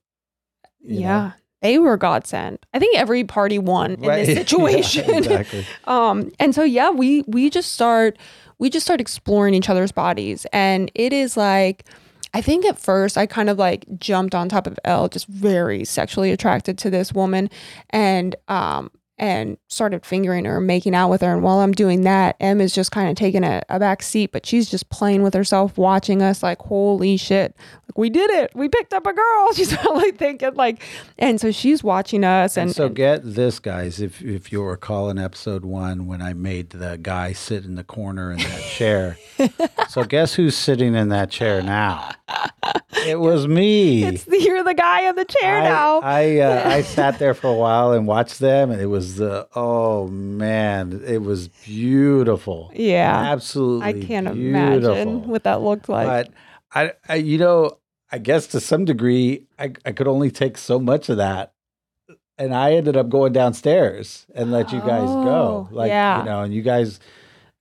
you 0.82 0.96
know? 0.96 1.00
yeah, 1.00 1.32
they 1.62 1.78
were 1.80 1.98
godsend. 1.98 2.60
I 2.74 2.80
think 2.80 2.98
every 2.98 3.24
party 3.24 3.60
won 3.60 3.92
in 3.96 4.02
Right. 4.02 4.26
this 4.26 4.30
Yeah, 4.36 4.44
situation. 4.44 5.10
exactly. 5.16 5.66
um 5.86 6.32
and 6.40 6.56
so 6.56 6.64
yeah 6.64 6.90
we 6.90 7.24
we 7.28 7.50
just 7.50 7.72
start 7.74 8.18
we 8.60 8.70
just 8.70 8.86
start 8.86 9.02
exploring 9.02 9.54
each 9.54 9.70
other's 9.70 9.92
bodies 9.92 10.46
and 10.54 10.92
it 10.96 11.14
is 11.14 11.36
like 11.36 11.86
i 12.34 12.42
think 12.42 12.64
at 12.66 12.78
first 12.80 13.18
i 13.18 13.26
kind 13.26 13.50
of 13.50 13.58
like 13.58 13.86
jumped 13.98 14.36
on 14.36 14.48
top 14.50 14.68
of 14.68 14.78
L, 14.86 15.08
just 15.10 15.28
very 15.28 15.84
sexually 15.84 16.32
attracted 16.32 16.78
to 16.80 16.90
this 16.90 17.12
woman 17.14 17.50
and 17.90 18.36
um 18.48 18.92
and 19.22 19.58
started 19.70 20.06
fingering 20.06 20.44
her 20.44 20.60
making 20.60 20.94
out 20.94 21.10
with 21.10 21.22
her 21.22 21.32
and 21.32 21.44
while 21.44 21.60
i'm 21.60 21.72
doing 21.72 22.02
that 22.02 22.36
em 22.42 22.60
is 22.60 22.74
just 22.74 22.92
kind 22.92 23.08
of 23.10 23.16
taking 23.16 23.44
a, 23.46 23.62
a 23.70 23.80
back 23.80 24.02
seat 24.04 24.32
but 24.34 24.46
she's 24.46 24.70
just 24.70 24.90
playing 24.90 25.22
with 25.24 25.34
herself 25.34 25.78
watching 25.78 26.22
us 26.22 26.42
like 26.44 26.58
holy 26.64 27.16
shit 27.16 27.56
like 27.88 27.98
we 27.98 28.10
did 28.10 28.30
it 28.32 28.52
we 28.56 28.68
picked 28.68 28.94
up 28.94 29.06
a 29.06 29.14
girl 29.14 29.54
she's 29.54 29.74
probably 29.78 30.12
thinking 30.12 30.54
like 30.56 30.82
and 31.20 31.40
so 31.40 31.52
she's 31.52 31.84
watching 31.84 32.24
us 32.24 32.58
and, 32.58 32.70
And 32.70 32.76
so 32.76 32.88
and- 32.88 32.96
get 32.96 33.22
this, 33.24 33.60
guys. 33.60 34.02
If 34.02 34.22
if 34.24 34.52
you'll 34.52 34.66
recall 34.66 35.10
in 35.12 35.20
episode 35.20 35.64
one 35.64 36.08
when 36.08 36.20
I 36.22 36.34
made 36.34 36.72
the 36.72 36.98
guy 37.00 37.34
sit 37.34 37.64
in 37.64 37.76
the 37.76 37.84
corner 37.84 38.32
in 38.32 38.40
that 38.40 38.62
chair. 38.62 39.18
so 39.90 40.04
guess 40.04 40.34
who's 40.34 40.58
sitting 40.58 40.96
in 40.96 41.10
that 41.10 41.30
chair 41.30 41.62
now? 41.62 42.10
It 43.06 43.20
was 43.20 43.48
me. 43.48 44.04
it's 44.04 44.26
you're 44.28 44.64
the 44.64 44.74
guy 44.74 45.10
in 45.10 45.16
the 45.16 45.26
chair 45.26 45.58
I, 45.60 45.64
now 45.64 46.00
I 46.02 46.38
uh, 46.40 46.70
I 46.70 46.82
sat 46.98 47.20
there 47.20 47.34
for 47.34 47.48
a 47.48 47.54
while 47.58 47.94
and 47.94 48.06
watched 48.08 48.40
them, 48.40 48.72
and 48.72 48.82
it 48.82 48.86
was 48.88 49.16
the 49.16 49.48
oh 49.56 50.08
man, 50.08 51.02
it 51.06 51.22
was 51.22 51.48
beautiful. 51.48 52.72
Yeah. 52.74 53.12
absolutely. 53.32 53.88
I 53.88 53.94
can't 54.06 54.34
beautiful. 54.34 54.92
imagine 54.92 55.28
what 55.28 55.44
that 55.44 55.62
looked 55.62 55.90
like. 55.90 56.08
But 56.08 56.34
I, 56.74 56.94
I, 57.10 57.16
you 57.16 57.38
know, 57.38 57.78
I 58.12 58.18
guess 58.18 58.48
to 58.48 58.60
some 58.60 58.86
degree, 58.86 59.48
I, 59.60 59.74
I 59.86 59.92
could 59.92 60.08
only 60.08 60.32
take 60.32 60.58
so 60.58 60.80
much 60.80 61.10
of 61.10 61.18
that. 61.18 61.54
And 62.38 62.56
I 62.56 62.74
ended 62.74 62.98
up 62.98 63.10
going 63.10 63.34
downstairs 63.34 64.26
and 64.34 64.52
let 64.52 64.72
you 64.72 64.80
guys 64.80 65.08
go. 65.10 65.68
Oh, 65.70 65.76
Like, 65.76 65.90
yeah. 65.90 66.20
you 66.20 66.26
know, 66.26 66.42
and 66.42 66.54
you 66.54 66.62
guys, 66.64 67.00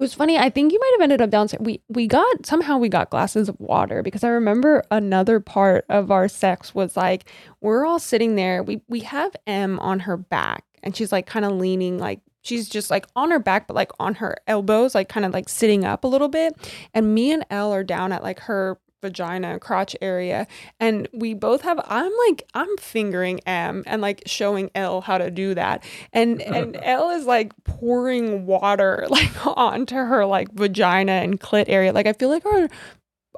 it 0.01 0.05
was 0.05 0.15
funny. 0.15 0.39
I 0.39 0.49
think 0.49 0.73
you 0.73 0.81
might 0.81 0.93
have 0.95 1.03
ended 1.03 1.21
up 1.21 1.29
downstairs. 1.29 1.61
We 1.63 1.83
we 1.89 2.07
got 2.07 2.47
somehow 2.47 2.79
we 2.79 2.89
got 2.89 3.11
glasses 3.11 3.51
of 3.51 3.61
water 3.61 4.03
because 4.03 4.25
I 4.25 4.29
remember 4.29 4.83
another 4.91 5.41
part 5.41 5.85
of 5.91 6.11
our 6.11 6.27
sex 6.27 6.75
was 6.75 6.97
like 6.97 7.27
we're 7.61 7.85
all 7.85 7.99
sitting 7.99 8.35
there. 8.35 8.63
We 8.63 8.81
we 8.89 9.01
have 9.01 9.37
M 9.47 9.79
on 9.81 10.01
her 10.01 10.17
back 10.17 10.65
and 10.83 10.97
she's 10.97 11.13
like 11.13 11.27
kind 11.27 11.45
of 11.45 11.53
leaning 11.53 11.99
like 11.99 12.21
she's 12.41 12.67
just 12.67 12.91
like 12.91 13.07
on 13.15 13.31
her 13.31 13.39
back 13.39 13.67
but 13.67 13.75
like 13.75 13.93
on 14.01 14.15
her 14.15 14.37
elbows 14.47 14.95
like 14.95 15.11
kind 15.11 15.27
of 15.27 15.35
like 15.35 15.51
sitting 15.51 15.85
up 15.85 16.03
a 16.03 16.09
little 16.09 16.29
bit 16.29 16.55
and 16.95 17.15
me 17.15 17.31
and 17.31 17.45
Elle 17.51 17.71
are 17.71 17.85
down 17.85 18.11
at 18.11 18.23
like 18.23 18.41
her 18.41 18.79
vagina 19.01 19.59
crotch 19.59 19.97
area. 20.01 20.47
And 20.79 21.09
we 21.13 21.35
both 21.35 21.63
have 21.63 21.81
I'm 21.85 22.13
like 22.29 22.43
I'm 22.55 22.77
fingering 22.79 23.41
M 23.41 23.83
and 23.87 24.03
like 24.03 24.23
showing 24.27 24.71
L 24.75 25.01
how 25.01 25.19
to 25.19 25.31
do 25.31 25.55
that. 25.55 25.85
And 26.13 26.41
and 26.43 26.77
L 26.83 27.11
is 27.11 27.27
like 27.27 27.53
pouring 27.65 28.47
water 28.47 29.07
like 29.11 29.47
onto 29.47 29.97
her 29.97 30.25
like 30.27 30.53
vagina 30.53 31.13
and 31.13 31.41
clit 31.41 31.65
area. 31.69 31.93
Like 31.93 32.07
I 32.07 32.13
feel 32.13 32.29
like 32.29 32.47
our 32.47 32.69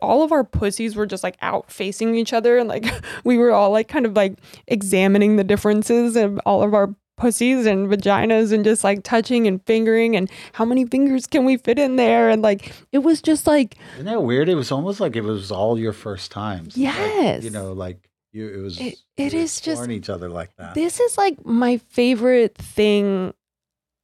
all 0.01 0.22
of 0.22 0.33
our 0.33 0.44
pussies 0.44 0.96
were 0.96 1.07
just 1.07 1.22
like 1.22 1.37
out 1.40 1.70
facing 1.70 2.14
each 2.14 2.33
other. 2.33 2.59
And 2.59 2.68
like 2.68 2.87
we 3.25 3.38
were 3.38 3.53
all 3.53 3.70
like 3.70 3.88
kind 3.88 4.05
of 4.05 4.14
like 4.14 4.38
examining 4.66 5.37
the 5.37 5.44
differences 5.44 6.16
of 6.16 6.38
all 6.44 6.62
of 6.62 6.75
our 6.75 6.94
pussies 7.23 7.67
and 7.67 7.89
vaginas 7.89 8.53
and 8.53 8.65
just 8.65 8.83
like 8.83 9.03
touching 9.05 9.47
and 9.47 9.65
fingering 9.65 10.17
and 10.17 10.29
how 10.55 10.65
many 10.65 10.85
fingers 10.85 11.27
can 11.27 11.45
we 11.45 11.57
fit 11.57 11.79
in 11.79 11.95
there 11.97 12.29
and 12.31 12.43
like 12.43 12.73
it 12.91 12.99
was 12.99 13.23
just 13.23 13.47
like 13.47 13.77
isn't 13.95 14.07
that 14.07 14.23
weird? 14.25 14.49
It 14.49 14.57
was 14.57 14.73
almost 14.73 14.99
like 15.01 15.15
it 15.15 15.23
was 15.23 15.53
all 15.53 15.79
your 15.79 15.93
first 15.93 16.33
times. 16.33 16.77
Like, 16.77 16.83
Yes. 16.95 17.45
you 17.45 17.51
know, 17.51 17.73
like 17.73 18.09
you, 18.33 18.49
it 18.49 18.61
was, 18.63 18.81
It- 18.81 18.99
it 19.17 19.35
is 19.35 19.61
just- 19.61 19.89
each 19.89 20.09
other 20.11 20.29
like 20.29 20.51
that. 20.57 20.75
This 20.75 20.99
is 21.01 21.17
like 21.17 21.45
my 21.47 21.77
favorite 21.91 22.57
thing. 22.57 23.33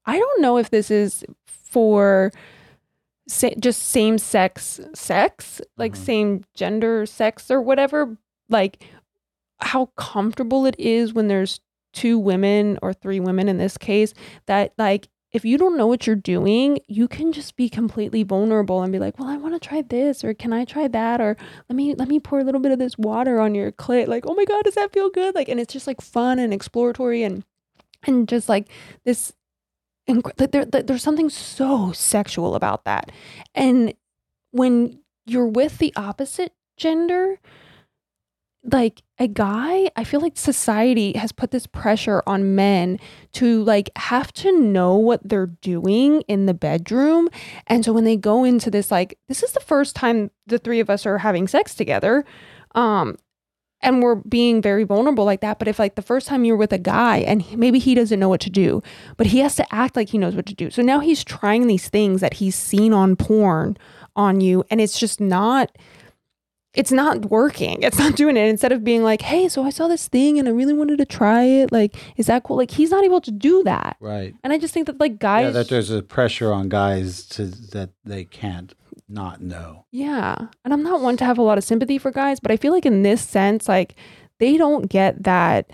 I 0.07 0.17
don't 0.19 0.41
know 0.41 0.57
if 0.59 0.71
this 0.71 0.91
is 0.91 1.25
for 1.47 2.31
sa- 3.27 3.51
just 3.59 3.83
same 3.83 4.19
sex 4.19 4.81
sex, 4.95 5.61
like 5.77 5.95
Mhm. 5.95 5.97
same 5.97 6.45
gender 6.55 7.05
sex 7.07 7.51
or 7.51 7.61
whatever. 7.61 8.17
Like 8.49 8.85
how 9.61 9.87
comfortable 9.97 10.67
it 10.67 10.77
is 10.79 11.13
when 11.13 11.27
there's 11.29 11.61
two 12.01 12.19
women 12.19 12.79
or 12.83 12.93
three 12.93 13.21
women 13.21 13.49
in 13.49 13.59
this 13.59 13.77
case 13.79 14.15
that 14.47 14.73
like 14.79 15.09
if 15.31 15.45
you 15.45 15.59
don't 15.59 15.77
know 15.77 15.87
what 15.87 16.07
you're 16.07 16.17
doing, 16.17 16.79
you 16.89 17.07
can 17.07 17.33
just 17.33 17.55
be 17.55 17.69
completely 17.69 18.23
vulnerable 18.23 18.81
and 18.83 18.91
be 18.91 18.99
like, 18.99 19.19
"Well, 19.19 19.29
I 19.29 19.37
want 19.37 19.55
to 19.61 19.69
try 19.69 19.83
this 19.83 20.25
or 20.25 20.33
can 20.33 20.55
I 20.55 20.65
try 20.65 20.89
that 20.89 21.21
or 21.21 21.37
let 21.69 21.77
me 21.77 21.95
let 21.95 22.09
me 22.09 22.19
pour 22.19 22.39
a 22.39 22.45
little 22.45 22.63
bit 22.63 22.73
of 22.73 22.79
this 22.79 22.97
water 22.97 23.39
on 23.39 23.55
your 23.55 23.71
clit." 23.73 24.09
Like, 24.09 24.25
"Oh 24.27 24.35
my 24.35 24.47
god, 24.47 24.65
does 24.65 24.75
that 24.77 24.93
feel 24.93 25.11
good?" 25.11 25.35
Like 25.35 25.49
and 25.51 25.61
it's 25.61 25.73
just 25.73 25.87
like 25.87 26.01
fun 26.01 26.39
and 26.39 26.53
exploratory 26.55 27.23
and 27.25 27.45
and 28.07 28.27
just 28.27 28.49
like 28.49 28.69
this 29.05 29.33
there, 30.07 30.65
there- 30.65 30.83
there's 30.83 31.03
something 31.03 31.29
so 31.31 31.93
sexual 31.93 32.55
about 32.55 32.85
that. 32.85 33.13
And 33.55 33.93
when 34.53 35.01
you're 35.27 35.47
with 35.61 35.77
the 35.79 35.93
opposite 35.97 36.53
gender, 36.79 37.39
like 38.64 39.03
a 39.18 39.29
guy, 39.29 39.90
I 39.97 40.05
feel 40.05 40.21
like 40.21 40.37
society 40.37 41.16
has 41.16 41.33
put 41.33 41.51
this 41.51 41.66
pressure 41.66 42.23
on 42.27 42.55
men 42.55 42.99
to 43.33 43.62
like 43.64 43.90
have 43.97 44.33
to 44.35 44.61
know 44.61 44.97
what 44.97 45.27
they're 45.27 45.47
doing 45.47 46.23
in 46.23 46.47
the 46.47 46.55
bedroom. 46.55 47.29
And 47.66 47.85
so 47.85 47.92
when 47.92 48.05
they 48.05 48.16
go 48.16 48.44
into 48.44 48.71
this 48.71 48.90
like 48.90 49.18
this 49.29 49.42
is 49.42 49.53
the 49.53 49.61
first 49.61 49.94
time 49.94 50.31
the 50.47 50.59
three 50.59 50.81
of 50.81 50.90
us 50.90 51.07
are 51.07 51.18
having 51.18 51.49
sex 51.49 51.75
together. 51.75 52.25
Um 52.75 53.16
and 53.80 54.03
we're 54.03 54.16
being 54.16 54.61
very 54.61 54.83
vulnerable 54.83 55.24
like 55.24 55.41
that. 55.41 55.59
But 55.61 55.68
if 55.68 55.78
like 55.78 55.95
the 55.95 56.03
first 56.03 56.26
time 56.26 56.45
you're 56.45 56.57
with 56.57 56.72
a 56.72 56.78
guy 56.78 57.18
and 57.18 57.41
he- 57.43 57.57
maybe 57.57 57.78
he 57.78 57.95
doesn't 57.95 58.18
know 58.18 58.28
what 58.28 58.41
to 58.41 58.51
do, 58.51 58.83
but 59.16 59.28
he 59.28 59.39
has 59.39 59.55
to 59.57 59.74
act 59.74 59.95
like 59.95 60.09
he 60.09 60.18
knows 60.18 60.35
what 60.35 60.47
to 60.47 60.55
do. 60.55 60.70
So 60.70 60.83
now 60.83 60.99
he's 60.99 61.22
trying 61.22 61.68
these 61.68 61.89
things 61.89 62.20
that 62.20 62.35
he's 62.35 62.57
seen 62.57 62.93
on 62.93 63.14
porn 63.14 63.76
on 64.16 64.41
you, 64.41 64.64
and 64.68 64.80
it's 64.80 64.99
just 64.99 65.20
not. 65.20 65.70
It's 66.75 66.93
not 66.93 67.31
working. 67.31 67.83
It's 67.83 67.99
not 67.99 68.14
doing 68.14 68.37
it. 68.37 68.47
Instead 68.49 68.73
of 68.73 68.85
being 68.85 69.03
like, 69.03 69.23
"Hey, 69.23 69.49
so 69.49 69.64
I 69.64 69.71
saw 69.71 69.89
this 69.89 70.07
thing 70.07 70.39
and 70.39 70.47
I 70.47 70.53
really 70.53 70.75
wanted 70.75 70.99
to 70.99 71.07
try 71.07 71.43
it. 71.45 71.73
Like, 71.73 71.97
is 72.16 72.27
that 72.27 72.45
cool?" 72.45 72.57
Like, 72.57 72.71
he's 72.71 72.91
not 72.91 73.05
able 73.05 73.21
to 73.23 73.31
do 73.31 73.62
that. 73.64 73.97
right. 74.01 74.35
And 74.45 74.53
I 74.53 74.59
just 74.59 74.75
think 74.75 74.87
that 74.87 75.01
like 75.01 75.19
guys, 75.19 75.45
yeah, 75.45 75.51
that 75.51 75.69
there's 75.69 75.91
a 75.91 76.03
pressure 76.03 76.53
on 76.53 76.69
guys 76.69 77.25
to 77.29 77.47
that 77.47 77.91
they 78.05 78.25
can't 78.25 78.75
not 79.09 79.41
know. 79.41 79.87
Yeah. 79.91 80.37
And 80.64 80.75
I'm 80.75 80.83
not 80.83 81.01
one 81.01 81.16
to 81.16 81.25
have 81.25 81.39
a 81.39 81.43
lot 81.43 81.57
of 81.59 81.64
sympathy 81.64 81.97
for 81.99 82.11
guys, 82.11 82.41
but 82.41 82.51
I 82.51 82.57
feel 82.59 82.73
like 82.73 82.85
in 82.87 83.03
this 83.03 83.23
sense, 83.23 83.66
like 83.66 83.95
they 84.39 84.57
don't 84.59 84.89
get 84.89 85.25
that 85.25 85.71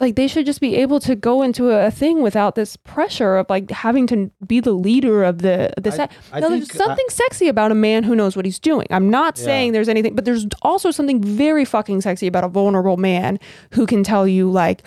like 0.00 0.14
they 0.14 0.28
should 0.28 0.46
just 0.46 0.60
be 0.60 0.76
able 0.76 1.00
to 1.00 1.16
go 1.16 1.42
into 1.42 1.70
a, 1.70 1.90
thing 1.90 2.22
without 2.22 2.54
this 2.54 2.76
pressure 2.76 3.36
of 3.36 3.50
like 3.50 3.70
having 3.70 4.06
to 4.06 4.30
be 4.46 4.60
the 4.60 4.70
leader 4.72 5.24
of 5.24 5.38
the 5.42 5.72
the 5.76 5.90
I- 5.92 5.96
set. 5.96 6.12
I 6.32 6.40
now, 6.40 6.48
there's 6.50 6.70
I- 6.70 6.74
uh, 6.74 6.86
something 6.86 7.06
sexy 7.08 7.48
about 7.48 7.72
a 7.72 7.74
man 7.74 8.04
who 8.04 8.14
knows 8.14 8.36
what 8.36 8.44
he's 8.44 8.58
doing. 8.60 8.86
I'm 8.90 9.10
not 9.10 9.36
Yeah. 9.38 9.44
saying 9.44 9.72
there's 9.72 9.88
anything, 9.88 10.14
but 10.14 10.24
there's 10.24 10.46
also 10.62 10.90
something 10.90 11.20
very 11.22 11.64
fucking 11.64 12.00
sexy 12.02 12.26
about 12.28 12.44
a 12.44 12.48
vulnerable 12.48 12.96
man 12.96 13.38
who 13.72 13.86
can 13.86 14.02
tell 14.04 14.26
you 14.28 14.50
like. 14.50 14.82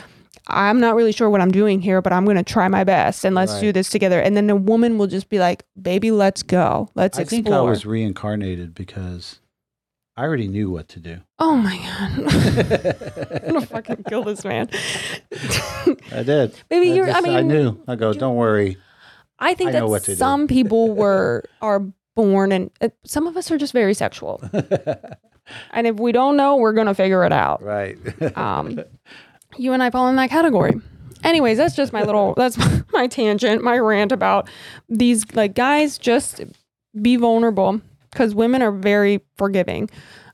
I'm 0.47 0.79
not 0.79 0.95
really 0.95 1.11
sure 1.11 1.29
what 1.29 1.39
I'm 1.39 1.51
doing 1.51 1.79
here, 1.81 2.01
but 2.01 2.11
I'm 2.11 2.25
going 2.25 2.35
to 2.35 2.43
try 2.43 2.67
my 2.67 2.83
best 2.83 3.23
and 3.23 3.35
let's 3.35 3.59
do 3.61 3.71
this 3.71 3.89
together. 3.89 4.19
And 4.19 4.35
then 4.35 4.47
the 4.47 4.55
woman 4.55 4.97
will 4.97 5.05
just 5.07 5.29
be 5.29 5.37
like, 5.39 5.63
baby, 5.81 6.11
let's 6.11 6.41
go. 6.43 6.89
Let's 6.95 7.19
I 7.19 7.21
explore. 7.21 7.43
think 7.43 7.47
I 7.55 7.61
was 7.61 7.85
reincarnated 7.85 8.73
because 8.73 9.39
I 10.21 10.25
already 10.25 10.47
knew 10.47 10.69
what 10.69 10.87
to 10.89 10.99
do. 10.99 11.17
oh 11.39 11.55
my 11.55 11.77
God. 11.77 13.43
I'm 13.47 13.59
to 13.61 13.65
fucking 13.65 14.03
kill 14.07 14.23
this 14.23 14.45
man. 14.45 14.69
I 16.11 16.21
did. 16.21 16.53
Maybe 16.69 16.91
I 16.91 16.93
you're, 16.93 17.05
I 17.09 17.13
just- 17.13 17.23
mean, 17.23 17.35
I 17.35 17.41
knew. 17.41 17.81
I 17.87 17.95
go, 17.95 18.13
don't 18.13 18.35
worry. 18.35 18.77
I 19.39 19.55
think 19.55 19.69
I 19.69 19.73
know 19.73 19.79
that 19.79 19.87
what 19.87 20.03
to 20.03 20.11
do. 20.11 20.15
some 20.15 20.47
people 20.47 20.91
were 20.95 21.43
are 21.59 21.79
born 22.15 22.51
and 22.51 22.69
uh, 22.81 22.89
some 23.03 23.25
of 23.25 23.35
us 23.35 23.49
are 23.49 23.57
just 23.57 23.73
very 23.73 23.95
sexual. 23.95 24.39
and 25.71 25.87
if 25.87 25.95
we 25.99 26.11
don't 26.11 26.37
know, 26.37 26.57
we're 26.57 26.73
gonna 26.73 26.93
figure 26.93 27.23
it 27.25 27.33
out. 27.33 27.63
Right. 27.63 27.97
Um, 28.37 28.79
you 29.57 29.73
and 29.73 29.81
I 29.81 29.89
fall 29.89 30.07
in 30.07 30.17
that 30.17 30.29
category. 30.29 30.73
Anyways, 31.23 31.57
that's 31.57 31.75
just 31.75 31.93
my 31.93 32.03
little 32.03 32.35
that's 32.35 32.59
my 32.93 33.07
tangent, 33.07 33.63
my 33.63 33.79
rant 33.79 34.11
about 34.11 34.47
these 34.87 35.25
like 35.33 35.55
guys 35.55 35.97
just 35.97 36.41
be 37.01 37.15
vulnerable 37.15 37.81
because 38.11 38.35
women 38.35 38.61
are 38.61 38.71
very 38.71 39.21
forgiving. 39.37 39.89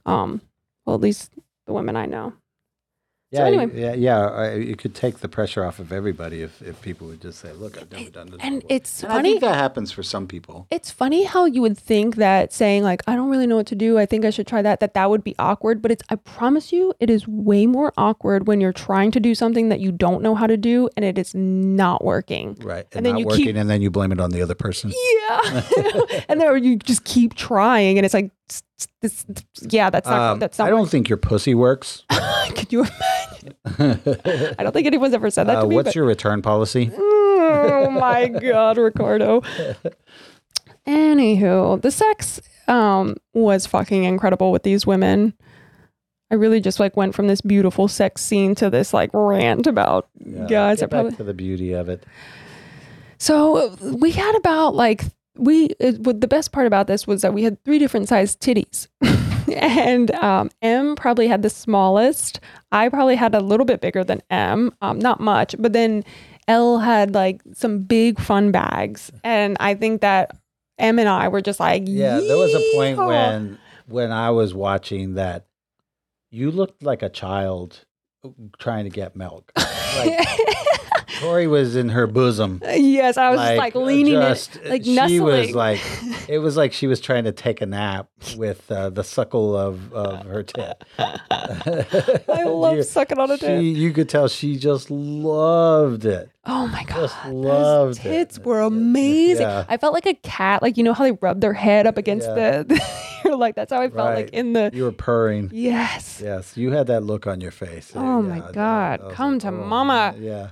Um, 0.06 0.42
well, 0.86 0.96
at 0.96 1.02
least 1.02 1.32
the 1.66 1.74
women 1.74 1.96
I 1.96 2.06
know. 2.06 2.34
Yeah, 3.30 3.46
anyway. 3.46 3.70
yeah, 3.74 3.94
yeah. 3.94 4.20
Uh, 4.20 4.30
I, 4.32 4.46
it 4.52 4.78
could 4.78 4.96
take 4.96 5.18
the 5.20 5.28
pressure 5.28 5.66
off 5.66 5.80
of 5.80 5.92
everybody 5.92 6.42
if, 6.44 6.62
if 6.62 6.82
people 6.82 7.08
would 7.08 7.20
just 7.22 7.40
say, 7.40 7.52
"Look, 7.52 7.78
I've 7.78 7.92
never 7.92 8.10
done 8.10 8.28
this." 8.30 8.40
And 8.42 8.62
before." 8.62 8.76
it's 8.78 9.04
And 9.04 9.12
I 9.12 9.16
funny. 9.18 9.30
think 9.32 9.42
that 9.42 9.56
happens 9.56 9.92
for 9.92 10.02
some 10.02 10.28
people. 10.28 10.66
It's 10.72 10.92
funny 10.92 11.24
how 11.26 11.44
you 11.44 11.62
would 11.62 11.78
think 11.78 12.16
that 12.16 12.54
saying 12.54 12.84
like 12.84 13.02
I 13.06 13.16
don't 13.18 13.30
really 13.30 13.46
know 13.46 13.58
what 13.58 13.68
to 13.68 13.76
do, 13.76 13.98
I 14.00 14.06
think 14.06 14.24
I 14.24 14.30
should 14.30 14.48
try 14.48 14.62
that 14.62 14.80
that 14.80 14.94
that 14.94 15.10
would 15.10 15.26
be 15.26 15.36
awkward, 15.40 15.82
but 15.82 15.92
it's 15.92 16.04
I 16.10 16.16
promise 16.16 16.72
you 16.72 16.94
it 17.02 17.10
is 17.10 17.28
way 17.28 17.66
more 17.66 17.92
awkward 17.98 18.48
when 18.48 18.62
you're 18.62 18.72
trying 18.72 19.12
to 19.12 19.20
do 19.20 19.36
something 19.36 19.68
that 19.70 19.82
you 19.82 19.92
don't 19.92 20.22
know 20.22 20.34
how 20.34 20.48
to 20.48 20.56
do 20.56 20.88
and 20.96 21.04
it 21.04 21.18
is 21.18 21.36
not 21.36 22.06
working. 22.06 22.56
Right. 22.62 22.86
And, 22.94 22.98
And 22.98 23.06
then 23.08 23.14
not 23.16 23.20
you 23.20 23.26
working, 23.26 23.46
keep- 23.48 23.56
and 23.58 23.70
then 23.70 23.82
you 23.82 23.90
blame 23.92 24.14
it 24.14 24.22
on 24.22 24.30
the 24.32 24.42
other 24.42 24.56
person. 24.56 24.94
Yeah. 25.30 25.62
and 26.30 26.40
then 26.40 26.64
you 26.64 26.78
just 26.78 27.04
keep 27.04 27.34
trying 27.36 27.98
and 27.98 28.06
it's 28.06 28.14
like 28.14 28.26
s- 28.26 28.32
s- 28.47 28.47
this 29.02 29.26
yeah, 29.70 29.90
that's 29.90 30.08
not 30.08 30.32
Um, 30.34 30.40
that's 30.40 30.58
not. 30.60 30.68
I 30.68 30.70
don't 30.70 30.90
think 30.90 31.10
your 31.10 31.18
pussy 31.18 31.54
works. 31.56 32.04
Could 32.56 32.72
you 32.72 32.86
imagine? 32.86 33.56
I 34.60 34.64
don't 34.64 34.72
think 34.74 34.88
anyone's 34.88 35.14
ever 35.14 35.30
said 35.30 35.46
that 35.48 35.58
Uh, 35.58 35.62
to 35.64 35.68
me. 35.68 35.76
what's 35.76 35.88
but- 35.90 35.96
your 35.96 36.06
return 36.06 36.42
policy? 36.42 36.92
oh 36.98 37.90
my 37.92 38.28
god, 38.28 38.78
Ricardo. 38.78 39.42
Anywho, 40.88 41.82
the 41.82 41.92
sex 41.92 42.40
um 42.68 43.16
was 43.34 43.66
fucking 43.66 44.04
incredible 44.04 44.52
with 44.52 44.64
these 44.64 44.86
women. 44.88 45.34
I 46.32 46.36
really 46.36 46.60
just 46.60 46.80
like 46.80 46.98
went 46.98 47.16
from 47.16 47.28
this 47.28 47.40
beautiful 47.42 47.88
sex 47.88 48.22
scene 48.22 48.54
to 48.56 48.70
this 48.70 48.94
like 48.94 49.10
rant 49.14 49.68
about 49.68 50.08
Yeah, 50.26 50.46
guys 50.48 50.80
get 50.80 50.90
that 50.90 50.96
probably 50.96 51.12
back 51.12 51.18
to 51.18 51.24
the 51.24 51.34
beauty 51.34 51.74
of 51.74 51.88
it. 51.90 52.06
So 53.20 53.76
we 53.82 54.12
had 54.12 54.36
about 54.36 54.76
like 54.76 55.04
we 55.38 55.68
it, 55.80 56.04
the 56.04 56.28
best 56.28 56.52
part 56.52 56.68
about 56.68 56.88
this 56.88 57.08
was 57.08 57.22
that 57.22 57.34
we 57.34 57.44
had 57.44 57.64
three 57.64 57.80
different 57.80 58.08
sized 58.08 58.40
titties. 58.40 58.88
and 59.54 60.12
um, 60.16 60.50
M 60.62 60.96
probably 60.96 61.28
had 61.28 61.42
the 61.42 61.50
smallest. 61.50 62.40
I 62.72 62.90
probably 62.90 63.16
had 63.16 63.34
a 63.36 63.40
little 63.40 63.66
bit 63.66 63.82
bigger 63.82 64.04
than 64.04 64.22
M, 64.30 64.74
um, 64.82 65.00
not 65.00 65.20
much. 65.20 65.56
But 65.58 65.74
then 65.74 66.04
L 66.48 66.80
had 66.80 67.14
like 67.14 67.42
some 67.54 67.80
big 67.80 68.20
fun 68.20 68.52
bags, 68.52 69.12
and 69.24 69.58
I 69.60 69.76
think 69.76 70.02
that 70.02 70.38
M 70.78 71.00
and 71.00 71.10
I 71.10 71.28
were 71.28 71.42
just 71.42 71.60
like, 71.60 71.84
Yeah, 71.86 72.20
there 72.20 72.38
was 72.38 72.54
a 72.54 72.72
point 72.76 72.98
when 72.98 73.58
when 73.88 74.12
I 74.12 74.32
was 74.32 74.54
watching 74.54 75.16
that 75.16 75.46
you 76.30 76.52
looked 76.52 76.84
like 76.84 77.02
a 77.02 77.10
child 77.10 77.86
trying 78.60 78.84
to 78.86 78.90
get 78.90 79.16
milk. 79.16 79.52
Like 79.56 80.28
Tori 81.22 81.48
was 81.48 81.76
in 81.76 81.90
her 81.90 82.06
bosom. 82.08 82.62
yes, 82.64 83.18
I 83.18 83.30
was 83.32 83.40
just 83.40 83.58
like 83.58 83.74
leaning 83.76 84.16
in, 84.16 84.22
just- 84.22 84.60
like 84.66 84.84
she 84.84 85.20
was 85.20 85.52
like 85.56 85.80
it 86.30 86.40
was 86.40 86.58
like 86.58 86.74
she 86.74 86.88
was 86.88 87.00
trying 87.00 87.24
to 87.24 87.32
take 87.32 87.62
a 87.62 87.66
nap 87.66 88.10
with 88.36 88.70
uh, 88.72 88.90
the 88.90 89.04
suckle 89.04 89.56
of, 89.56 89.92
of 89.94 90.26
her 90.26 90.44
tit. 90.44 90.84
I 91.00 92.44
love 92.46 92.76
You- 92.78 92.84
sucking 92.84 93.18
on 93.20 93.32
a 93.32 93.38
she, 93.38 93.46
tit. 93.46 93.64
you 93.64 93.94
could 93.94 94.10
tell 94.10 94.28
she 94.28 94.58
just 94.58 94.92
loved 94.92 96.06
it. 96.06 96.30
Oh 96.50 96.68
my 96.68 96.84
god, 96.86 96.96
Just 96.96 97.24
those 97.24 97.34
loved 97.34 98.00
it. 98.00 98.02
tits 98.02 98.40
were 98.40 98.62
amazing. 98.62 99.42
Yeah. 99.48 99.66
I 99.68 99.78
felt 99.78 99.94
like 99.94 100.06
a 100.06 100.14
cat, 100.16 100.62
like 100.62 100.78
you 100.78 100.84
know 100.84 100.94
how 100.94 101.04
they 101.04 101.12
rub 101.12 101.42
their 101.42 101.54
head 101.54 101.86
up 101.88 101.98
against 101.98 102.28
Yeah. 102.28 102.64
the. 102.64 102.84
You're 103.26 103.36
like 103.36 103.56
that's 103.56 103.74
how 103.74 103.82
I 103.82 103.90
felt 103.90 104.16
like 104.16 104.30
in 104.30 104.54
the. 104.54 104.70
You 104.74 104.84
were 104.84 104.92
purring. 104.94 105.50
Yes. 105.54 106.22
Yes, 106.24 106.56
you 106.56 106.72
had 106.72 106.88
that 106.88 107.04
look 107.04 107.28
on 107.28 107.42
your 107.42 107.52
face. 107.52 107.92
Oh 107.96 108.22
Yeah, 108.22 108.28
my 108.30 108.52
God, 108.52 109.00
that 109.02 109.06
was 109.08 109.16
come 109.16 109.34
like, 109.34 109.42
to 109.42 109.48
oh, 109.50 109.52
mama. 109.52 110.16
Yeah. 110.18 110.50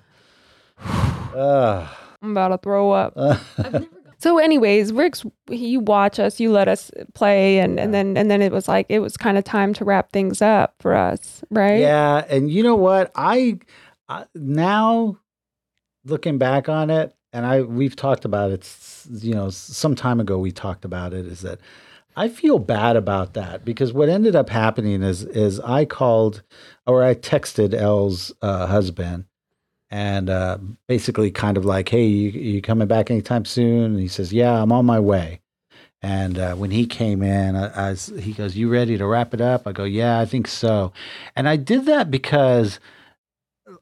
Uh, 1.33 1.87
I'm 2.21 2.31
about 2.31 2.49
to 2.49 2.57
throw 2.57 2.91
up. 2.91 3.17
So, 4.17 4.39
anyways, 4.39 4.91
Rick's 4.91 5.23
you 5.49 5.81
watch 5.81 6.19
us, 6.19 6.39
you 6.39 6.49
let 6.51 6.67
us 6.67 6.89
play, 7.13 7.59
and 7.59 7.79
and 7.79 7.93
then 7.93 8.17
and 8.17 8.31
then 8.31 8.41
it 8.41 8.51
was 8.51 8.67
like 8.67 8.87
it 8.89 8.99
was 8.99 9.17
kind 9.17 9.37
of 9.37 9.43
time 9.43 9.71
to 9.75 9.85
wrap 9.85 10.11
things 10.13 10.41
up 10.41 10.73
for 10.79 10.95
us, 10.95 11.43
right? 11.51 11.79
Yeah, 11.81 12.25
and 12.29 12.49
you 12.49 12.63
know 12.63 12.75
what? 12.75 13.11
I, 13.13 13.59
I 14.09 14.25
now 14.33 15.17
looking 16.05 16.37
back 16.37 16.69
on 16.69 16.89
it, 16.89 17.15
and 17.33 17.45
I 17.45 17.61
we've 17.61 17.95
talked 17.95 18.25
about 18.25 18.51
it. 18.51 18.69
You 19.09 19.33
know, 19.33 19.49
some 19.49 19.95
time 19.95 20.19
ago 20.19 20.37
we 20.37 20.51
talked 20.51 20.85
about 20.85 21.13
it. 21.13 21.25
Is 21.25 21.41
that 21.41 21.59
I 22.15 22.29
feel 22.29 22.59
bad 22.59 22.95
about 22.95 23.33
that 23.33 23.65
because 23.65 23.91
what 23.91 24.09
ended 24.09 24.35
up 24.35 24.49
happening 24.49 25.03
is 25.03 25.23
is 25.23 25.59
I 25.59 25.85
called 25.85 26.43
or 26.87 27.03
I 27.03 27.15
texted 27.15 27.73
Elle's 27.73 28.31
uh, 28.41 28.67
husband. 28.67 29.25
And 29.91 30.29
uh, 30.31 30.57
basically, 30.87 31.29
kind 31.31 31.57
of 31.57 31.63
like, 31.63 31.89
"Hey, 31.89 32.05
you, 32.07 32.31
you 32.31 32.61
coming 32.61 32.87
back 32.87 33.11
anytime 33.11 33.45
soon?" 33.45 33.91
And 33.91 33.99
he 33.99 34.07
says, 34.07 34.33
"Yeah, 34.33 34.61
I'm 34.61 34.71
on 34.71 34.85
my 34.85 34.99
way." 34.99 35.41
And 36.01 36.37
uh, 36.37 36.55
when 36.55 36.71
he 36.71 36.85
came 36.85 37.21
in, 37.21 37.55
I, 37.55 37.91
I 37.91 37.93
he 37.93 38.33
goes, 38.33 38.55
"You 38.55 38.69
ready 38.69 38.97
to 38.97 39.05
wrap 39.05 39.33
it 39.33 39.41
up?" 39.41 39.67
I 39.67 39.71
go, 39.71 39.83
"Yeah, 39.83 40.19
I 40.19 40.25
think 40.25 40.47
so." 40.47 40.91
And 41.35 41.47
I 41.47 41.55
did 41.55 41.85
that 41.85 42.09
because 42.09 42.79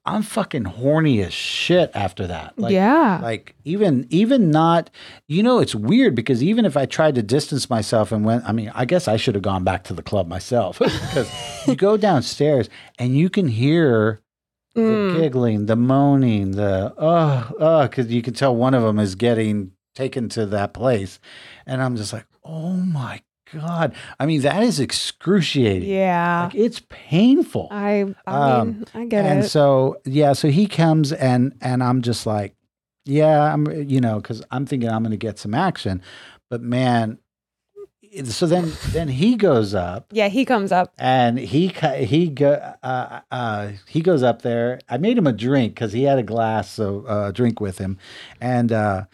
I'm 0.06 0.22
fucking 0.22 0.66
horny 0.66 1.22
as 1.22 1.34
shit 1.34 1.90
after 1.94 2.28
that. 2.28 2.60
Like, 2.60 2.74
yeah. 2.74 3.20
like 3.22 3.56
even 3.64 4.06
even 4.10 4.52
not, 4.52 4.90
you 5.28 5.42
know, 5.42 5.60
it's 5.60 5.74
weird 5.74 6.14
because 6.14 6.44
even 6.44 6.66
if 6.66 6.76
I 6.76 6.86
tried 6.86 7.16
to 7.16 7.24
distance 7.24 7.70
myself 7.70 8.12
and 8.12 8.26
went, 8.26 8.44
I 8.46 8.52
mean, 8.52 8.70
I 8.76 8.84
guess 8.84 9.08
I 9.08 9.16
should 9.16 9.36
have 9.36 9.44
gone 9.44 9.64
back 9.64 9.86
to 9.86 9.94
the 9.94 10.04
club 10.04 10.28
myself 10.28 10.80
because 10.80 11.32
you 11.68 11.76
go 11.76 11.96
downstairs 11.96 12.70
and 13.00 13.18
you 13.18 13.30
can 13.30 13.48
hear 13.48 14.22
the 14.76 14.82
Mm. 14.82 15.22
giggling, 15.22 15.66
the 15.68 15.76
moaning, 15.76 16.52
the 16.52 16.94
oh, 16.98 17.52
oh, 17.60 17.84
because 17.84 18.08
you 18.12 18.24
can 18.24 18.34
tell 18.34 18.56
one 18.56 18.74
of 18.74 18.82
them 18.82 18.98
is 18.98 19.14
getting 19.14 19.72
taken 19.94 20.30
to 20.30 20.48
that 20.48 20.74
place, 20.74 21.20
and 21.68 21.80
I'm 21.80 21.96
just 21.96 22.12
like, 22.12 22.26
oh 22.44 22.74
my 22.74 23.22
god! 23.54 23.94
I 24.20 24.26
mean, 24.26 24.42
that 24.42 24.64
is 24.64 24.80
excruciating. 24.80 25.90
yeah. 25.90 26.46
Like, 26.46 26.56
it's 26.56 26.82
painful. 26.90 27.68
I 27.72 28.14
I 28.26 28.60
Um, 28.60 28.68
mean 28.68 28.86
I 28.94 29.06
get 29.06 29.26
and 29.26 29.28
it. 29.28 29.42
And 29.42 29.46
so 29.46 29.98
yeah, 30.06 30.34
so 30.34 30.50
he 30.50 30.68
comes 30.68 31.12
and 31.12 31.54
and 31.62 31.84
I'm 31.84 32.02
just 32.02 32.26
like, 32.26 32.56
yeah, 33.06 33.54
I'm 33.54 33.66
you 33.90 34.00
know 34.02 34.18
because 34.20 34.44
I'm 34.52 34.66
thinking 34.66 34.90
I'm 34.90 35.04
going 35.04 35.12
to 35.12 35.18
get 35.18 35.38
some 35.40 35.54
action, 35.54 36.02
but 36.50 36.62
man, 36.62 37.20
so 38.26 38.46
then 38.46 38.72
then 38.92 39.08
he 39.08 39.36
goes 39.36 39.74
up 39.74 40.06
yeah, 40.12 40.28
he 40.28 40.46
comes 40.46 40.72
up. 40.72 40.94
and 41.00 41.40
he 41.40 41.68
he 41.98 42.30
go 42.30 42.54
uh, 42.84 43.22
uh, 43.32 43.72
he 43.88 44.02
goes 44.02 44.22
up 44.24 44.42
there. 44.44 44.80
I 44.88 44.98
made 44.98 45.18
him 45.18 45.26
a 45.28 45.34
drink 45.34 45.74
because 45.74 45.94
he 45.94 46.04
had 46.04 46.20
a 46.20 46.24
glass 46.24 46.80
of 46.80 47.06
uh, 47.08 47.32
drink 47.32 47.60
with 47.60 47.78
him, 47.80 47.98
and 48.40 48.72
uh, 48.72 49.06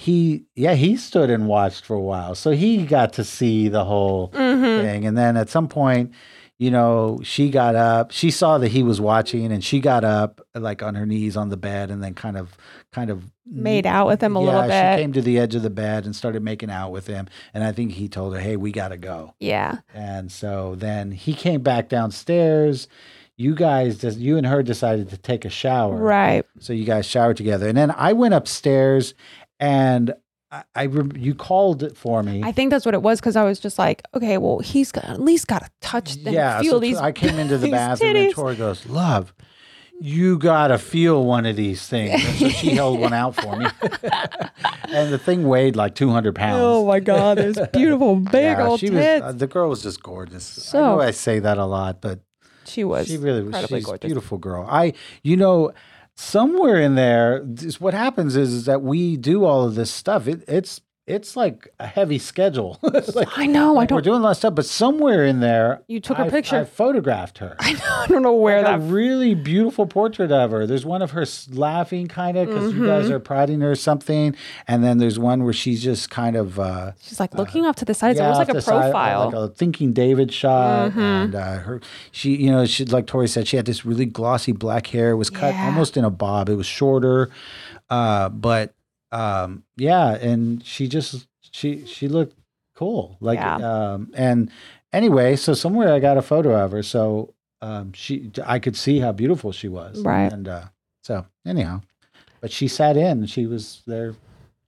he 0.00 0.44
yeah 0.54 0.72
he 0.74 0.96
stood 0.96 1.28
and 1.28 1.46
watched 1.46 1.84
for 1.84 1.94
a 1.94 2.00
while, 2.00 2.34
so 2.34 2.52
he 2.52 2.86
got 2.86 3.12
to 3.14 3.24
see 3.24 3.68
the 3.68 3.84
whole 3.84 4.28
hmm 4.34 4.62
thing. 4.62 5.04
And 5.04 5.16
then 5.16 5.36
at 5.36 5.50
some 5.50 5.68
point, 5.68 6.12
you 6.56 6.70
know, 6.70 7.20
she 7.22 7.50
got 7.50 7.74
up. 7.74 8.10
She 8.10 8.30
saw 8.30 8.56
that 8.58 8.68
he 8.68 8.82
was 8.82 8.98
watching, 8.98 9.52
and 9.52 9.62
she 9.62 9.78
got 9.78 10.02
up 10.02 10.40
like 10.54 10.82
on 10.82 10.94
her 10.94 11.04
knees 11.04 11.36
on 11.36 11.50
the 11.50 11.58
bed, 11.58 11.90
and 11.90 12.02
then 12.02 12.14
kind 12.14 12.38
of 12.38 12.56
kind 12.92 13.10
of 13.10 13.24
Made 13.52 13.84
out 13.84 14.06
with 14.06 14.22
him 14.22 14.36
a 14.36 14.40
little 14.40 14.60
bit. 14.62 14.68
yeah, 14.70 14.96
she 14.96 15.02
came 15.02 15.12
to 15.12 15.20
the 15.20 15.36
edge 15.38 15.56
of 15.56 15.62
the 15.62 15.70
bed 15.70 16.04
and 16.04 16.14
started 16.14 16.40
making 16.42 16.70
out 16.70 16.92
with 16.92 17.08
him. 17.08 17.26
And 17.52 17.64
I 17.64 17.72
think 17.72 17.92
he 17.92 18.08
told 18.08 18.32
her, 18.34 18.40
"Hey, 18.40 18.56
we 18.56 18.70
got 18.72 18.88
to 18.88 18.96
go." 18.96 19.34
Yeah. 19.40 19.78
And 19.92 20.30
so 20.32 20.76
then 20.76 21.10
he 21.10 21.34
came 21.34 21.60
back 21.60 21.88
downstairs. 21.90 22.88
You 23.36 23.54
guys, 23.54 23.96
just 23.98 24.18
you 24.18 24.36
and 24.36 24.46
her 24.46 24.62
decided 24.62 25.08
to 25.10 25.16
take 25.16 25.44
a 25.46 25.48
shower. 25.50 25.96
Right. 25.96 26.44
So 26.58 26.72
you 26.74 26.84
guys 26.84 27.06
showered 27.06 27.38
together, 27.38 27.66
and 27.68 27.76
then 27.76 27.90
I 27.90 28.12
went 28.12 28.34
upstairs, 28.34 29.14
and 29.60 30.12
I, 30.50 30.64
I 30.74 30.86
rem- 30.86 31.12
you 31.16 31.34
called 31.36 31.84
it 31.84 31.96
for 31.96 32.22
me. 32.24 32.42
I 32.42 32.50
think 32.50 32.70
that's 32.72 32.84
what 32.84 32.94
it 32.94 33.02
was 33.02 33.20
because 33.20 33.36
I 33.36 33.44
was 33.44 33.60
just 33.60 33.78
like, 33.78 34.02
okay, 34.14 34.36
well, 34.38 34.58
he's 34.58 34.90
got 34.90 35.04
at 35.04 35.20
least 35.20 35.46
got 35.46 35.62
to 35.62 35.70
touch 35.80 36.16
and 36.16 36.26
yeah, 36.34 36.60
feel 36.60 36.72
so 36.72 36.78
these. 36.80 36.96
I 36.96 37.12
came 37.12 37.38
into 37.38 37.56
the 37.58 37.70
bathroom, 37.78 38.16
and. 38.16 38.34
Tori 38.34 38.56
goes, 38.56 38.84
"Love, 38.86 39.32
you 40.00 40.38
gotta 40.38 40.78
feel 40.78 41.24
one 41.24 41.46
of 41.46 41.54
these 41.54 41.86
things. 41.86 42.12
And 42.24 42.36
so 42.38 42.48
she 42.48 42.70
held 42.70 42.98
one 42.98 43.12
out 43.12 43.36
for 43.36 43.54
me, 43.56 43.66
and 44.88 45.12
the 45.12 45.18
thing 45.18 45.46
weighed 45.46 45.76
like 45.76 45.94
two 45.94 46.10
hundred 46.10 46.34
pounds. 46.34 46.60
Oh 46.62 46.86
my 46.86 47.00
God, 47.00 47.38
there's 47.38 47.58
beautiful 47.72 48.16
big 48.16 48.42
Yeah, 48.42 48.66
old 48.66 48.80
she 48.80 48.88
tits. 48.88 49.22
was. 49.22 49.34
Uh, 49.34 49.38
the 49.38 49.46
girl 49.46 49.68
was 49.68 49.82
just 49.82 50.02
gorgeous. 50.02 50.44
So- 50.44 50.78
I 50.82 50.86
know 50.96 51.00
I 51.00 51.10
say 51.12 51.38
that 51.40 51.58
a 51.58 51.64
lot, 51.66 52.00
but 52.00 52.20
she 52.64 52.84
was. 52.84 53.06
she 53.08 53.16
really 53.18 53.42
was. 53.42 53.54
She's 53.68 53.82
a 53.84 53.86
gorgeous. 53.86 54.06
beautiful 54.08 54.38
girl. 54.38 54.66
I, 54.68 54.92
you 55.22 55.36
know, 55.36 55.72
somewhere 56.20 56.80
in 56.80 56.94
there, 56.96 57.40
what 57.78 57.94
happens 57.94 58.36
is, 58.36 58.52
is 58.52 58.64
that 58.66 58.82
we 58.82 59.16
do 59.16 59.44
all 59.44 59.64
of 59.64 59.74
this 59.74 59.90
stuff. 59.90 60.28
It, 60.28 60.44
it's 60.46 60.80
it's 61.10 61.36
like 61.36 61.68
a 61.78 61.86
heavy 61.86 62.18
schedule. 62.18 62.78
it's 62.84 63.14
like, 63.14 63.28
I 63.36 63.46
know. 63.46 63.70
I 63.72 63.80
like 63.80 63.90
we're 63.90 64.00
doing 64.00 64.20
a 64.20 64.22
lot 64.22 64.30
of 64.30 64.36
stuff, 64.36 64.54
but 64.54 64.64
somewhere 64.66 65.24
in 65.26 65.40
there, 65.40 65.82
You 65.88 66.00
took 66.00 66.18
a 66.18 66.22
I- 66.22 66.30
picture. 66.30 66.58
I 66.60 66.64
photographed 66.64 67.38
her. 67.38 67.56
I 67.60 67.72
know. 67.72 67.80
I 67.90 68.06
don't 68.06 68.22
know 68.22 68.34
where 68.34 68.62
that. 68.62 68.80
really 68.82 69.34
beautiful 69.34 69.86
portrait 69.86 70.30
of 70.32 70.50
her. 70.52 70.66
There's 70.66 70.84
one 70.86 71.02
of 71.02 71.10
her 71.12 71.26
laughing, 71.50 72.06
kind 72.08 72.36
of, 72.36 72.46
because 72.48 72.72
you 72.72 72.80
Mm-hmm. 72.80 72.86
guys 72.86 73.10
are 73.10 73.18
prodding 73.20 73.60
her 73.60 73.72
or 73.72 73.74
something, 73.74 74.34
and 74.68 74.82
then 74.84 74.98
there's 74.98 75.18
one 75.18 75.44
where 75.44 75.52
she's 75.52 75.82
just 75.82 76.10
kind 76.10 76.36
of. 76.36 76.58
Uh, 76.58 76.92
She's 77.00 77.18
like 77.20 77.34
looking 77.34 77.66
off 77.66 77.76
to 77.76 77.84
the 77.84 77.94
sides. 77.94 78.18
it 78.18 78.22
yeah, 78.22 78.28
was 78.30 78.38
like 78.38 78.48
a 78.48 78.52
the 78.54 78.62
side, 78.62 78.74
uh, 78.74 78.80
profile. 78.92 79.24
like 79.26 79.34
a 79.34 79.48
thinking 79.54 79.92
David 79.92 80.32
shot, 80.32 80.90
Mm-hmm. 80.90 81.00
and 81.00 81.34
uh, 81.34 81.56
her 81.58 81.80
she, 82.12 82.36
you 82.36 82.50
know, 82.50 82.64
she 82.66 82.84
like 82.84 83.06
Tori 83.06 83.26
said, 83.28 83.48
she 83.48 83.56
had 83.56 83.66
this 83.66 83.84
really 83.84 84.06
glossy 84.06 84.52
black 84.52 84.86
hair. 84.88 85.10
It 85.10 85.16
was 85.16 85.30
cut 85.30 85.54
Yeah. 85.54 85.66
almost 85.66 85.96
in 85.96 86.04
a 86.04 86.10
bob. 86.10 86.48
It 86.48 86.54
was 86.56 86.66
shorter, 86.66 87.30
uh, 87.88 88.28
but 88.28 88.74
um, 89.12 89.64
yeah, 89.76 90.14
and 90.14 90.64
she 90.64 90.88
just 90.88 91.26
she 91.40 91.84
she 91.86 92.08
looked 92.08 92.36
cool, 92.74 93.16
like 93.20 93.38
Yeah. 93.38 93.56
um, 93.56 94.10
and 94.14 94.50
anyway, 94.92 95.36
so 95.36 95.54
somewhere 95.54 95.92
I 95.92 95.98
got 95.98 96.16
a 96.16 96.22
photo 96.22 96.54
of 96.64 96.72
her, 96.72 96.82
so 96.82 97.34
um, 97.62 97.92
she 97.92 98.30
I 98.46 98.58
could 98.58 98.76
see 98.76 99.00
how 99.00 99.12
beautiful 99.12 99.52
she 99.52 99.68
was, 99.68 100.00
Right. 100.02 100.32
And 100.32 100.48
uh, 100.48 100.64
so 101.02 101.26
anyhow, 101.46 101.82
but 102.40 102.50
she 102.52 102.68
sat 102.68 102.96
in. 102.96 103.26
She 103.26 103.46
was 103.46 103.82
there. 103.86 104.14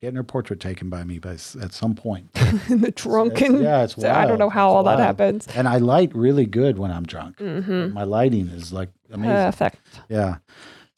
Getting 0.00 0.16
her 0.16 0.24
portrait 0.24 0.58
taken 0.58 0.90
by 0.90 1.04
me 1.04 1.20
by, 1.20 1.34
s- 1.34 1.54
at 1.62 1.72
some 1.72 1.94
point. 1.94 2.28
in 2.68 2.80
the 2.80 2.90
drunken. 2.90 3.62
yeah, 3.62 3.84
it's 3.84 3.94
so 3.94 4.10
I 4.12 4.26
don't 4.26 4.40
know 4.40 4.50
how 4.50 4.70
It's 4.70 4.74
all 4.74 4.82
that 4.82 4.98
happens. 4.98 5.46
And 5.54 5.68
I 5.68 5.76
light 5.78 6.12
really 6.12 6.44
good 6.44 6.76
when 6.76 6.90
I'm 6.90 7.04
drunk. 7.04 7.36
Mm-hmm. 7.36 7.92
My 7.94 8.02
lighting 8.02 8.48
is 8.48 8.72
like 8.72 8.88
amazing. 9.12 9.36
Perfect. 9.36 9.78
yeah. 10.08 10.38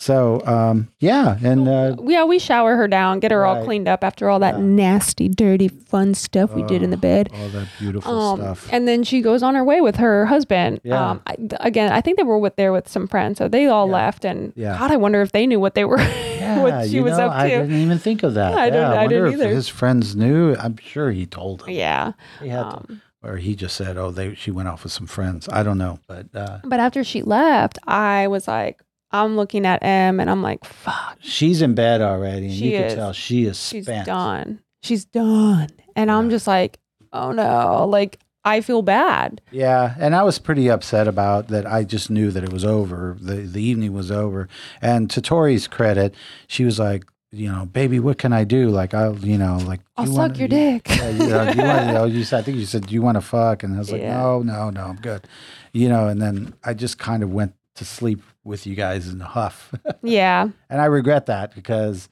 So 0.05 0.43
um, 0.45 0.89
yeah, 0.99 1.39
and 1.43 1.67
uh, 1.67 1.97
Yeah, 2.05 2.25
we 2.25 2.39
shower 2.39 2.77
her 2.77 2.87
down, 2.87 3.21
get 3.21 3.31
her 3.31 3.47
all 3.47 3.65
cleaned 3.65 3.89
up 3.89 4.05
after 4.05 4.29
all 4.29 4.39
that 4.41 4.57
Yeah. 4.59 4.61
nasty, 4.65 5.31
dirty, 5.31 5.69
fun 5.69 6.13
stuff 6.13 6.53
we 6.53 6.63
did 6.65 6.83
in 6.83 6.91
the 6.91 6.99
Oh, 6.99 7.01
bed. 7.01 7.31
all 7.35 7.49
that 7.49 7.69
beautiful 7.79 8.13
Um, 8.21 8.39
stuff. 8.41 8.69
and 8.71 8.87
then 8.87 9.03
she 9.03 9.23
goes 9.23 9.43
on 9.43 9.55
her 9.55 9.65
way 9.65 9.81
with 9.81 9.97
her 9.97 10.27
husband. 10.27 10.81
Yeah. 10.85 11.13
Um, 11.13 11.23
I, 11.27 11.37
again, 11.61 11.91
I 11.91 12.03
think 12.03 12.19
they 12.19 12.23
were 12.23 12.37
with 12.39 12.57
there 12.57 12.71
with 12.71 12.87
some 12.87 13.07
friends, 13.07 13.39
so 13.39 13.49
they 13.49 13.65
all 13.67 13.87
Yeah. 13.87 13.93
left. 13.95 14.27
And 14.27 14.53
Yeah. 14.57 14.77
God, 14.79 14.91
I 14.91 14.97
wonder 14.97 15.23
if 15.23 15.33
they 15.33 15.47
knew 15.47 15.59
what 15.59 15.75
they 15.75 15.87
were, 15.87 15.99
yeah, 16.39 16.63
what 16.63 16.85
she 16.89 16.97
you 16.97 17.05
was 17.05 17.17
know, 17.17 17.29
up 17.29 17.33
to. 17.33 17.39
I 17.39 17.49
didn't 17.49 17.73
even 17.73 17.99
think 17.99 18.23
of 18.23 18.35
that. 18.35 18.53
I 18.59 18.69
didn't- 18.69 18.85
I 18.93 18.97
wonder 19.07 19.25
didn't 19.25 19.41
if 19.41 19.47
either. 19.47 19.55
his 19.55 19.69
friends 19.69 20.15
knew. 20.15 20.55
I'm 20.57 20.77
sure 20.77 21.13
he 21.13 21.25
told 21.25 21.61
them. 21.61 21.71
Yeah. 21.71 22.13
He 22.43 22.49
had 22.49 22.61
to, 22.69 22.77
Um, 22.77 23.01
or 23.23 23.39
he 23.39 23.55
just 23.55 23.75
said, 23.75 23.97
"Oh, 23.97 24.11
they 24.11 24.35
she 24.35 24.51
went 24.51 24.69
off 24.69 24.85
with 24.85 24.93
some 24.93 25.07
friends." 25.07 25.49
I 25.51 25.63
don't 25.63 25.79
know, 25.79 25.99
but 26.07 26.27
uh, 26.35 26.59
but 26.63 26.79
after 26.79 27.03
she 27.03 27.23
left, 27.23 27.79
I 27.87 28.29
was 28.29 28.47
like, 28.47 28.83
I'm 29.23 29.37
looking 29.37 29.65
at 29.65 29.83
M, 29.83 30.19
and 30.21 30.29
I'm 30.29 30.43
like, 30.43 30.65
fuck, 30.65 31.19
she's 31.21 31.62
in 31.62 31.75
bed 31.75 32.01
already, 32.03 32.47
and 32.47 32.55
She 32.55 32.73
you 32.73 32.79
is. 32.79 32.93
can 32.93 32.97
tell 32.99 33.12
she 33.12 33.45
is 33.47 33.62
she's 33.69 33.85
spent. 33.85 34.07
done. 34.07 34.61
She's 34.83 35.05
done. 35.05 35.69
And 35.97 36.11
I'm 36.11 36.31
just 36.31 36.47
like, 36.47 36.79
oh 37.12 37.31
no, 37.33 37.87
like 37.89 38.19
I 38.45 38.61
feel 38.61 38.83
bad. 38.83 39.41
Yeah, 39.53 39.95
and 39.99 40.15
I 40.15 40.23
was 40.25 40.39
pretty 40.39 40.69
upset 40.69 41.09
about 41.09 41.49
that. 41.49 41.65
I 41.67 41.85
just 41.85 42.11
knew 42.11 42.31
that 42.33 42.43
it 42.45 42.53
was 42.53 42.65
over. 42.65 43.17
the 43.21 43.37
The 43.37 43.62
evening 43.62 43.93
was 43.95 44.11
over. 44.11 44.49
And 44.83 45.09
to 45.12 45.23
Tori's 45.23 45.67
credit, 45.69 46.15
she 46.47 46.65
was 46.65 46.79
like, 46.79 47.05
you 47.31 47.51
know, 47.51 47.65
baby, 47.67 47.99
what 48.01 48.19
can 48.19 48.33
I 48.35 48.45
do? 48.45 48.69
Like, 48.69 48.93
I'll, 48.95 49.19
you 49.19 49.39
know, 49.39 49.57
like, 49.65 49.81
I'll 49.97 50.05
you 50.07 50.12
suck 50.12 50.19
wanna- 50.19 50.35
your 50.39 50.43
you- 50.49 50.81
dick. 50.81 50.89
Yeah, 50.91 51.09
you 51.09 51.19
know, 51.19 51.43
you 51.53 51.62
want, 51.62 51.87
you 51.87 51.93
know, 51.93 52.05
you 52.05 52.23
said, 52.25 52.41
I 52.41 52.43
think 52.43 52.59
you 52.59 52.67
said, 52.67 52.87
do 52.87 52.95
you 52.95 53.01
want 53.03 53.17
to 53.17 53.23
fuck? 53.23 53.62
And 53.62 53.75
I 53.75 53.79
was 53.79 53.91
like, 53.91 54.03
Yeah. 54.03 54.19
no, 54.21 54.43
no, 54.43 54.69
no, 54.71 54.83
I'm 54.85 54.97
good. 54.97 55.27
You 55.73 55.89
know, 55.89 56.09
and 56.09 56.21
then 56.21 56.53
I 56.65 56.75
just 56.75 56.99
kind 56.99 57.23
of 57.23 57.33
went 57.33 57.55
to 57.77 57.85
sleep 57.85 58.22
with 58.45 58.66
you 58.66 58.75
guys 58.75 59.09
in 59.09 59.20
a 59.20 59.27
huff, 59.27 59.72
yeah. 60.03 60.49
and 60.70 60.81
I 60.81 60.85
regret 60.87 61.27
that 61.27 61.55
because, 61.55 62.09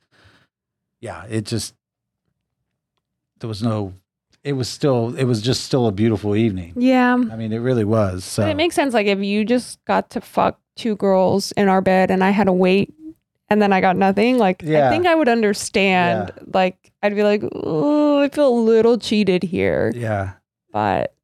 yeah, 1.00 1.24
it 1.28 1.44
just 1.44 1.74
there 3.38 3.48
was 3.48 3.62
no. 3.62 3.94
It 4.44 4.54
was 4.54 4.68
still. 4.68 5.14
It 5.16 5.24
was 5.24 5.40
just 5.40 5.64
still 5.64 5.86
a 5.86 5.92
beautiful 5.92 6.34
evening. 6.34 6.72
Yeah. 6.76 7.14
I 7.14 7.36
mean, 7.36 7.52
it 7.52 7.58
really 7.58 7.84
was. 7.84 8.24
So 8.24 8.42
But 8.42 8.50
it 8.50 8.56
makes 8.56 8.74
sense. 8.74 8.92
Like 8.92 9.06
if 9.06 9.20
you 9.20 9.44
just 9.44 9.84
got 9.84 10.10
to 10.10 10.20
fuck 10.20 10.58
two 10.74 10.96
girls 10.96 11.52
in 11.52 11.68
our 11.68 11.80
bed 11.80 12.10
and 12.10 12.24
I 12.24 12.30
had 12.30 12.44
to 12.44 12.52
wait 12.52 12.92
and 13.48 13.60
then 13.62 13.72
I 13.72 13.80
got 13.80 13.96
nothing, 13.96 14.38
like 14.38 14.64
I 14.64 14.90
think 14.90 15.06
I 15.06 15.14
would 15.14 15.28
understand. 15.28 16.32
Like 16.52 16.90
I'd 17.02 17.14
be 17.14 17.22
like, 17.22 17.44
oh, 17.52 18.20
I 18.22 18.28
feel 18.30 18.48
a 18.48 18.50
little 18.50 18.98
cheated 18.98 19.42
here. 19.44 19.92
yeah. 19.94 20.32
But 20.72 21.14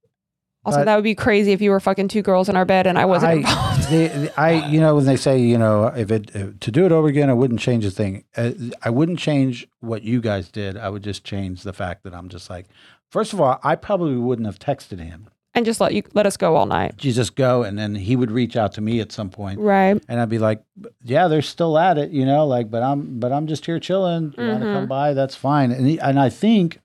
also 0.68 0.80
But- 0.80 0.84
that 0.86 0.94
would 0.96 1.04
be 1.04 1.14
crazy 1.14 1.52
if 1.52 1.60
you 1.60 1.70
were 1.70 1.80
fucking 1.80 2.08
two 2.08 2.22
girls 2.22 2.48
in 2.48 2.56
our 2.56 2.64
bed 2.64 2.86
and 2.86 2.98
I 2.98 3.04
wasn't 3.04 3.30
I- 3.30 3.34
involved. 3.34 3.88
the, 3.90 4.06
the- 4.22 4.40
I, 4.40 4.66
you 4.68 4.80
know, 4.80 4.94
when 4.96 5.04
they 5.06 5.16
say, 5.16 5.38
you 5.38 5.58
know, 5.58 5.86
if 5.86 6.10
it 6.10 6.30
if, 6.34 6.60
to 6.60 6.70
do 6.70 6.86
it 6.86 6.92
over 6.92 7.08
again, 7.08 7.30
I 7.30 7.34
wouldn't 7.34 7.60
change 7.60 7.84
a 7.84 7.90
thing. 7.90 8.24
Uh, 8.36 8.52
I 8.82 8.90
wouldn't 8.90 9.18
change 9.18 9.66
what 9.80 10.02
you 10.02 10.20
guys 10.20 10.48
did. 10.50 10.76
I 10.76 10.88
would 10.88 11.02
just 11.02 11.24
change 11.24 11.62
the 11.62 11.72
fact 11.72 12.04
that 12.04 12.14
I'm 12.14 12.28
just 12.28 12.48
like, 12.50 12.66
first 13.10 13.32
of 13.32 13.40
all, 13.40 13.58
I 13.64 13.74
probably 13.76 14.16
wouldn't 14.16 14.46
have 14.46 14.58
texted 14.58 14.98
him. 15.00 15.28
and 15.54 15.64
just 15.66 15.80
let 15.80 15.92
you 15.94 16.02
let 16.14 16.24
us 16.26 16.36
go 16.36 16.54
all 16.56 16.66
night. 16.66 17.02
You 17.04 17.12
just 17.12 17.34
go, 17.34 17.62
and 17.64 17.76
then 17.78 17.94
he 17.96 18.14
would 18.14 18.30
reach 18.30 18.54
out 18.56 18.72
to 18.74 18.80
me 18.80 19.00
at 19.00 19.10
some 19.10 19.28
point, 19.30 19.58
Right. 19.58 20.00
and 20.08 20.20
I'd 20.20 20.28
be 20.28 20.38
like, 20.38 20.62
yeah, 21.02 21.26
they're 21.26 21.42
still 21.42 21.76
at 21.78 21.98
it, 21.98 22.10
you 22.12 22.24
know, 22.24 22.46
like, 22.46 22.70
but 22.70 22.82
I'm, 22.82 23.18
but 23.18 23.32
I'm 23.32 23.46
just 23.48 23.66
here 23.66 23.80
chilling. 23.80 24.34
You 24.38 24.46
want 24.48 24.62
to 24.62 24.72
come 24.72 24.86
by? 24.86 25.14
That's 25.14 25.34
fine. 25.34 25.72
And 25.72 25.86
he, 25.86 25.98
and 25.98 26.20
I 26.20 26.28
think 26.28 26.78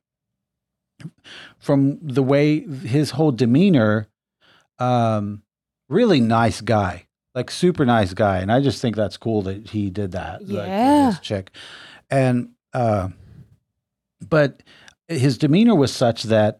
from 1.60 2.00
the 2.02 2.24
way 2.24 2.62
his 2.62 3.12
whole 3.12 3.32
demeanor, 3.32 4.08
um, 4.80 5.44
really 5.90 6.20
nice 6.20 6.62
guy, 6.62 7.06
like 7.36 7.50
super 7.52 7.86
nice 7.86 8.14
guy, 8.14 8.40
and 8.40 8.52
I 8.52 8.60
just 8.62 8.82
think 8.82 8.96
that's 8.96 9.18
cool 9.18 9.42
that 9.44 9.70
he 9.70 9.90
did 9.90 10.12
that. 10.14 10.42
like, 10.48 10.68
Yeah. 10.68 11.10
this 11.12 11.20
chick, 11.20 11.52
and 12.10 12.50
uh, 12.74 13.10
but 14.28 14.64
his 15.08 15.38
demeanor 15.38 15.76
was 15.76 15.94
such 15.94 16.24
that 16.24 16.60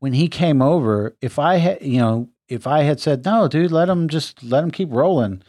when 0.00 0.12
he 0.14 0.28
came 0.28 0.60
over, 0.62 1.16
if 1.20 1.38
I 1.38 1.56
had, 1.56 1.82
you 1.82 1.98
know, 1.98 2.28
if 2.48 2.66
I 2.66 2.82
had 2.82 3.00
said 3.00 3.24
no, 3.24 3.48
dude, 3.48 3.70
let 3.72 3.88
him 3.88 4.08
just 4.08 4.42
let 4.42 4.64
him 4.64 4.70
keep 4.70 4.88
rolling. 4.92 5.42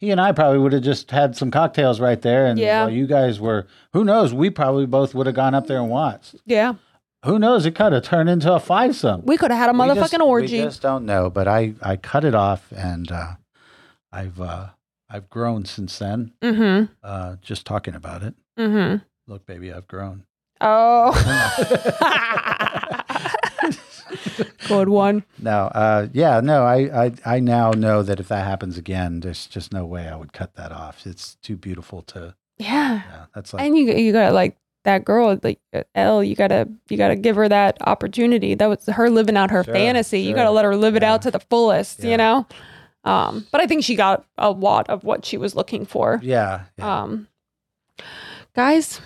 He 0.00 0.10
and 0.10 0.20
I 0.20 0.32
probably 0.32 0.58
would 0.58 0.72
have 0.72 0.82
just 0.82 1.10
had 1.12 1.36
some 1.36 1.50
cocktails 1.50 2.00
right 2.00 2.20
there, 2.20 2.46
and 2.46 2.58
Yeah. 2.58 2.82
while 2.84 2.92
you 2.92 3.06
guys 3.06 3.40
were, 3.40 3.66
who 3.92 4.04
knows? 4.04 4.34
We 4.34 4.50
probably 4.50 4.86
both 4.86 5.14
would 5.14 5.26
have 5.26 5.36
gone 5.36 5.54
up 5.54 5.66
there 5.66 5.78
and 5.78 5.88
watched. 5.88 6.34
Yeah. 6.44 6.74
Who 7.24 7.38
knows? 7.38 7.66
It 7.66 7.74
could 7.74 7.92
have 7.92 8.04
turned 8.04 8.28
into 8.28 8.52
a 8.52 8.60
five 8.60 8.94
some. 8.96 9.22
We 9.24 9.36
could 9.36 9.50
have 9.50 9.58
had 9.58 9.70
a 9.70 9.72
We 9.72 9.78
motherfucking 9.78 10.10
just- 10.10 10.20
orgy. 10.20 10.58
We 10.58 10.64
just 10.64 10.82
don't 10.82 11.06
know, 11.06 11.30
but 11.30 11.48
I 11.48 11.74
I 11.82 11.96
cut 11.96 12.24
it 12.24 12.34
off, 12.34 12.70
and 12.76 13.10
uh, 13.10 13.32
I've 14.12 14.40
uh, 14.40 14.68
I've 15.08 15.30
grown 15.30 15.64
since 15.64 15.98
then. 15.98 16.32
mm-hmm. 16.42 16.92
Uh, 17.02 17.36
just 17.40 17.64
talking 17.66 17.94
about 17.94 18.22
it. 18.22 18.34
Mm-hmm. 18.58 19.02
Look, 19.26 19.46
baby, 19.46 19.72
I've 19.72 19.88
grown. 19.88 20.24
Oh. 20.60 21.12
Good 24.68 24.88
one. 24.88 25.24
No, 25.38 25.66
uh, 25.66 26.08
yeah, 26.12 26.40
no. 26.40 26.64
I, 26.64 27.04
I 27.06 27.12
I 27.24 27.40
now 27.40 27.70
know 27.72 28.02
that 28.02 28.20
if 28.20 28.28
that 28.28 28.44
happens 28.46 28.78
again, 28.78 29.20
there's 29.20 29.46
just 29.46 29.72
no 29.72 29.84
way 29.84 30.08
I 30.08 30.16
would 30.16 30.32
cut 30.32 30.54
that 30.54 30.72
off. 30.72 31.06
It's 31.06 31.34
too 31.36 31.56
beautiful 31.56 32.02
to. 32.02 32.34
Yeah. 32.58 33.02
Yeah, 33.08 33.24
that's 33.34 33.52
like 33.52 33.62
and 33.64 33.76
you 33.76 33.92
you 33.92 34.12
got 34.12 34.32
like 34.32 34.56
that 34.84 35.04
girl 35.04 35.38
like 35.42 35.60
l 35.94 36.22
you 36.22 36.34
gotta 36.34 36.68
you 36.88 36.96
gotta 36.96 37.16
give 37.16 37.36
her 37.36 37.48
that 37.48 37.76
opportunity 37.86 38.54
that 38.54 38.68
was 38.68 38.86
her 38.86 39.10
living 39.10 39.36
out 39.36 39.50
her 39.50 39.64
Sure, 39.64 39.74
fantasy 39.74 40.20
you 40.20 40.34
gotta 40.34 40.50
let 40.50 40.64
her 40.64 40.76
live 40.76 40.94
it 40.96 41.02
Yeah. 41.02 41.12
out 41.14 41.22
to 41.22 41.30
the 41.30 41.40
fullest 41.40 42.02
Yeah. 42.04 42.10
you 42.10 42.16
know 42.16 42.46
um 43.04 43.46
but 43.52 43.60
i 43.60 43.66
think 43.66 43.82
she 43.84 43.96
got 43.96 44.24
a 44.38 44.50
lot 44.50 44.88
of 44.88 45.04
what 45.04 45.24
she 45.24 45.36
was 45.36 45.54
looking 45.54 45.84
for 45.86 46.20
yeah, 46.22 46.62
yeah. 46.78 47.02
um 47.02 47.28
guys 48.54 49.00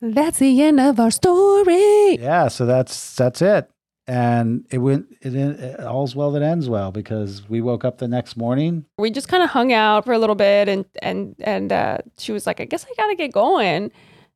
that's 0.00 0.38
the 0.40 0.60
end 0.62 0.80
of 0.80 0.98
our 0.98 1.10
story 1.10 2.16
yeah. 2.18 2.48
So 2.48 2.66
that's 2.66 3.14
that's 3.14 3.40
it, 3.40 3.70
and 4.06 4.66
it 4.70 4.78
went. 4.78 5.06
It, 5.20 5.34
it 5.36 5.80
all's 5.80 6.16
well 6.16 6.32
that 6.32 6.42
ends 6.42 6.68
well 6.68 6.90
because 6.90 7.48
we 7.48 7.60
woke 7.60 7.84
up 7.84 7.98
the 7.98 8.08
next 8.08 8.36
morning. 8.36 8.84
we 8.98 9.10
just 9.12 9.28
kind 9.28 9.42
of 9.44 9.50
hung 9.50 9.72
out 9.72 10.04
for 10.04 10.12
a 10.12 10.18
little 10.18 10.34
bit 10.34 10.68
and 10.68 10.84
and 11.00 11.36
and 11.40 11.72
uh 11.72 11.98
she 12.18 12.32
was 12.32 12.46
like 12.48 12.60
i 12.60 12.64
guess 12.64 12.84
i 12.84 12.92
gotta 12.96 13.14
get 13.14 13.32
going 13.32 13.92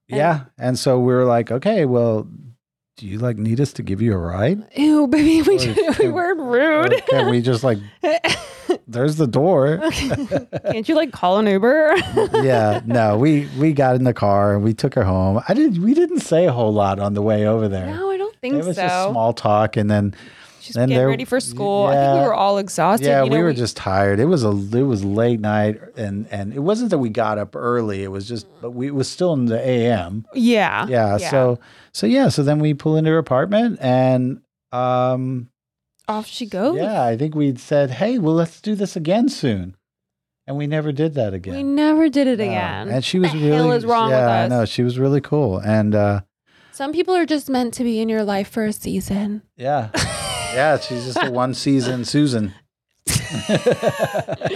And- 0.09 0.19
yeah, 0.19 0.45
and 0.59 0.79
so 0.79 0.99
we 1.01 1.13
were 1.13 1.25
like, 1.25 1.51
okay, 1.51 1.85
well, 1.85 2.29
do 2.97 3.07
you 3.07 3.19
like 3.19 3.37
need 3.37 3.61
us 3.61 3.73
to 3.75 3.83
give 3.83 4.01
you 4.01 4.15
a 4.15 4.19
ride? 4.19 4.67
ew 4.77 5.07
baby 5.17 5.43
we, 5.43 5.75
we 5.99 6.09
weren't 6.09 6.41
rude 6.41 7.03
can 7.11 7.29
we 7.29 7.43
just 7.43 7.63
like 7.63 7.77
there's 8.89 9.17
the 9.17 9.27
door? 9.27 9.79
can't 10.71 10.89
you 10.89 10.95
like 10.95 11.13
call 11.13 11.39
an 11.39 11.47
uber 11.47 11.95
yeah, 12.43 12.81
no, 12.87 13.19
we 13.19 13.49
we 13.59 13.73
got 13.73 13.97
in 13.97 14.05
the 14.05 14.15
car 14.15 14.55
and 14.55 14.63
we 14.65 14.73
took 14.75 14.95
her 14.95 15.05
home. 15.05 15.41
I 15.49 15.55
didn't. 15.55 15.83
We 15.83 15.93
didn't 15.95 16.21
say 16.21 16.47
a 16.47 16.53
whole 16.53 16.73
lot 16.73 16.99
on 16.99 17.15
the 17.15 17.23
way 17.23 17.47
over 17.47 17.69
there. 17.69 17.87
no 17.87 18.11
i 18.11 18.17
don't 18.17 18.37
think 18.41 18.55
it 18.55 18.65
was 18.65 18.77
so 18.77 18.83
just 18.83 19.11
small 19.11 19.33
talk, 19.33 19.77
and 19.77 19.91
then 19.91 20.15
She's 20.67 20.75
Then 20.75 20.89
getting 20.89 20.99
there- 21.01 21.09
ready 21.09 21.25
for 21.25 21.39
school. 21.41 21.87
I 21.87 21.95
think 21.95 22.21
we 22.21 22.27
were 22.27 22.35
all 22.35 22.59
exhausted. 22.59 23.07
Yeah, 23.07 23.23
you 23.25 23.31
know, 23.31 23.37
we 23.37 23.43
were 23.43 23.53
just 23.53 23.77
tired. 23.77 24.19
It 24.21 24.25
was 24.25 24.45
a 24.45 24.51
it 24.51 24.83
was 24.83 25.05
late 25.05 25.41
night, 25.41 25.81
and 25.97 26.27
and 26.31 26.53
it 26.53 26.59
wasn't 26.61 26.91
that 26.91 26.99
we 26.99 27.09
got 27.09 27.39
up 27.39 27.55
early. 27.55 28.03
It 28.03 28.11
was 28.11 28.27
just, 28.29 28.47
but 28.61 28.73
we 28.73 28.89
it 28.89 28.95
was 28.95 29.09
still 29.09 29.33
in 29.33 29.47
the 29.47 29.59
a.m. 29.59 30.27
yeah, 30.35 30.87
Yeah, 30.89 31.17
so 31.19 31.59
so 31.93 32.07
yeah, 32.07 32.29
so 32.29 32.43
then 32.43 32.59
we 32.59 32.75
pull 32.75 32.97
into 32.97 33.11
her 33.11 33.19
apartment, 33.19 33.79
and 33.81 34.41
um, 34.73 35.49
off 36.09 36.27
she 36.27 36.47
goes. 36.47 36.77
yeah, 36.77 37.05
I 37.05 37.17
think 37.17 37.35
we'd 37.35 37.59
said, 37.61 37.91
hey, 37.93 38.19
well, 38.19 38.35
let's 38.35 38.61
do 38.61 38.75
this 38.75 38.97
again 38.97 39.29
soon, 39.29 39.77
and 40.47 40.57
we 40.57 40.67
never 40.67 40.93
did 40.93 41.14
that 41.14 41.33
again. 41.35 41.55
we 41.57 41.62
never 41.62 42.09
did 42.09 42.27
it 42.27 42.39
No. 42.39 42.45
again. 42.45 42.89
And 42.89 43.05
she 43.05 43.19
was 43.19 43.33
the 43.33 43.39
really 43.39 43.57
hell 43.57 43.73
is 43.73 43.87
wrong 43.87 44.11
yeah, 44.11 44.45
with 44.45 44.53
us? 44.53 44.59
know 44.59 44.64
she 44.67 44.83
was 44.83 44.99
really 44.99 45.21
cool, 45.21 45.59
and 45.59 45.95
uh, 45.95 46.21
Some 46.73 46.93
people 46.93 47.14
are 47.14 47.25
just 47.27 47.49
meant 47.49 47.73
to 47.75 47.85
be 47.85 48.01
in 48.01 48.09
your 48.09 48.23
life 48.25 48.49
for 48.51 48.64
a 48.67 48.73
season. 48.73 49.43
yeah, 49.57 49.89
yeah, 50.57 50.79
she's 50.79 51.05
just 51.05 51.23
a 51.23 51.31
one 51.31 51.55
season 51.55 52.05
Susan. 52.05 52.55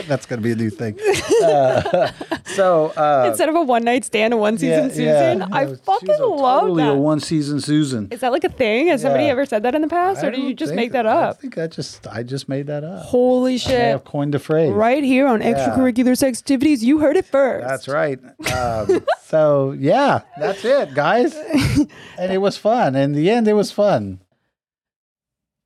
That's 0.07 0.27
gonna 0.27 0.43
be 0.43 0.53
a 0.53 0.57
new 0.57 0.71
thing. 0.71 0.99
Uh, 1.43 2.11
so 2.45 2.89
uh, 2.97 3.25
Instead 3.29 3.49
of 3.49 3.55
a 3.55 3.63
one 3.63 3.85
night 3.85 4.05
stand, 4.05 4.33
a 4.35 4.37
one 4.37 4.59
season 4.59 4.91
Susan. 4.91 5.43
I 5.43 5.67
She's 5.67 5.81
fucking 5.81 6.11
a 6.11 6.27
love 6.27 6.63
totally 6.63 6.83
that. 6.85 6.91
a 6.93 6.95
one 6.95 7.21
season 7.21 7.61
Susan. 7.61 8.09
Is 8.11 8.21
that 8.21 8.33
like 8.33 8.45
a 8.45 8.49
thing? 8.49 8.89
Has 8.89 9.03
somebody 9.03 9.25
ever 9.27 9.47
said 9.47 9.63
that 9.63 9.75
in 9.75 9.83
the 9.83 9.89
past, 9.89 10.25
or 10.25 10.31
did 10.31 10.43
you 10.43 10.55
just 10.55 10.75
make 10.75 10.93
that 10.93 11.07
I 11.07 11.11
up? 11.11 11.37
I 11.39 11.41
think 11.41 11.59
I 11.59 11.67
just 11.69 12.07
I 12.07 12.23
just 12.23 12.49
made 12.49 12.67
that 12.69 12.83
up. 12.85 13.05
Holy 13.05 13.59
shit! 13.59 13.81
I 13.81 13.85
have 13.89 14.05
coined 14.05 14.35
the 14.35 14.39
phrase. 14.39 14.73
Right 14.73 15.05
here 15.05 15.27
on 15.27 15.41
Yeah. 15.43 15.53
extracurricular 15.53 16.21
activities, 16.23 16.85
you 16.85 16.99
heard 16.99 17.17
it 17.17 17.27
first. 17.27 17.67
That's 17.67 17.89
right. 17.89 18.19
Um, 18.53 19.05
so 19.23 19.73
yeah, 19.73 20.23
that's 20.39 20.65
it, 20.65 20.95
guys. 20.95 21.35
And 22.19 22.31
it 22.33 22.39
was 22.39 22.57
fun. 22.59 22.95
In 22.97 23.13
the 23.13 23.31
end, 23.31 23.49
it 23.49 23.55
was 23.55 23.73
fun. 23.73 24.21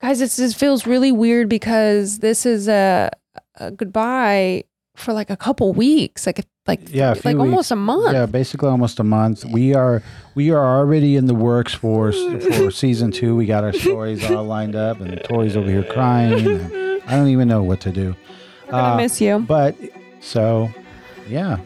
Guys. 0.05 0.19
This 0.19 0.37
just 0.37 0.57
feels 0.57 0.87
really 0.87 1.13
weird 1.13 1.49
because 1.49 2.19
this 2.19 2.45
is 2.47 2.69
a, 2.69 3.11
a 3.57 3.71
goodbye 3.71 4.65
for 4.97 5.13
like 5.13 5.31
a 5.31 5.37
couple 5.37 5.73
weeks, 5.73 6.27
like 6.27 6.45
like 6.67 6.81
Yeah, 6.89 7.15
like 7.25 7.37
almost 7.37 7.71
a 7.71 7.77
month. 7.77 8.13
Yeah, 8.15 8.27
basically 8.27 8.69
almost 8.69 9.01
a 9.01 9.05
month. 9.05 9.45
We 9.45 9.75
are 9.75 10.03
we 10.35 10.51
are 10.51 10.79
already 10.79 11.17
in 11.17 11.27
the 11.27 11.35
works 11.35 11.75
for 11.75 12.13
for 12.13 12.71
season 12.83 13.11
two. 13.11 13.35
We 13.37 13.47
got 13.47 13.65
our 13.65 13.73
stories 13.73 14.29
all 14.31 14.45
lined 14.45 14.77
up, 14.77 15.01
and 15.01 15.21
Tori's 15.25 15.57
over 15.57 15.69
here 15.71 15.85
crying. 15.85 16.39
I 17.07 17.17
don't 17.17 17.29
even 17.29 17.49
know 17.49 17.63
what 17.63 17.81
to 17.83 17.91
do. 17.91 18.15
We're 18.67 18.71
gonna 18.73 18.95
Uh, 18.95 18.97
miss 18.97 19.21
you. 19.21 19.39
But 19.41 19.77
so, 20.21 20.71
yeah. 21.29 21.59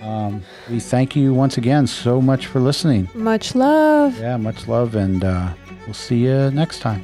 Um, 0.00 0.42
we 0.70 0.80
thank 0.80 1.16
you 1.16 1.32
once 1.32 1.56
again 1.56 1.86
so 1.86 2.20
much 2.20 2.46
for 2.46 2.60
listening. 2.60 3.08
Much 3.14 3.54
love. 3.54 4.18
Yeah, 4.20 4.36
much 4.36 4.68
love, 4.68 4.94
and 4.96 5.24
uh, 5.24 5.48
we'll 5.86 5.94
see 5.94 6.18
you 6.26 6.50
next 6.50 6.80
time. 6.80 7.02